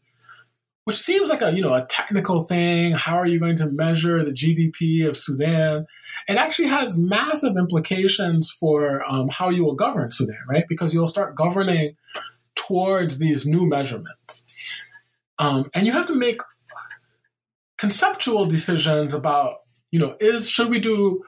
which 0.87 0.95
seems 0.95 1.27
like 1.27 1.41
a 1.41 1.51
you 1.53 1.61
know 1.61 1.73
a 1.73 1.85
technical 1.85 2.39
thing. 2.39 2.93
How 2.93 3.17
are 3.17 3.25
you 3.25 3.41
going 3.41 3.57
to 3.57 3.65
measure 3.65 4.23
the 4.23 4.31
GDP 4.31 5.05
of 5.05 5.17
Sudan? 5.17 5.85
It 6.29 6.37
actually 6.37 6.69
has 6.69 6.97
massive 6.97 7.57
implications 7.57 8.49
for 8.49 9.03
um, 9.11 9.27
how 9.27 9.49
you 9.49 9.65
will 9.65 9.75
govern 9.75 10.11
Sudan, 10.11 10.39
right? 10.47 10.63
Because 10.69 10.93
you'll 10.93 11.07
start 11.07 11.35
governing 11.35 11.97
towards 12.67 13.19
these 13.19 13.45
new 13.45 13.65
measurements, 13.65 14.45
um, 15.39 15.69
and 15.73 15.85
you 15.85 15.93
have 15.93 16.07
to 16.07 16.15
make 16.15 16.41
conceptual 17.77 18.45
decisions 18.45 19.13
about 19.13 19.61
you 19.91 19.99
know 19.99 20.15
is 20.19 20.49
should 20.49 20.69
we 20.69 20.79
do 20.79 21.23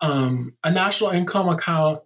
um, 0.00 0.54
a 0.64 0.70
national 0.70 1.10
income 1.10 1.48
account 1.48 2.02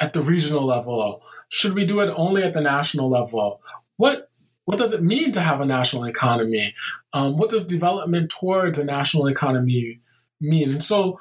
at 0.00 0.12
the 0.12 0.22
regional 0.22 0.64
level? 0.64 1.22
Should 1.50 1.74
we 1.74 1.84
do 1.84 2.00
it 2.00 2.12
only 2.16 2.42
at 2.42 2.54
the 2.54 2.60
national 2.60 3.08
level? 3.08 3.60
What 3.96 4.28
what 4.68 4.76
does 4.76 4.92
it 4.92 5.02
mean 5.02 5.32
to 5.32 5.40
have 5.40 5.62
a 5.62 5.66
national 5.66 6.04
economy? 6.04 6.74
Um, 7.14 7.38
what 7.38 7.48
does 7.48 7.64
development 7.64 8.30
towards 8.30 8.78
a 8.78 8.84
national 8.84 9.26
economy 9.26 10.00
mean? 10.42 10.70
And 10.70 10.82
so, 10.82 11.20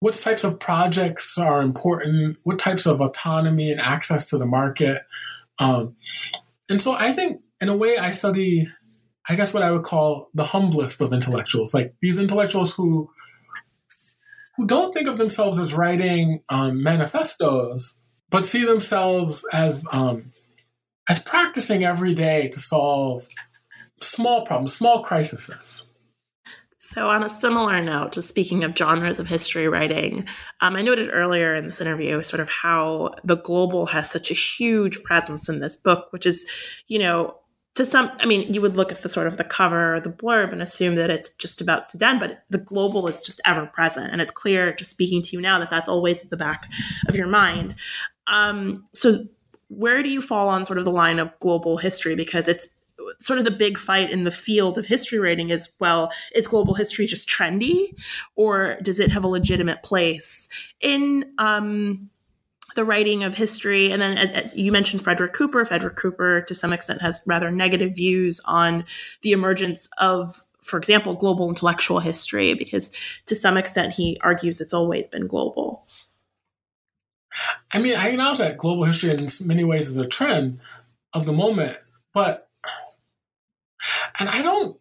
what 0.00 0.14
types 0.14 0.42
of 0.42 0.58
projects 0.58 1.38
are 1.38 1.62
important? 1.62 2.36
What 2.42 2.58
types 2.58 2.84
of 2.84 3.00
autonomy 3.00 3.70
and 3.70 3.80
access 3.80 4.28
to 4.30 4.38
the 4.38 4.46
market? 4.46 5.02
Um, 5.58 5.96
and 6.68 6.80
so, 6.80 6.94
I 6.94 7.12
think 7.12 7.42
in 7.60 7.68
a 7.68 7.76
way, 7.76 7.98
I 7.98 8.10
study, 8.12 8.68
I 9.28 9.34
guess, 9.34 9.52
what 9.52 9.62
I 9.62 9.70
would 9.70 9.82
call 9.82 10.30
the 10.34 10.44
humblest 10.44 11.00
of 11.00 11.12
intellectuals, 11.12 11.74
like 11.74 11.94
these 12.00 12.18
intellectuals 12.18 12.72
who 12.72 13.10
who 14.56 14.66
don't 14.66 14.92
think 14.92 15.06
of 15.06 15.18
themselves 15.18 15.58
as 15.58 15.72
writing 15.72 16.42
um, 16.48 16.82
manifestos, 16.82 17.96
but 18.28 18.44
see 18.44 18.64
themselves 18.64 19.46
as 19.52 19.84
um, 19.92 20.32
as 21.08 21.22
practicing 21.22 21.84
every 21.84 22.12
day 22.12 22.48
to 22.48 22.60
solve 22.60 23.28
small 24.00 24.44
problems, 24.44 24.74
small 24.74 25.02
crises. 25.02 25.84
So, 26.94 27.10
on 27.10 27.22
a 27.22 27.28
similar 27.28 27.82
note, 27.82 28.12
just 28.12 28.30
speaking 28.30 28.64
of 28.64 28.74
genres 28.74 29.18
of 29.18 29.28
history 29.28 29.68
writing, 29.68 30.24
um, 30.62 30.74
I 30.74 30.80
noted 30.80 31.10
earlier 31.12 31.54
in 31.54 31.66
this 31.66 31.82
interview 31.82 32.22
sort 32.22 32.40
of 32.40 32.48
how 32.48 33.10
the 33.22 33.36
global 33.36 33.84
has 33.84 34.10
such 34.10 34.30
a 34.30 34.34
huge 34.34 35.02
presence 35.02 35.50
in 35.50 35.60
this 35.60 35.76
book, 35.76 36.10
which 36.14 36.24
is, 36.24 36.48
you 36.86 36.98
know, 36.98 37.36
to 37.74 37.84
some, 37.84 38.10
I 38.20 38.24
mean, 38.24 38.54
you 38.54 38.62
would 38.62 38.74
look 38.74 38.90
at 38.90 39.02
the 39.02 39.08
sort 39.10 39.26
of 39.26 39.36
the 39.36 39.44
cover 39.44 39.96
or 39.96 40.00
the 40.00 40.08
blurb 40.08 40.50
and 40.50 40.62
assume 40.62 40.94
that 40.94 41.10
it's 41.10 41.32
just 41.32 41.60
about 41.60 41.84
Sudan, 41.84 42.18
but 42.18 42.44
the 42.48 42.56
global 42.56 43.06
is 43.06 43.22
just 43.22 43.42
ever 43.44 43.66
present. 43.66 44.10
And 44.10 44.22
it's 44.22 44.30
clear, 44.30 44.72
just 44.72 44.90
speaking 44.90 45.20
to 45.20 45.36
you 45.36 45.42
now, 45.42 45.58
that 45.58 45.68
that's 45.68 45.90
always 45.90 46.22
at 46.22 46.30
the 46.30 46.38
back 46.38 46.70
of 47.06 47.14
your 47.14 47.26
mind. 47.26 47.74
Um, 48.28 48.86
so, 48.94 49.26
where 49.68 50.02
do 50.02 50.08
you 50.08 50.22
fall 50.22 50.48
on 50.48 50.64
sort 50.64 50.78
of 50.78 50.86
the 50.86 50.90
line 50.90 51.18
of 51.18 51.38
global 51.40 51.76
history? 51.76 52.14
Because 52.14 52.48
it's 52.48 52.68
sort 53.20 53.38
of 53.38 53.44
the 53.44 53.50
big 53.50 53.78
fight 53.78 54.10
in 54.10 54.24
the 54.24 54.30
field 54.30 54.78
of 54.78 54.86
history 54.86 55.18
writing 55.18 55.50
is 55.50 55.70
well, 55.80 56.10
is 56.34 56.48
global 56.48 56.74
history 56.74 57.06
just 57.06 57.28
trendy 57.28 57.94
or 58.36 58.78
does 58.82 59.00
it 59.00 59.10
have 59.10 59.24
a 59.24 59.28
legitimate 59.28 59.82
place 59.82 60.48
in 60.80 61.32
um, 61.38 62.10
the 62.74 62.84
writing 62.84 63.24
of 63.24 63.34
history? 63.34 63.90
And 63.90 64.00
then, 64.00 64.18
as, 64.18 64.32
as, 64.32 64.56
you 64.56 64.72
mentioned, 64.72 65.02
Frederick 65.02 65.32
Cooper, 65.32 65.64
Frederick 65.64 65.96
Cooper 65.96 66.42
to 66.42 66.54
some 66.54 66.72
extent 66.72 67.02
has 67.02 67.22
rather 67.26 67.50
negative 67.50 67.94
views 67.94 68.40
on 68.44 68.84
the 69.22 69.32
emergence 69.32 69.88
of. 69.98 70.44
For 70.60 70.76
example, 70.76 71.14
global 71.14 71.48
intellectual 71.48 72.00
history, 72.00 72.52
because 72.52 72.90
to 73.24 73.34
some 73.34 73.56
extent 73.56 73.94
he 73.94 74.18
argues 74.22 74.60
it's 74.60 74.74
always 74.74 75.08
been 75.08 75.26
global. 75.26 75.86
I 77.72 77.80
mean, 77.80 77.96
I 77.96 78.08
acknowledge 78.08 78.38
that 78.38 78.58
global 78.58 78.84
history 78.84 79.10
in 79.10 79.28
many 79.44 79.64
ways 79.64 79.88
is 79.88 79.96
a 79.96 80.06
trend 80.06 80.60
of 81.12 81.26
the 81.26 81.32
moment, 81.32 81.78
but 82.12 82.47
and 84.18 84.28
I 84.28 84.42
don't 84.42 84.78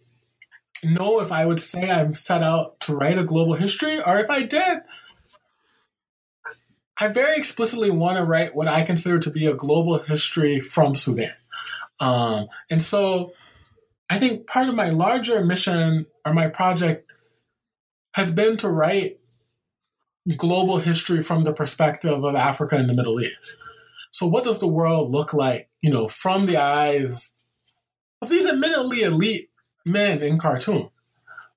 know 0.83 1.21
if 1.21 1.31
I 1.31 1.45
would 1.45 1.59
say 1.59 1.89
I'm 1.89 2.13
set 2.13 2.43
out 2.43 2.79
to 2.81 2.95
write 2.95 3.17
a 3.17 3.23
global 3.23 3.53
history, 3.53 4.01
or 4.01 4.17
if 4.17 4.29
I 4.29 4.43
did, 4.43 4.79
I 6.99 7.07
very 7.09 7.37
explicitly 7.37 7.91
want 7.91 8.17
to 8.17 8.23
write 8.23 8.55
what 8.55 8.67
I 8.67 8.83
consider 8.83 9.19
to 9.19 9.29
be 9.29 9.45
a 9.45 9.53
global 9.53 9.99
history 9.99 10.59
from 10.59 10.95
Sudan. 10.95 11.33
Um, 11.99 12.47
and 12.69 12.81
so 12.81 13.33
I 14.09 14.19
think 14.19 14.47
part 14.47 14.69
of 14.69 14.75
my 14.75 14.89
larger 14.89 15.43
mission 15.43 16.05
or 16.25 16.33
my 16.33 16.47
project 16.47 17.11
has 18.13 18.31
been 18.31 18.57
to 18.57 18.69
write 18.69 19.19
global 20.35 20.79
history 20.79 21.21
from 21.21 21.43
the 21.43 21.53
perspective 21.53 22.23
of 22.23 22.35
Africa 22.35 22.75
and 22.75 22.89
the 22.89 22.93
Middle 22.93 23.21
East. 23.21 23.57
So, 24.11 24.25
what 24.25 24.43
does 24.43 24.59
the 24.59 24.67
world 24.67 25.11
look 25.11 25.33
like, 25.33 25.69
you 25.81 25.91
know, 25.91 26.07
from 26.07 26.47
the 26.47 26.57
eyes 26.57 27.33
of 28.21 28.29
these 28.29 28.45
admittedly 28.45 29.01
elite 29.01 29.49
men 29.85 30.21
in 30.21 30.37
Khartoum? 30.39 30.89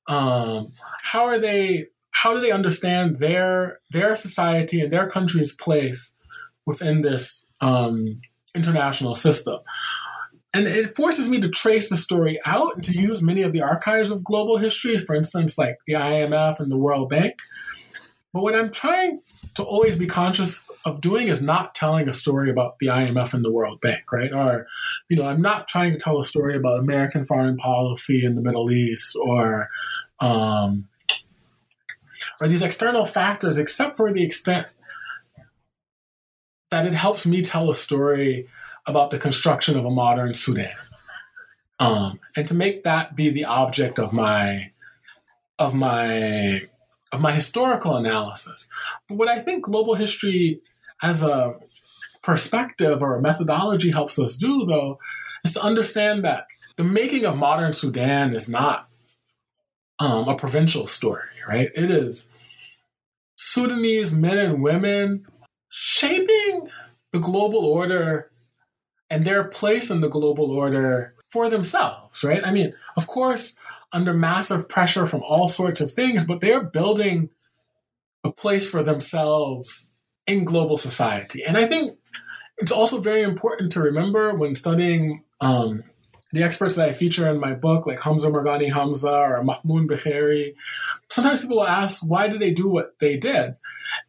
Um, 0.07 0.73
how 1.03 1.25
are 1.25 1.39
they? 1.39 1.87
How 2.11 2.35
do 2.35 2.41
they 2.41 2.51
understand 2.51 3.17
their 3.17 3.79
their 3.91 4.17
society 4.17 4.81
and 4.81 4.93
their 4.93 5.09
country's 5.09 5.53
place 5.53 6.13
within 6.67 7.03
this 7.03 7.47
um, 7.61 8.21
international 8.55 9.15
system? 9.15 9.61
And 10.53 10.67
it 10.67 10.97
forces 10.97 11.29
me 11.29 11.41
to 11.41 11.49
trace 11.49 11.91
the 11.91 11.97
story 11.97 12.41
out 12.45 12.75
and 12.75 12.85
to 12.85 12.93
use 12.93 13.23
many 13.23 13.43
of 13.43 13.53
the 13.53 13.63
archives 13.63 14.11
of 14.11 14.25
global 14.25 14.59
history, 14.59 14.99
for 14.99 15.15
instance, 15.15 15.57
like 15.57 15.77
the 15.87 15.93
IMF 15.93 16.59
and 16.59 16.73
the 16.73 16.77
World 16.77 17.09
Bank, 17.09 17.37
but 18.33 18.43
what 18.43 18.55
I'm 18.55 18.71
trying 18.71 19.21
to 19.55 19.63
always 19.63 19.97
be 19.97 20.07
conscious 20.07 20.67
of 20.85 21.01
doing 21.01 21.29
is 21.29 21.43
not 21.43 21.75
telling 21.75 22.09
a 22.09 22.15
story 22.15 22.51
about 22.51 22.79
the 22.79 22.87
IMF 22.87 23.35
and 23.35 23.45
the 23.45 23.53
World 23.53 23.81
Bank, 23.81 24.11
right? 24.13 24.33
Or, 24.33 24.67
you 25.09 25.17
know, 25.17 25.25
I'm 25.25 25.43
not 25.43 25.69
trying 25.69 25.93
to 25.93 25.99
tell 25.99 26.19
a 26.19 26.25
story 26.25 26.57
about 26.57 26.79
American 26.79 27.25
foreign 27.25 27.57
policy 27.57 28.25
in 28.25 28.35
the 28.35 28.41
Middle 28.41 28.71
East 28.71 29.17
or, 29.21 29.69
um, 30.21 30.89
or 32.41 32.49
these 32.49 32.63
external 32.63 33.07
factors, 33.07 33.59
except 33.59 33.97
for 33.97 34.13
the 34.13 34.23
extent 34.23 34.67
that 36.71 36.87
it 36.87 36.95
helps 36.95 37.27
me 37.27 37.43
tell 37.43 37.71
a 37.71 37.75
story 37.75 38.49
about 38.87 39.11
the 39.11 39.19
construction 39.19 39.77
of 39.77 39.85
a 39.85 39.91
modern 39.91 40.35
Sudan. 40.35 40.73
Um, 41.79 42.21
and 42.37 42.47
to 42.47 42.55
make 42.55 42.85
that 42.85 43.17
be 43.17 43.31
the 43.31 43.47
object 43.47 43.99
of 43.99 44.13
my 44.13 44.73
of 45.59 45.75
my 45.75 46.63
of 47.13 47.21
my 47.21 47.33
historical 47.33 47.97
analysis. 47.97 48.69
But 49.09 49.17
what 49.19 49.29
I 49.29 49.41
think 49.41 49.65
global 49.65 49.95
history 49.95 50.61
as 51.03 51.23
a 51.23 51.55
perspective 52.23 53.03
or 53.03 53.17
a 53.17 53.23
methodology 53.23 53.91
helps 53.91 54.19
us 54.19 54.37
do, 54.37 54.67
though, 54.67 54.99
is 55.45 55.53
to 55.55 55.63
understand 55.63 56.25
that 56.25 56.47
the 56.77 56.85
making 56.85 57.25
of 57.25 57.37
modern 57.37 57.73
Sudan 57.73 58.35
is 58.35 58.49
not 58.49 58.89
um, 59.99 60.29
a 60.29 60.37
provincial 60.37 60.87
story, 60.87 61.29
right? 61.49 61.69
It 61.75 61.91
is 61.91 62.29
Sudanese 63.37 64.13
men 64.13 64.39
and 64.39 64.63
women 64.63 65.27
shaping 65.71 66.69
the 67.13 67.19
global 67.19 67.65
order 67.65 68.31
and 69.11 69.25
their 69.25 69.45
place 69.45 69.91
in 69.91 70.01
the 70.01 70.09
global 70.09 70.51
order 70.51 71.15
for 71.31 71.51
themselves, 71.51 72.23
right? 72.25 72.45
I 72.45 72.53
mean, 72.53 72.75
of 72.97 73.07
course, 73.07 73.57
under 73.93 74.15
massive 74.15 74.69
pressure 74.69 75.07
from 75.07 75.23
all 75.23 75.49
sorts 75.49 75.81
of 75.81 75.91
things, 75.91 76.25
but 76.25 76.41
they're 76.41 76.65
building 76.65 77.31
a 78.25 78.31
place 78.31 78.69
for 78.69 78.83
themselves 78.83 79.87
in 80.27 80.45
global 80.45 80.77
society. 80.77 81.45
And 81.45 81.57
I 81.57 81.67
think 81.67 81.99
it's 82.59 82.73
also 82.73 83.01
very 83.01 83.23
important 83.23 83.73
to 83.73 83.81
remember 83.81 84.35
when 84.35 84.55
studying 84.55 85.25
um, 85.41 85.83
the 86.33 86.43
experts 86.43 86.77
that 86.77 86.89
I 86.89 86.93
feature 86.93 87.29
in 87.29 87.41
my 87.41 87.55
book, 87.55 87.87
like 87.87 88.01
Hamza 88.01 88.29
Mirghani 88.29 88.73
Hamza 88.73 89.11
or 89.11 89.43
Mahmoud 89.43 89.89
Bekheri, 89.89 90.55
sometimes 91.09 91.41
people 91.41 91.57
will 91.57 91.67
ask, 91.67 92.03
why 92.07 92.29
did 92.29 92.41
they 92.41 92.53
do 92.53 92.69
what 92.69 92.95
they 93.01 93.17
did? 93.17 93.57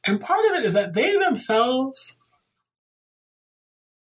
And 0.05 0.21
part 0.21 0.45
of 0.45 0.57
it 0.57 0.65
is 0.65 0.73
that 0.73 0.93
they 0.93 1.17
themselves 1.17 2.17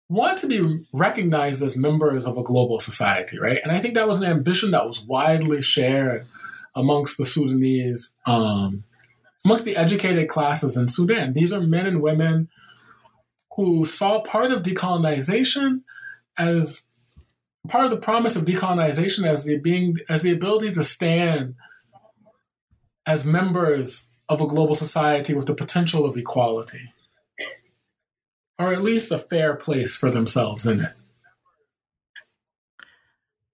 want 0.10 0.40
to 0.40 0.48
be 0.48 0.86
recognized 0.92 1.62
as 1.62 1.78
members 1.78 2.26
of 2.26 2.38
a 2.38 2.44
global 2.44 2.80
society, 2.80 3.40
right? 3.40 3.60
And 3.64 3.72
I 3.72 3.80
think 3.80 3.94
that 3.94 4.08
was 4.08 4.20
an 4.20 4.30
ambition 4.30 4.72
that 4.72 4.88
was 4.88 5.02
widely 5.02 5.62
shared 5.62 6.26
amongst 6.76 7.18
the 7.18 7.26
Sudanese, 7.26 8.16
um, 8.26 8.84
amongst 9.46 9.66
the 9.66 9.78
educated 9.78 10.28
classes 10.28 10.76
in 10.76 10.88
Sudan. 10.88 11.34
These 11.34 11.54
are 11.54 11.62
men 11.62 11.86
and 11.86 12.02
women 12.02 12.50
who 13.56 13.86
saw 13.86 14.22
part 14.22 14.52
of 14.52 14.64
decolonization 14.64 15.82
as 16.38 16.82
part 17.68 17.86
of 17.86 17.92
the 17.92 17.98
promise 17.98 18.36
of 18.36 18.46
decolonization 18.46 19.28
as 19.28 19.44
the 19.44 19.58
being 19.58 19.98
as 20.10 20.24
the 20.24 20.32
ability 20.32 20.72
to 20.72 20.84
stand 20.84 21.56
as 23.06 23.26
members 23.26 24.08
of 24.28 24.42
a 24.42 24.48
global 24.48 24.76
society 24.76 25.36
with 25.36 25.46
the 25.46 25.54
potential 25.54 26.06
of 26.06 26.18
equality 26.18 26.94
or 28.60 28.74
at 28.74 28.84
least 28.84 29.12
a 29.12 29.18
fair 29.18 29.56
place 29.56 29.96
for 29.96 30.12
themselves 30.12 30.68
in 30.68 30.82
it. 30.82 30.92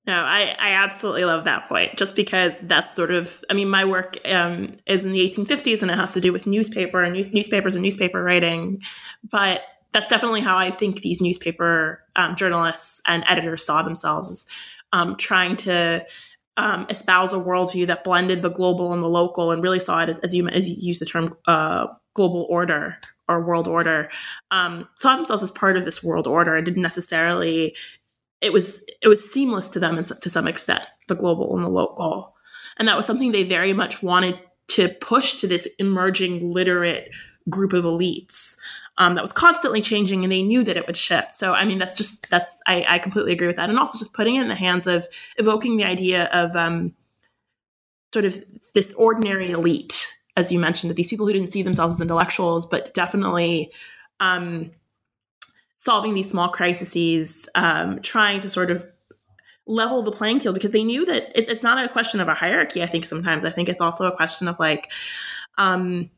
No, 0.08 0.14
I, 0.14 0.56
I 0.60 0.70
absolutely 0.72 1.26
love 1.26 1.46
that 1.46 1.68
point 1.68 1.98
just 1.98 2.16
because 2.16 2.56
that's 2.62 2.96
sort 2.96 3.12
of, 3.12 3.44
I 3.50 3.54
mean, 3.54 3.70
my 3.70 3.86
work 3.86 4.18
um, 4.30 4.76
is 4.86 5.04
in 5.04 5.12
the 5.12 5.30
1850s 5.32 5.82
and 5.82 5.90
it 5.90 5.96
has 5.96 6.14
to 6.14 6.22
do 6.22 6.32
with 6.32 6.46
newspaper 6.46 7.02
and 7.04 7.14
news, 7.14 7.34
newspapers 7.34 7.76
and 7.76 7.82
newspaper 7.82 8.22
writing. 8.22 8.84
But 9.32 9.62
that's 9.94 10.10
definitely 10.10 10.42
how 10.42 10.58
I 10.58 10.70
think 10.70 11.02
these 11.02 11.22
newspaper 11.22 12.04
um, 12.16 12.36
journalists 12.36 13.02
and 13.08 13.24
editors 13.28 13.66
saw 13.66 13.82
themselves 13.82 14.30
as 14.30 14.48
um, 14.94 15.16
trying 15.16 15.56
to 15.58 16.06
um, 16.58 16.86
espouse 16.90 17.34
a 17.34 17.38
worldview 17.38 17.88
that 17.88 18.04
blended 18.04 18.44
the 18.44 18.50
global 18.50 18.94
and 18.94 19.02
the 19.02 19.08
local 19.08 19.52
and 19.52 19.64
really 19.64 19.80
saw 19.80 20.04
it 20.04 20.10
as, 20.10 20.20
as 20.20 20.36
you, 20.36 20.48
as 20.50 20.70
you 20.70 20.76
use 20.78 21.00
the 21.00 21.06
term 21.06 21.36
uh, 21.48 21.88
global 22.14 22.46
order 22.48 23.00
or 23.28 23.46
world 23.46 23.68
order. 23.68 24.10
Um, 24.52 24.88
saw 24.96 25.16
themselves 25.16 25.44
as 25.44 25.52
part 25.52 25.78
of 25.78 25.86
this 25.86 26.04
world 26.04 26.28
order. 26.28 26.56
And 26.56 26.66
didn't 26.66 26.82
necessarily 26.82 27.76
it 28.42 28.54
was 28.54 28.84
it 29.02 29.08
was 29.08 29.32
seamless 29.32 29.68
to 29.70 29.80
them 29.80 30.04
to 30.04 30.30
some 30.30 30.48
extent 30.48 30.84
the 31.08 31.16
global 31.16 31.56
and 31.56 31.64
the 31.64 31.70
local. 31.70 32.36
And 32.78 32.88
that 32.88 32.98
was 32.98 33.06
something 33.06 33.32
they 33.32 33.44
very 33.44 33.74
much 33.74 34.04
wanted 34.04 34.40
to 34.68 34.90
push 34.90 35.36
to 35.36 35.48
this 35.48 35.68
emerging 35.80 36.52
literate 36.52 37.10
group 37.50 37.74
of 37.74 37.86
elites 37.86 38.58
um, 38.98 39.16
that 39.16 39.22
was 39.22 39.32
constantly 39.32 39.82
changing 39.82 40.24
and 40.24 40.32
they 40.32 40.42
knew 40.42 40.64
that 40.64 40.78
it 40.78 40.88
would 40.88 40.98
shift. 40.98 41.34
So 41.36 41.54
i 41.54 41.66
mean 41.66 41.80
that's 41.80 41.98
just 41.98 42.30
that's 42.30 42.56
I, 42.68 42.86
I 42.88 43.00
completely 43.00 43.34
agree 43.34 43.48
with 43.48 43.56
that. 43.58 43.70
And 43.70 43.80
also 43.80 43.98
just 43.98 44.14
putting 44.14 44.36
it 44.36 44.42
in 44.42 44.48
the 44.48 44.56
hands 44.56 44.88
of 44.88 45.08
evoking 45.38 45.78
the 45.78 45.86
idea 45.86 46.26
of 46.26 46.56
um, 46.56 46.94
sort 48.14 48.26
of 48.26 48.44
this 48.74 48.94
ordinary 48.94 49.52
elite 49.52 50.08
as 50.38 50.52
you 50.52 50.60
mentioned, 50.60 50.90
that 50.90 50.96
these 50.96 51.10
people 51.10 51.26
who 51.26 51.34
didn't 51.34 51.52
see 51.52 51.62
themselves 51.62 51.96
as 51.96 52.02
intellectuals, 52.02 52.66
but 52.66 52.94
definitely 52.94 53.72
um, 54.20 54.72
solving 55.76 56.14
these 56.14 56.30
small 56.30 56.50
crises, 56.50 57.48
um, 57.56 58.02
trying 58.02 58.40
to 58.42 58.50
sort 58.50 58.72
of 58.72 58.86
level 59.68 60.04
the 60.04 60.12
playing 60.12 60.40
field 60.40 60.54
because 60.54 60.72
they 60.72 60.84
knew 60.84 61.06
that 61.06 61.32
it, 61.36 61.50
it's 61.50 61.64
not 61.64 61.84
a 61.84 61.90
question 61.90 62.20
of 62.20 62.28
a 62.28 62.34
hierarchy. 62.34 62.84
I 62.84 62.86
think 62.86 63.06
sometimes 63.06 63.46
I 63.46 63.50
think 63.50 63.70
it's 63.70 63.82
also 63.82 64.06
a 64.06 64.16
question 64.16 64.48
of 64.48 64.60
like, 64.60 64.92
um, 65.58 66.10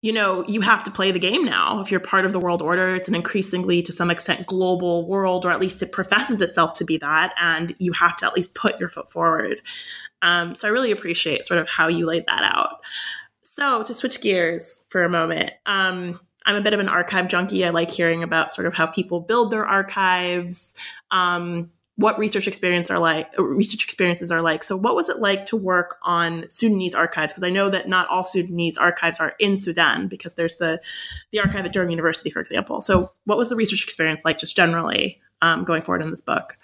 you 0.00 0.12
know, 0.12 0.44
you 0.46 0.60
have 0.60 0.84
to 0.84 0.92
play 0.92 1.10
the 1.10 1.18
game 1.18 1.44
now. 1.44 1.80
If 1.80 1.90
you're 1.90 1.98
part 1.98 2.24
of 2.24 2.32
the 2.32 2.38
world 2.38 2.62
order, 2.62 2.94
it's 2.94 3.08
an 3.08 3.16
increasingly, 3.16 3.82
to 3.82 3.92
some 3.92 4.12
extent, 4.12 4.46
global 4.46 5.08
world, 5.08 5.44
or 5.44 5.50
at 5.50 5.60
least 5.60 5.82
it 5.82 5.90
professes 5.90 6.40
itself 6.40 6.74
to 6.74 6.84
be 6.84 6.98
that, 6.98 7.34
and 7.40 7.74
you 7.80 7.92
have 7.92 8.16
to 8.18 8.26
at 8.26 8.34
least 8.34 8.54
put 8.54 8.78
your 8.78 8.88
foot 8.88 9.10
forward. 9.10 9.60
Um, 10.22 10.54
so 10.54 10.68
I 10.68 10.70
really 10.70 10.92
appreciate 10.92 11.44
sort 11.44 11.58
of 11.58 11.68
how 11.68 11.88
you 11.88 12.06
laid 12.06 12.26
that 12.26 12.42
out. 12.44 12.78
So 13.58 13.82
to 13.82 13.92
switch 13.92 14.20
gears 14.20 14.86
for 14.88 15.02
a 15.02 15.08
moment, 15.08 15.50
um, 15.66 16.20
I'm 16.46 16.54
a 16.54 16.60
bit 16.60 16.74
of 16.74 16.80
an 16.80 16.88
archive 16.88 17.26
junkie. 17.26 17.64
I 17.64 17.70
like 17.70 17.90
hearing 17.90 18.22
about 18.22 18.52
sort 18.52 18.68
of 18.68 18.74
how 18.74 18.86
people 18.86 19.18
build 19.18 19.50
their 19.50 19.66
archives, 19.66 20.76
um, 21.10 21.72
what 21.96 22.16
research 22.20 22.46
experience 22.46 22.88
are 22.88 23.00
like, 23.00 23.28
uh, 23.36 23.42
research 23.42 23.82
experiences 23.82 24.30
are 24.30 24.42
like. 24.42 24.62
So, 24.62 24.76
what 24.76 24.94
was 24.94 25.08
it 25.08 25.18
like 25.18 25.44
to 25.46 25.56
work 25.56 25.96
on 26.02 26.44
Sudanese 26.48 26.94
archives? 26.94 27.32
Because 27.32 27.42
I 27.42 27.50
know 27.50 27.68
that 27.68 27.88
not 27.88 28.08
all 28.08 28.22
Sudanese 28.22 28.78
archives 28.78 29.18
are 29.18 29.34
in 29.40 29.58
Sudan, 29.58 30.06
because 30.06 30.34
there's 30.34 30.56
the 30.58 30.80
the 31.32 31.40
archive 31.40 31.66
at 31.66 31.72
Durham 31.72 31.90
University, 31.90 32.30
for 32.30 32.38
example. 32.38 32.80
So, 32.80 33.08
what 33.24 33.38
was 33.38 33.48
the 33.48 33.56
research 33.56 33.82
experience 33.82 34.20
like, 34.24 34.38
just 34.38 34.54
generally, 34.54 35.20
um, 35.42 35.64
going 35.64 35.82
forward 35.82 36.02
in 36.02 36.10
this 36.10 36.20
book? 36.20 36.56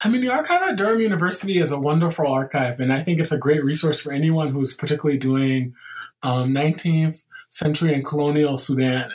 I 0.00 0.08
mean, 0.08 0.20
the 0.20 0.32
archive 0.32 0.62
at 0.62 0.76
Durham 0.76 1.00
University 1.00 1.58
is 1.58 1.72
a 1.72 1.78
wonderful 1.78 2.26
archive, 2.26 2.78
and 2.78 2.92
I 2.92 3.00
think 3.00 3.18
it's 3.18 3.32
a 3.32 3.38
great 3.38 3.64
resource 3.64 4.00
for 4.00 4.12
anyone 4.12 4.48
who's 4.48 4.74
particularly 4.74 5.18
doing 5.18 5.74
um, 6.22 6.54
19th 6.54 7.22
century 7.48 7.94
and 7.94 8.04
colonial 8.04 8.56
Sudan. 8.56 9.10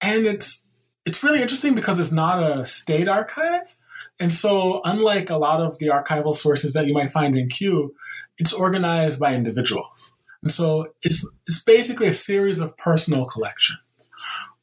And 0.00 0.26
it's 0.26 0.66
it's 1.04 1.22
really 1.22 1.42
interesting 1.42 1.74
because 1.74 1.98
it's 1.98 2.12
not 2.12 2.42
a 2.42 2.64
state 2.64 3.08
archive, 3.08 3.76
and 4.18 4.32
so 4.32 4.80
unlike 4.84 5.30
a 5.30 5.36
lot 5.36 5.60
of 5.60 5.78
the 5.78 5.86
archival 5.86 6.34
sources 6.34 6.72
that 6.72 6.86
you 6.86 6.94
might 6.94 7.12
find 7.12 7.36
in 7.36 7.48
Kew, 7.48 7.94
it's 8.38 8.52
organized 8.52 9.20
by 9.20 9.34
individuals, 9.34 10.14
and 10.42 10.50
so 10.50 10.92
it's 11.02 11.28
it's 11.46 11.62
basically 11.62 12.08
a 12.08 12.14
series 12.14 12.58
of 12.58 12.76
personal 12.76 13.24
collections, 13.24 13.78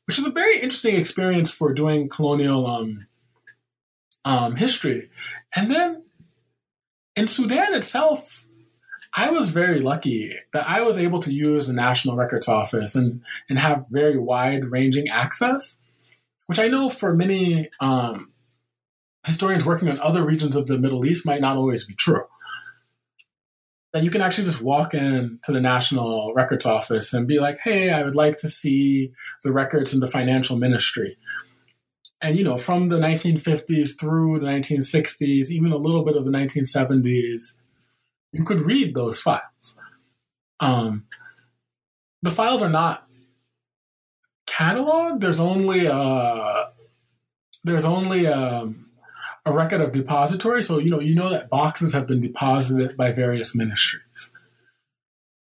which 0.05 0.20
is 0.20 0.26
a 0.26 0.32
very 0.32 0.60
interesting 0.60 0.95
experience 0.95 1.49
for 1.49 1.74
doing 1.74 2.10
colonial 2.10 2.68
um, 2.68 3.07
um, 4.26 4.55
history. 4.55 5.09
And 5.55 5.72
then 5.72 6.03
in 7.15 7.28
Sudan 7.28 7.74
itself, 7.74 8.45
I 9.13 9.32
was 9.32 9.49
very 9.49 9.80
lucky 9.80 10.36
that 10.53 10.70
I 10.70 10.82
was 10.82 10.97
able 10.97 11.20
to 11.22 11.34
use 11.34 11.67
the 11.67 11.74
National 11.74 12.15
Records 12.15 12.47
Office 12.47 12.95
and, 12.95 13.22
and 13.49 13.57
have 13.57 13.88
very 13.89 14.17
wide 14.17 14.65
ranging 14.65 15.09
access, 15.09 15.80
which 16.45 16.59
I 16.59 16.67
know 16.67 16.89
for 16.89 17.15
many 17.15 17.70
um, 17.80 18.32
historians 19.26 19.65
working 19.65 19.89
on 19.89 19.99
other 19.99 20.24
regions 20.24 20.55
of 20.55 20.67
the 20.67 20.78
Middle 20.78 21.05
East 21.05 21.26
might 21.26 21.41
not 21.41 21.57
always 21.57 21.86
be 21.86 21.95
true. 21.95 22.24
That 23.93 24.03
you 24.03 24.11
can 24.11 24.22
actually 24.22 24.45
just 24.45 24.61
walk 24.61 24.93
in 24.93 25.39
to 25.43 25.51
the 25.51 25.59
National 25.59 26.32
Records 26.36 26.67
Office 26.67 27.11
and 27.11 27.28
be 27.28 27.39
like, 27.39 27.57
hey, 27.63 27.89
I 27.89 28.03
would 28.03 28.15
like 28.15 28.38
to 28.38 28.49
see 28.49 29.11
the 29.41 29.51
records 29.51 29.95
in 29.95 29.99
the 29.99 30.07
financial 30.07 30.57
ministry 30.57 31.17
and 32.22 32.38
you 32.38 32.43
know 32.43 32.57
from 32.57 32.89
the 32.89 32.97
1950s 32.97 33.99
through 33.99 34.39
the 34.39 34.45
1960s 34.45 35.49
even 35.51 35.72
a 35.72 35.78
little 35.78 36.03
bit 36.03 36.15
of 36.15 36.26
the 36.26 36.32
1970s 36.32 37.55
you 38.32 38.43
could 38.43 38.61
read 38.61 38.93
those 38.93 39.22
files. 39.22 39.78
Um, 40.59 41.05
the 42.22 42.32
files 42.32 42.61
are 42.61 42.70
not 42.70 43.07
cataloged. 44.47 45.22
There's 45.22 45.39
only 45.39 45.86
a 45.86 46.70
there's 47.63 47.86
only 47.86 48.26
a, 48.26 48.72
a 49.45 49.53
record 49.53 49.82
of 49.82 49.91
depository 49.91 50.61
so 50.61 50.80
you 50.80 50.89
know 50.89 50.99
you 50.99 51.15
know 51.15 51.30
that 51.30 51.49
boxes 51.49 51.93
have 51.93 52.07
been 52.07 52.22
deposited 52.22 52.97
by 52.97 53.11
various 53.11 53.55
ministries. 53.55 54.32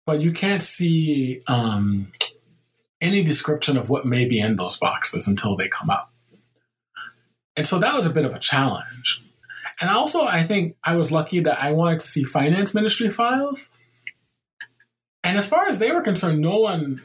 But 0.07 0.21
you 0.21 0.33
can't 0.33 0.63
see 0.63 1.43
um, 1.49 2.13
any 3.03 3.23
description 3.23 3.77
of 3.77 3.91
what 3.91 4.07
may 4.07 4.25
be 4.25 4.41
in 4.41 4.57
those 4.57 4.79
boxes 4.79 5.29
until 5.29 5.55
they 5.55 5.69
come 5.69 5.91
out 5.91 6.09
and 7.59 7.67
so 7.67 7.81
that 7.81 7.97
was 7.97 8.07
a 8.07 8.11
bit 8.11 8.25
of 8.25 8.37
a 8.37 8.39
challenge. 8.39 9.21
And 9.81 9.91
also, 9.91 10.25
I 10.25 10.45
think 10.45 10.77
I 10.85 10.95
was 10.95 11.11
lucky 11.11 11.41
that 11.41 11.61
I 11.61 11.73
wanted 11.73 11.99
to 11.99 12.07
see 12.07 12.23
finance 12.23 12.73
ministry 12.73 13.11
files. 13.11 13.73
And 15.25 15.37
as 15.37 15.49
far 15.49 15.69
as 15.69 15.81
they 15.81 15.91
were 15.91 16.01
concerned, 16.01 16.41
no 16.41 16.61
one, 16.61 17.03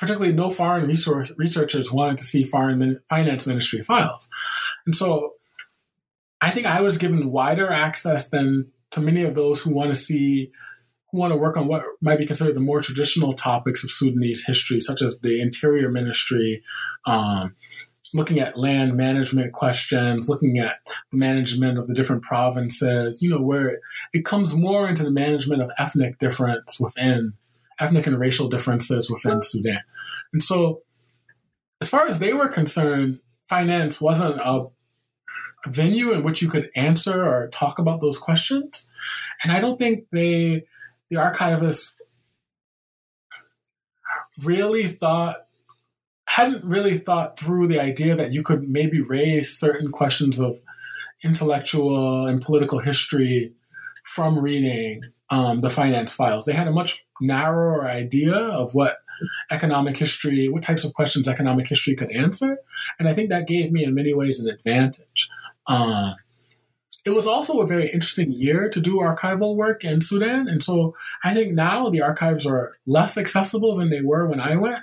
particularly 0.00 0.32
no 0.32 0.50
foreign 0.50 0.88
resource, 0.88 1.30
researchers, 1.38 1.92
wanted 1.92 2.18
to 2.18 2.24
see 2.24 2.42
foreign 2.42 3.00
finance 3.08 3.46
ministry 3.46 3.80
files. 3.80 4.28
And 4.86 4.96
so 4.96 5.34
I 6.40 6.50
think 6.50 6.66
I 6.66 6.80
was 6.80 6.98
given 6.98 7.30
wider 7.30 7.70
access 7.70 8.28
than 8.28 8.72
to 8.90 9.00
many 9.00 9.22
of 9.22 9.36
those 9.36 9.62
who 9.62 9.70
want 9.70 9.90
to 9.90 9.94
see, 9.94 10.50
who 11.12 11.18
want 11.18 11.32
to 11.32 11.38
work 11.38 11.56
on 11.56 11.68
what 11.68 11.84
might 12.00 12.18
be 12.18 12.26
considered 12.26 12.56
the 12.56 12.60
more 12.60 12.80
traditional 12.80 13.34
topics 13.34 13.84
of 13.84 13.90
Sudanese 13.90 14.44
history, 14.44 14.80
such 14.80 15.00
as 15.00 15.20
the 15.20 15.40
interior 15.40 15.92
ministry, 15.92 16.64
um, 17.04 17.54
looking 18.16 18.40
at 18.40 18.56
land 18.56 18.96
management 18.96 19.52
questions, 19.52 20.28
looking 20.28 20.58
at 20.58 20.78
the 21.10 21.18
management 21.18 21.78
of 21.78 21.86
the 21.86 21.94
different 21.94 22.22
provinces, 22.22 23.20
you 23.20 23.28
know, 23.28 23.40
where 23.40 23.68
it, 23.68 23.80
it 24.14 24.24
comes 24.24 24.54
more 24.54 24.88
into 24.88 25.02
the 25.02 25.10
management 25.10 25.62
of 25.62 25.70
ethnic 25.78 26.18
difference 26.18 26.80
within 26.80 27.34
ethnic 27.78 28.06
and 28.06 28.18
racial 28.18 28.48
differences 28.48 29.10
within 29.10 29.42
Sudan. 29.42 29.80
And 30.32 30.42
so, 30.42 30.82
as 31.80 31.90
far 31.90 32.06
as 32.06 32.18
they 32.18 32.32
were 32.32 32.48
concerned, 32.48 33.20
finance 33.48 34.00
wasn't 34.00 34.40
a 34.40 34.66
venue 35.66 36.12
in 36.12 36.22
which 36.22 36.40
you 36.40 36.48
could 36.48 36.70
answer 36.74 37.24
or 37.24 37.48
talk 37.48 37.78
about 37.78 38.00
those 38.00 38.18
questions. 38.18 38.86
And 39.42 39.52
I 39.52 39.60
don't 39.60 39.74
think 39.74 40.06
they, 40.10 40.64
the 41.10 41.16
archivists, 41.16 41.96
really 44.42 44.86
thought 44.86 45.45
hadn't 46.36 46.62
really 46.66 46.94
thought 46.94 47.38
through 47.38 47.66
the 47.66 47.80
idea 47.80 48.14
that 48.14 48.30
you 48.30 48.42
could 48.42 48.68
maybe 48.68 49.00
raise 49.00 49.56
certain 49.56 49.90
questions 49.90 50.38
of 50.38 50.60
intellectual 51.24 52.26
and 52.26 52.42
political 52.42 52.78
history 52.78 53.54
from 54.04 54.38
reading 54.38 55.00
um, 55.30 55.60
the 55.60 55.70
finance 55.70 56.12
files. 56.12 56.44
They 56.44 56.52
had 56.52 56.68
a 56.68 56.72
much 56.72 57.02
narrower 57.22 57.86
idea 57.86 58.34
of 58.34 58.74
what 58.74 58.98
economic 59.50 59.96
history, 59.96 60.50
what 60.50 60.62
types 60.62 60.84
of 60.84 60.92
questions 60.92 61.26
economic 61.26 61.68
history 61.68 61.96
could 61.96 62.12
answer. 62.12 62.58
And 62.98 63.08
I 63.08 63.14
think 63.14 63.30
that 63.30 63.48
gave 63.48 63.72
me, 63.72 63.82
in 63.82 63.94
many 63.94 64.12
ways, 64.12 64.38
an 64.38 64.52
advantage. 64.52 65.30
Uh, 65.66 66.16
it 67.06 67.14
was 67.14 67.26
also 67.26 67.60
a 67.60 67.66
very 67.66 67.86
interesting 67.86 68.30
year 68.30 68.68
to 68.68 68.78
do 68.78 68.96
archival 68.96 69.56
work 69.56 69.84
in 69.84 70.02
Sudan. 70.02 70.48
And 70.48 70.62
so 70.62 70.94
I 71.24 71.32
think 71.32 71.54
now 71.54 71.88
the 71.88 72.02
archives 72.02 72.44
are 72.44 72.76
less 72.84 73.16
accessible 73.16 73.74
than 73.74 73.88
they 73.88 74.02
were 74.02 74.26
when 74.26 74.40
I 74.40 74.56
went 74.56 74.80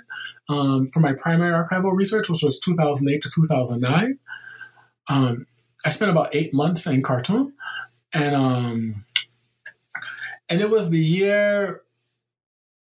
um, 0.48 0.90
for 0.92 1.00
my 1.00 1.12
primary 1.12 1.52
archival 1.52 1.94
research, 1.94 2.28
which 2.28 2.42
was 2.42 2.58
2008 2.58 3.22
to 3.22 3.30
2009. 3.30 4.18
Um, 5.08 5.46
I 5.84 5.90
spent 5.90 6.10
about 6.10 6.34
eight 6.34 6.54
months 6.54 6.86
in 6.86 7.02
Khartoum. 7.02 7.54
And, 8.12 8.34
um, 8.34 9.04
and 10.48 10.60
it 10.60 10.70
was 10.70 10.90
the 10.90 10.98
year, 10.98 11.82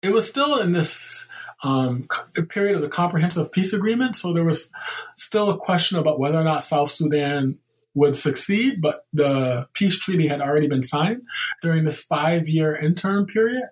it 0.03 0.13
was 0.13 0.29
still 0.29 0.61
in 0.61 0.73
this 0.73 1.29
um, 1.63 2.07
period 2.49 2.77
of 2.77 2.83
the 2.83 2.89
comprehensive 2.89 3.51
peace 3.51 3.73
agreement. 3.73 4.17
So 4.17 4.33
there 4.33 4.45
was 4.45 4.71
still 5.17 5.51
a 5.51 5.57
question 5.57 5.99
about 5.99 6.19
whether 6.19 6.39
or 6.39 6.45
not 6.45 6.63
South 6.63 6.91
Sudan 6.91 7.59
would 7.95 8.17
succeed, 8.17 8.81
but 8.81 9.07
the 9.13 9.69
peace 9.73 9.99
treaty 9.99 10.27
had 10.27 10.41
already 10.41 10.67
been 10.67 10.83
signed 10.83 11.23
during 11.63 11.85
this 11.85 12.01
five 12.01 12.49
year 12.49 12.75
interim 12.75 13.25
period 13.25 13.65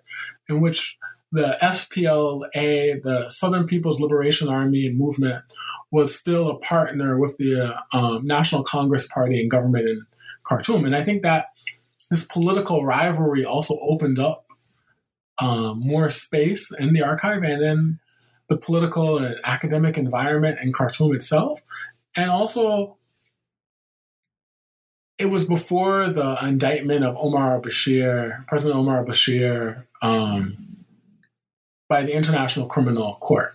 in 0.49 0.61
which 0.61 0.97
the 1.33 1.57
SPLA, 1.63 3.01
the 3.01 3.27
Southern 3.29 3.65
People's 3.65 3.99
Liberation 3.99 4.47
Army 4.47 4.85
and 4.85 4.97
movement, 4.97 5.43
was 5.91 6.15
still 6.15 6.49
a 6.49 6.59
partner 6.59 7.17
with 7.19 7.35
the 7.37 7.75
um, 7.91 8.25
National 8.25 8.63
Congress 8.63 9.07
Party 9.07 9.41
and 9.41 9.49
government 9.49 9.89
in 9.89 10.05
Khartoum. 10.43 10.85
And 10.85 10.95
I 10.95 11.03
think 11.03 11.23
that 11.23 11.47
this 12.11 12.23
political 12.23 12.85
rivalry 12.85 13.43
also 13.43 13.77
opened 13.81 14.19
up 14.19 14.45
um, 15.39 15.79
more 15.79 16.11
space 16.11 16.71
in 16.71 16.93
the 16.93 17.01
archive 17.01 17.41
and 17.41 17.63
in 17.63 17.99
the 18.47 18.57
political 18.57 19.17
and 19.17 19.35
academic 19.43 19.97
environment 19.97 20.59
in 20.61 20.71
Khartoum 20.71 21.15
itself. 21.15 21.61
And 22.15 22.29
also 22.29 22.97
it 25.17 25.27
was 25.27 25.45
before 25.45 26.09
the 26.09 26.37
indictment 26.45 27.03
of 27.03 27.17
Omar 27.17 27.55
al-Bashir, 27.55 28.45
President 28.47 28.79
Omar 28.79 28.97
al-Bashir, 28.97 29.85
um, 30.03 30.62
by 31.93 32.01
the 32.01 32.15
International 32.15 32.65
Criminal 32.65 33.17
Court. 33.21 33.53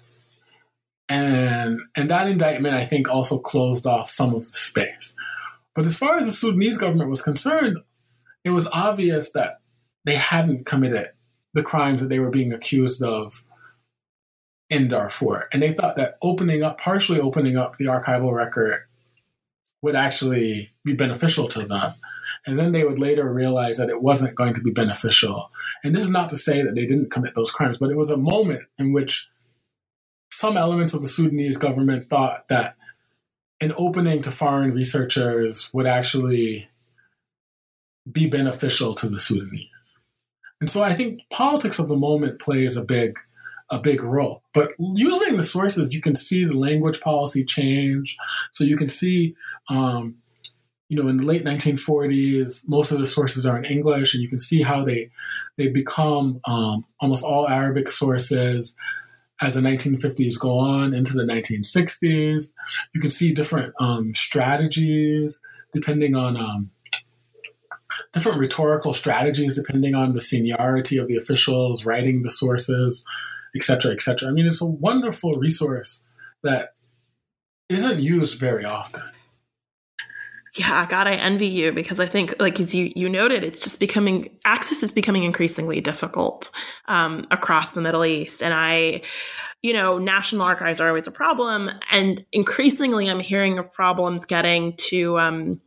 And, 1.09 1.80
and 1.97 2.09
that 2.09 2.28
indictment, 2.28 2.76
I 2.76 2.84
think, 2.84 3.09
also 3.09 3.36
closed 3.36 3.84
off 3.84 4.09
some 4.11 4.32
of 4.32 4.43
the 4.43 4.59
space. 4.59 5.16
But 5.74 5.86
as 5.86 5.97
far 5.97 6.18
as 6.18 6.26
the 6.26 6.30
Sudanese 6.30 6.78
government 6.78 7.11
was 7.11 7.20
concerned, 7.20 7.78
it 8.45 8.51
was 8.51 8.68
obvious 8.68 9.32
that 9.32 9.59
they 10.05 10.14
hadn't 10.14 10.66
committed 10.66 11.09
the 11.53 11.64
crimes 11.64 12.01
that 12.01 12.11
they 12.11 12.20
were 12.20 12.30
being 12.30 12.53
accused 12.53 13.03
of 13.03 13.43
in 14.70 14.86
Darfur. 14.86 15.49
And 15.53 15.61
they 15.61 15.72
thought 15.72 15.97
that 15.97 16.16
opening 16.22 16.62
up, 16.62 16.80
partially 16.80 17.18
opening 17.18 17.57
up 17.57 17.76
the 17.76 17.86
archival 17.86 18.32
record 18.32 18.82
would 19.82 19.97
actually 19.97 20.70
be 20.84 20.93
beneficial 20.93 21.49
to 21.49 21.66
them. 21.66 21.95
And 22.49 22.59
then 22.59 22.72
they 22.72 22.82
would 22.82 22.99
later 22.99 23.30
realize 23.30 23.76
that 23.76 23.90
it 23.90 24.01
wasn't 24.01 24.34
going 24.34 24.55
to 24.55 24.62
be 24.62 24.70
beneficial. 24.70 25.51
And 25.84 25.94
this 25.94 26.01
is 26.01 26.09
not 26.09 26.30
to 26.30 26.36
say 26.38 26.62
that 26.62 26.74
they 26.74 26.86
didn't 26.86 27.11
commit 27.11 27.34
those 27.34 27.51
crimes, 27.51 27.76
but 27.76 27.90
it 27.90 27.96
was 27.96 28.09
a 28.09 28.16
moment 28.16 28.62
in 28.78 28.94
which 28.94 29.28
some 30.32 30.57
elements 30.57 30.94
of 30.94 31.03
the 31.03 31.09
Sudanese 31.09 31.59
government 31.59 32.09
thought 32.09 32.49
that 32.49 32.76
an 33.61 33.74
opening 33.76 34.22
to 34.22 34.30
foreign 34.30 34.72
researchers 34.72 35.68
would 35.74 35.84
actually 35.84 36.70
be 38.11 38.26
beneficial 38.26 38.94
to 38.94 39.11
the 39.11 39.18
Sudanese. 39.18 40.01
And 40.62 40.70
so 40.70 40.82
I 40.82 40.94
think 40.94 41.20
politics 41.30 41.78
of 41.78 41.88
the 41.88 41.96
moment 41.99 42.38
plays 42.40 42.78
a 42.78 42.82
big 42.82 43.18
a 43.70 43.78
big 43.78 44.03
role. 44.03 44.42
But 44.55 44.70
using 44.78 45.36
the 45.36 45.42
sources, 45.42 45.92
you 45.92 46.01
can 46.01 46.16
see 46.16 46.46
the 46.46 46.55
language 46.55 47.03
policy 47.03 47.44
change. 47.44 48.16
So 48.53 48.64
you 48.64 48.78
can 48.78 48.88
see, 48.88 49.36
um, 49.68 50.16
you 50.89 51.01
know, 51.01 51.09
in 51.09 51.18
the 51.18 51.24
late 51.24 51.45
1940s, 51.45 52.66
most 52.66 52.93
of 52.93 52.99
the 52.99 53.07
sources 53.07 53.45
are 53.45 53.59
in 53.59 53.64
English, 53.64 54.14
and 54.14 54.22
you 54.22 54.28
can 54.28 54.39
see 54.39 54.62
how 54.62 54.84
they 54.84 55.11
they 55.57 55.68
become 55.68 56.41
um, 56.45 56.84
almost 57.01 57.24
all 57.24 57.49
Arabic 57.49 57.91
sources 57.91 58.74
as 59.41 59.55
the 59.55 59.61
1950s 59.61 60.39
go 60.39 60.59
on 60.59 60.95
into 60.95 61.12
the 61.12 61.22
1960s. 61.22 62.53
You 62.95 63.01
can 63.01 63.11
see 63.11 63.32
different 63.32 63.74
um, 63.78 64.14
strategies 64.14 65.41
depending 65.72 66.16
on 66.16 66.36
um, 66.36 66.70
different 68.12 68.39
rhetorical 68.39 68.93
strategies 68.93 69.55
depending 69.57 69.95
on 69.95 70.14
the 70.14 70.20
seniority 70.20 70.97
of 70.97 71.07
the 71.07 71.16
officials 71.16 71.84
writing 71.84 72.22
the 72.22 72.30
sources 72.30 73.05
et 73.55 73.62
cetera, 73.62 73.93
et 73.93 74.01
cetera. 74.01 74.28
I 74.28 74.32
mean, 74.32 74.47
it's 74.47 74.61
a 74.61 74.66
wonderful 74.66 75.36
resource 75.36 76.03
that 76.43 76.74
isn't 77.68 78.01
used 78.01 78.39
very 78.39 78.64
often. 78.64 79.03
Yeah, 80.59 80.86
God, 80.86 81.06
I 81.06 81.14
envy 81.14 81.46
you 81.46 81.72
because 81.72 82.00
I 82.00 82.06
think, 82.06 82.34
like 82.40 82.59
as 82.59 82.74
you 82.74 82.92
you 82.96 83.09
noted, 83.09 83.44
it's 83.44 83.61
just 83.61 83.78
becoming 83.78 84.28
access 84.44 84.82
is 84.82 84.90
becoming 84.90 85.22
increasingly 85.22 85.80
difficult 85.80 86.50
um, 86.86 87.26
across 87.30 87.72
the 87.72 87.80
Middle 87.80 88.04
East, 88.04 88.42
and 88.42 88.52
I, 88.52 89.02
you 89.62 89.72
know, 89.72 89.98
national 89.98 90.42
archives 90.42 90.80
are 90.80 90.88
always 90.88 91.06
a 91.06 91.12
problem, 91.12 91.70
and 91.92 92.24
increasingly, 92.32 93.09
I'm 93.09 93.20
hearing 93.20 93.59
of 93.59 93.72
problems 93.72 94.24
getting 94.24 94.74
to 94.88 95.18
um, 95.20 95.61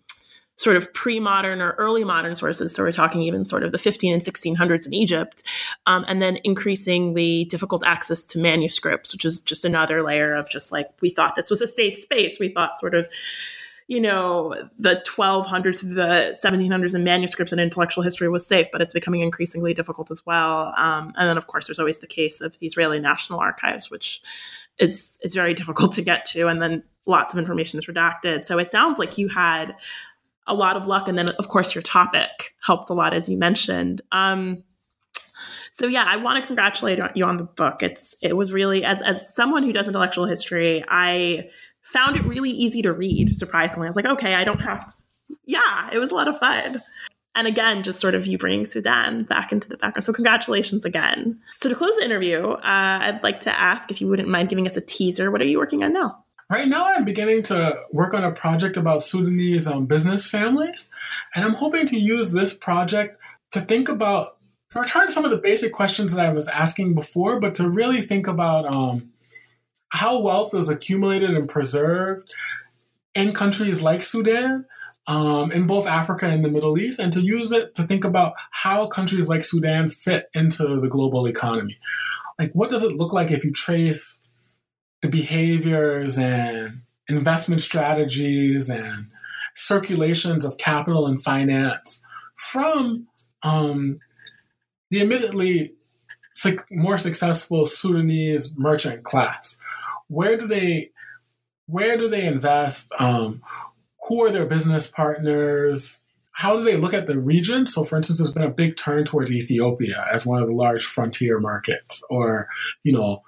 sort 0.57 0.75
of 0.75 0.93
pre-modern 0.93 1.61
or 1.61 1.71
early 1.77 2.03
modern 2.03 2.35
sources. 2.35 2.75
So 2.75 2.83
we're 2.83 2.91
talking 2.91 3.21
even 3.21 3.45
sort 3.45 3.63
of 3.63 3.71
the 3.71 3.77
15 3.77 4.13
and 4.13 4.21
1600s 4.21 4.85
in 4.85 4.93
Egypt, 4.93 5.41
um, 5.85 6.03
and 6.09 6.21
then 6.21 6.37
increasing 6.43 7.13
the 7.13 7.45
difficult 7.45 7.83
access 7.85 8.25
to 8.27 8.39
manuscripts, 8.39 9.13
which 9.13 9.23
is 9.23 9.39
just 9.39 9.63
another 9.63 10.03
layer 10.03 10.35
of 10.35 10.49
just 10.49 10.69
like 10.69 10.89
we 11.01 11.11
thought 11.11 11.35
this 11.35 11.49
was 11.49 11.61
a 11.61 11.67
safe 11.67 11.95
space. 11.95 12.41
We 12.41 12.49
thought 12.49 12.77
sort 12.77 12.93
of 12.93 13.07
you 13.91 13.99
know 13.99 14.55
the 14.79 15.03
1200s 15.05 15.81
the 15.95 16.35
1700s 16.43 16.95
and 16.95 17.03
manuscripts 17.03 17.51
and 17.51 17.59
intellectual 17.59 18.03
history 18.03 18.29
was 18.29 18.45
safe 18.45 18.67
but 18.71 18.81
it's 18.81 18.93
becoming 18.93 19.21
increasingly 19.21 19.73
difficult 19.73 20.09
as 20.11 20.25
well 20.25 20.73
um, 20.77 21.13
and 21.17 21.27
then 21.27 21.37
of 21.37 21.47
course 21.47 21.67
there's 21.67 21.79
always 21.79 21.99
the 21.99 22.07
case 22.07 22.41
of 22.41 22.57
the 22.59 22.65
israeli 22.65 22.99
national 22.99 23.39
archives 23.39 23.91
which 23.91 24.21
is 24.79 25.19
is 25.23 25.35
very 25.35 25.53
difficult 25.53 25.93
to 25.93 26.01
get 26.01 26.25
to 26.25 26.47
and 26.47 26.61
then 26.61 26.83
lots 27.05 27.33
of 27.33 27.39
information 27.39 27.79
is 27.79 27.87
redacted 27.87 28.43
so 28.43 28.57
it 28.57 28.71
sounds 28.71 28.97
like 28.97 29.17
you 29.17 29.27
had 29.27 29.75
a 30.47 30.53
lot 30.53 30.77
of 30.77 30.87
luck. 30.87 31.07
And 31.07 31.17
then, 31.17 31.29
of 31.39 31.47
course, 31.47 31.73
your 31.73 31.81
topic 31.81 32.55
helped 32.61 32.89
a 32.89 32.93
lot, 32.93 33.13
as 33.13 33.29
you 33.29 33.37
mentioned. 33.37 34.01
Um, 34.11 34.63
so 35.71 35.87
yeah, 35.87 36.03
I 36.05 36.17
want 36.17 36.41
to 36.41 36.45
congratulate 36.45 36.99
you 37.15 37.25
on 37.25 37.37
the 37.37 37.45
book. 37.45 37.81
It's 37.81 38.15
it 38.21 38.35
was 38.35 38.51
really 38.51 38.83
as 38.83 39.01
as 39.01 39.33
someone 39.33 39.63
who 39.63 39.71
does 39.71 39.87
intellectual 39.87 40.25
history, 40.25 40.83
I 40.87 41.49
found 41.81 42.15
it 42.15 42.25
really 42.25 42.51
easy 42.51 42.81
to 42.81 42.93
read. 42.93 43.35
Surprisingly, 43.35 43.87
I 43.87 43.89
was 43.89 43.95
like, 43.95 44.05
okay, 44.05 44.35
I 44.35 44.43
don't 44.43 44.61
have. 44.61 44.93
Yeah, 45.45 45.89
it 45.91 45.99
was 45.99 46.11
a 46.11 46.15
lot 46.15 46.27
of 46.27 46.37
fun. 46.37 46.81
And 47.33 47.47
again, 47.47 47.83
just 47.83 47.99
sort 47.99 48.13
of 48.13 48.27
you 48.27 48.37
bringing 48.37 48.65
Sudan 48.65 49.23
back 49.23 49.51
into 49.51 49.69
the 49.69 49.77
background. 49.77 50.03
So 50.03 50.11
congratulations 50.11 50.83
again. 50.83 51.39
So 51.53 51.69
to 51.69 51.75
close 51.75 51.95
the 51.95 52.03
interview, 52.03 52.49
uh, 52.49 52.59
I'd 52.61 53.23
like 53.23 53.39
to 53.41 53.59
ask 53.59 53.89
if 53.89 54.01
you 54.01 54.07
wouldn't 54.07 54.27
mind 54.27 54.49
giving 54.49 54.67
us 54.67 54.75
a 54.75 54.81
teaser. 54.81 55.31
What 55.31 55.41
are 55.41 55.47
you 55.47 55.57
working 55.57 55.83
on 55.83 55.93
now? 55.93 56.25
Right 56.49 56.67
now, 56.67 56.85
I'm 56.85 57.05
beginning 57.05 57.43
to 57.43 57.77
work 57.93 58.13
on 58.13 58.25
a 58.25 58.31
project 58.31 58.75
about 58.75 59.01
Sudanese 59.01 59.67
um, 59.67 59.85
business 59.85 60.27
families, 60.27 60.89
and 61.33 61.45
I'm 61.45 61.53
hoping 61.53 61.85
to 61.87 61.97
use 61.97 62.33
this 62.33 62.53
project 62.53 63.17
to 63.51 63.61
think 63.61 63.87
about, 63.87 64.35
to 64.73 64.81
return 64.81 65.07
to 65.07 65.13
some 65.13 65.23
of 65.23 65.31
the 65.31 65.37
basic 65.37 65.71
questions 65.71 66.13
that 66.13 66.25
I 66.25 66.33
was 66.33 66.49
asking 66.49 66.93
before, 66.93 67.39
but 67.39 67.55
to 67.55 67.69
really 67.69 68.01
think 68.01 68.27
about 68.27 68.65
um, 68.65 69.10
how 69.91 70.19
wealth 70.19 70.53
is 70.53 70.69
accumulated 70.69 71.31
and 71.31 71.47
preserved 71.47 72.31
in 73.13 73.33
countries 73.33 73.81
like 73.81 74.03
Sudan, 74.03 74.65
um, 75.07 75.51
in 75.51 75.67
both 75.67 75.85
Africa 75.85 76.27
and 76.27 76.43
the 76.43 76.49
Middle 76.49 76.77
East, 76.77 76.99
and 76.99 77.11
to 77.13 77.21
use 77.21 77.51
it 77.51 77.75
to 77.75 77.83
think 77.83 78.03
about 78.03 78.33
how 78.51 78.87
countries 78.87 79.27
like 79.27 79.43
Sudan 79.43 79.89
fit 79.89 80.29
into 80.33 80.79
the 80.79 80.87
global 80.87 81.27
economy. 81.27 81.77
Like, 82.39 82.51
what 82.53 82.69
does 82.69 82.83
it 82.83 82.93
look 82.93 83.13
like 83.13 83.31
if 83.31 83.43
you 83.43 83.51
trace 83.51 84.21
the 85.01 85.09
behaviors 85.09 86.17
and 86.17 86.83
investment 87.09 87.61
strategies 87.61 88.69
and 88.69 89.07
circulations 89.55 90.45
of 90.45 90.57
capital 90.57 91.05
and 91.05 91.21
finance 91.21 92.01
from 92.35 93.07
um, 93.43 93.99
the 94.89 95.01
admittedly 95.01 95.73
more 96.71 96.97
successful 96.97 97.65
Sudanese 97.65 98.55
merchant 98.57 99.03
class. 99.03 99.57
Where 100.11 100.35
do 100.35 100.45
they 100.45 100.91
where 101.67 101.97
do 101.97 102.09
they 102.09 102.25
invest? 102.25 102.91
Um, 102.99 103.41
who 104.07 104.25
are 104.25 104.31
their 104.31 104.45
business 104.45 104.87
partners? 104.87 106.01
How 106.31 106.57
do 106.57 106.65
they 106.65 106.75
look 106.75 106.93
at 106.93 107.07
the 107.07 107.17
region? 107.17 107.65
So, 107.65 107.85
for 107.85 107.95
instance, 107.95 108.19
there's 108.19 108.31
been 108.31 108.43
a 108.43 108.49
big 108.49 108.75
turn 108.75 109.05
towards 109.05 109.31
Ethiopia 109.31 110.05
as 110.11 110.25
one 110.25 110.41
of 110.41 110.49
the 110.49 110.55
large 110.55 110.83
frontier 110.83 111.39
markets, 111.39 112.03
or 112.09 112.49
you 112.83 112.91
know, 112.91 113.23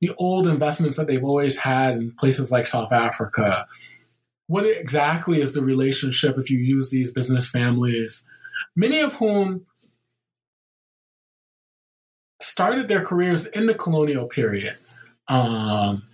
the 0.00 0.10
old 0.16 0.46
investments 0.46 0.96
that 0.96 1.08
they've 1.08 1.24
always 1.24 1.58
had 1.58 1.96
in 1.96 2.12
places 2.12 2.52
like 2.52 2.68
South 2.68 2.92
Africa. 2.92 3.66
What 4.46 4.64
exactly 4.64 5.40
is 5.40 5.54
the 5.54 5.64
relationship 5.64 6.38
if 6.38 6.50
you 6.50 6.58
use 6.58 6.90
these 6.90 7.12
business 7.12 7.48
families, 7.48 8.24
many 8.76 9.00
of 9.00 9.14
whom 9.14 9.66
started 12.40 12.86
their 12.86 13.04
careers 13.04 13.46
in 13.46 13.66
the 13.66 13.74
colonial 13.74 14.26
period. 14.26 14.76
Um, 15.26 16.04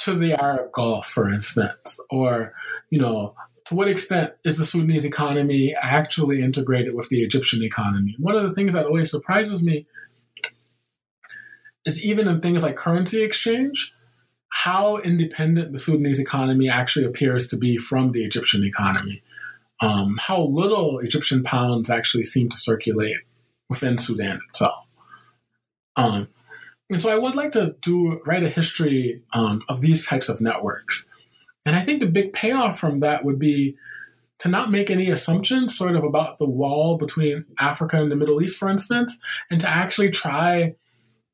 to 0.00 0.14
the 0.14 0.34
Arab 0.34 0.72
Gulf, 0.72 1.06
for 1.06 1.32
instance, 1.32 1.98
or 2.10 2.54
you 2.90 3.00
know, 3.00 3.34
to 3.66 3.74
what 3.74 3.88
extent 3.88 4.32
is 4.44 4.58
the 4.58 4.64
Sudanese 4.64 5.04
economy 5.04 5.74
actually 5.80 6.42
integrated 6.42 6.94
with 6.94 7.08
the 7.08 7.22
Egyptian 7.22 7.62
economy? 7.62 8.14
One 8.18 8.36
of 8.36 8.48
the 8.48 8.54
things 8.54 8.74
that 8.74 8.86
always 8.86 9.10
surprises 9.10 9.62
me 9.62 9.86
is 11.84 12.04
even 12.04 12.28
in 12.28 12.40
things 12.40 12.62
like 12.62 12.76
currency 12.76 13.22
exchange, 13.22 13.94
how 14.48 14.98
independent 14.98 15.72
the 15.72 15.78
Sudanese 15.78 16.18
economy 16.18 16.68
actually 16.68 17.04
appears 17.04 17.46
to 17.48 17.56
be 17.56 17.76
from 17.76 18.12
the 18.12 18.24
Egyptian 18.24 18.64
economy. 18.64 19.22
Um, 19.80 20.18
how 20.20 20.42
little 20.42 21.00
Egyptian 21.00 21.42
pounds 21.42 21.90
actually 21.90 22.22
seem 22.22 22.48
to 22.50 22.56
circulate 22.56 23.16
within 23.68 23.98
Sudan 23.98 24.40
itself. 24.48 24.86
Um, 25.96 26.28
and 26.90 27.00
so 27.00 27.10
I 27.10 27.18
would 27.18 27.34
like 27.34 27.52
to 27.52 27.74
do 27.80 28.20
write 28.26 28.42
a 28.42 28.48
history 28.48 29.22
um, 29.32 29.62
of 29.68 29.80
these 29.80 30.06
types 30.06 30.28
of 30.28 30.40
networks. 30.40 31.08
And 31.64 31.74
I 31.74 31.80
think 31.80 32.00
the 32.00 32.06
big 32.06 32.32
payoff 32.32 32.78
from 32.78 33.00
that 33.00 33.24
would 33.24 33.38
be 33.38 33.76
to 34.40 34.48
not 34.48 34.70
make 34.70 34.90
any 34.90 35.10
assumptions 35.10 35.76
sort 35.76 35.96
of 35.96 36.04
about 36.04 36.38
the 36.38 36.48
wall 36.48 36.98
between 36.98 37.46
Africa 37.58 38.00
and 38.00 38.12
the 38.12 38.16
Middle 38.16 38.42
East, 38.42 38.58
for 38.58 38.68
instance, 38.68 39.18
and 39.50 39.60
to 39.60 39.68
actually 39.68 40.10
try 40.10 40.74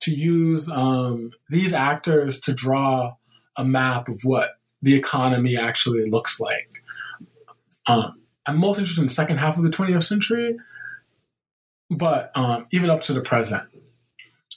to 0.00 0.14
use 0.14 0.68
um, 0.68 1.32
these 1.48 1.74
actors 1.74 2.40
to 2.40 2.52
draw 2.52 3.14
a 3.56 3.64
map 3.64 4.08
of 4.08 4.20
what 4.22 4.50
the 4.82 4.94
economy 4.94 5.56
actually 5.56 6.08
looks 6.08 6.38
like. 6.38 6.82
Um, 7.86 8.20
I'm 8.46 8.58
most 8.58 8.78
interested 8.78 9.00
in 9.00 9.08
the 9.08 9.12
second 9.12 9.38
half 9.38 9.58
of 9.58 9.64
the 9.64 9.70
20th 9.70 10.04
century, 10.04 10.56
but 11.90 12.30
um, 12.36 12.66
even 12.70 12.88
up 12.88 13.00
to 13.02 13.12
the 13.12 13.20
present 13.20 13.69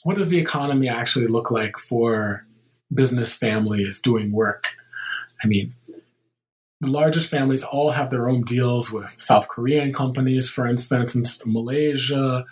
what 0.04 0.16
does 0.16 0.30
the 0.30 0.38
economy 0.38 0.88
actually 0.88 1.26
look 1.26 1.50
like 1.50 1.76
for 1.76 2.46
business 2.92 3.34
families 3.34 4.00
doing 4.00 4.30
work? 4.32 4.68
I 5.42 5.46
mean, 5.46 5.74
the 6.80 6.90
largest 6.90 7.30
families 7.30 7.64
all 7.64 7.90
have 7.90 8.10
their 8.10 8.28
own 8.28 8.42
deals 8.42 8.92
with 8.92 9.14
South 9.18 9.48
Korean 9.48 9.92
companies, 9.92 10.48
for 10.48 10.66
instance, 10.66 11.14
and 11.14 11.26
Malaysia. 11.46 12.44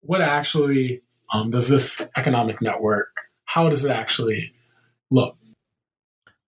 What 0.00 0.20
actually 0.20 1.02
um, 1.32 1.50
does 1.52 1.68
this 1.68 2.04
economic 2.16 2.60
network? 2.60 3.16
How 3.44 3.68
does 3.68 3.84
it 3.84 3.90
actually 3.90 4.52
look? 5.10 5.36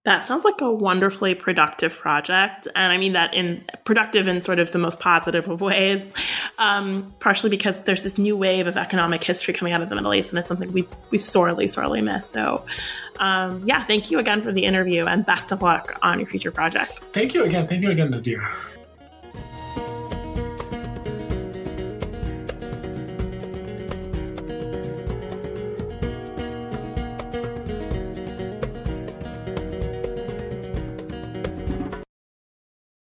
That 0.05 0.23
sounds 0.23 0.45
like 0.45 0.61
a 0.61 0.71
wonderfully 0.71 1.35
productive 1.35 1.97
project. 1.97 2.69
And 2.75 2.93
I 2.93 2.99
mean 2.99 3.15
that 3.15 3.33
in 3.33 3.65
productive 3.85 4.29
in 4.29 4.43
sort 4.43 4.59
of 4.59 4.71
the 4.73 4.79
most 4.79 5.01
positive 5.01 5.49
of 5.49 5.63
ways, 5.63 6.13
um, 6.59 7.13
partially 7.21 7.49
because 7.49 7.85
there's 7.85 8.03
this 8.03 8.19
new 8.19 8.37
wave 8.37 8.67
of 8.67 8.77
economic 8.77 9.25
history 9.25 9.55
coming 9.55 9.73
out 9.73 9.81
of 9.81 9.89
the 9.89 9.95
Middle 9.95 10.13
East, 10.13 10.31
and 10.31 10.39
it's 10.39 10.49
something 10.49 10.71
we, 10.73 10.87
we've 11.11 11.23
sorely, 11.23 11.69
sorely 11.69 12.03
missed. 12.03 12.33
So, 12.33 12.67
um, 13.19 13.63
yeah, 13.65 13.83
thank 13.85 14.11
you 14.11 14.19
again 14.19 14.43
for 14.43 14.53
the 14.53 14.65
interview 14.67 15.07
and 15.07 15.25
best 15.25 15.53
of 15.53 15.63
luck 15.63 15.99
on 16.03 16.19
your 16.19 16.29
future 16.29 16.51
project. 16.51 16.99
Thank 17.13 17.33
you 17.33 17.45
again. 17.45 17.67
Thank 17.67 17.83
you 17.83 17.91
again, 17.91 18.11
Nadir. 18.11 18.43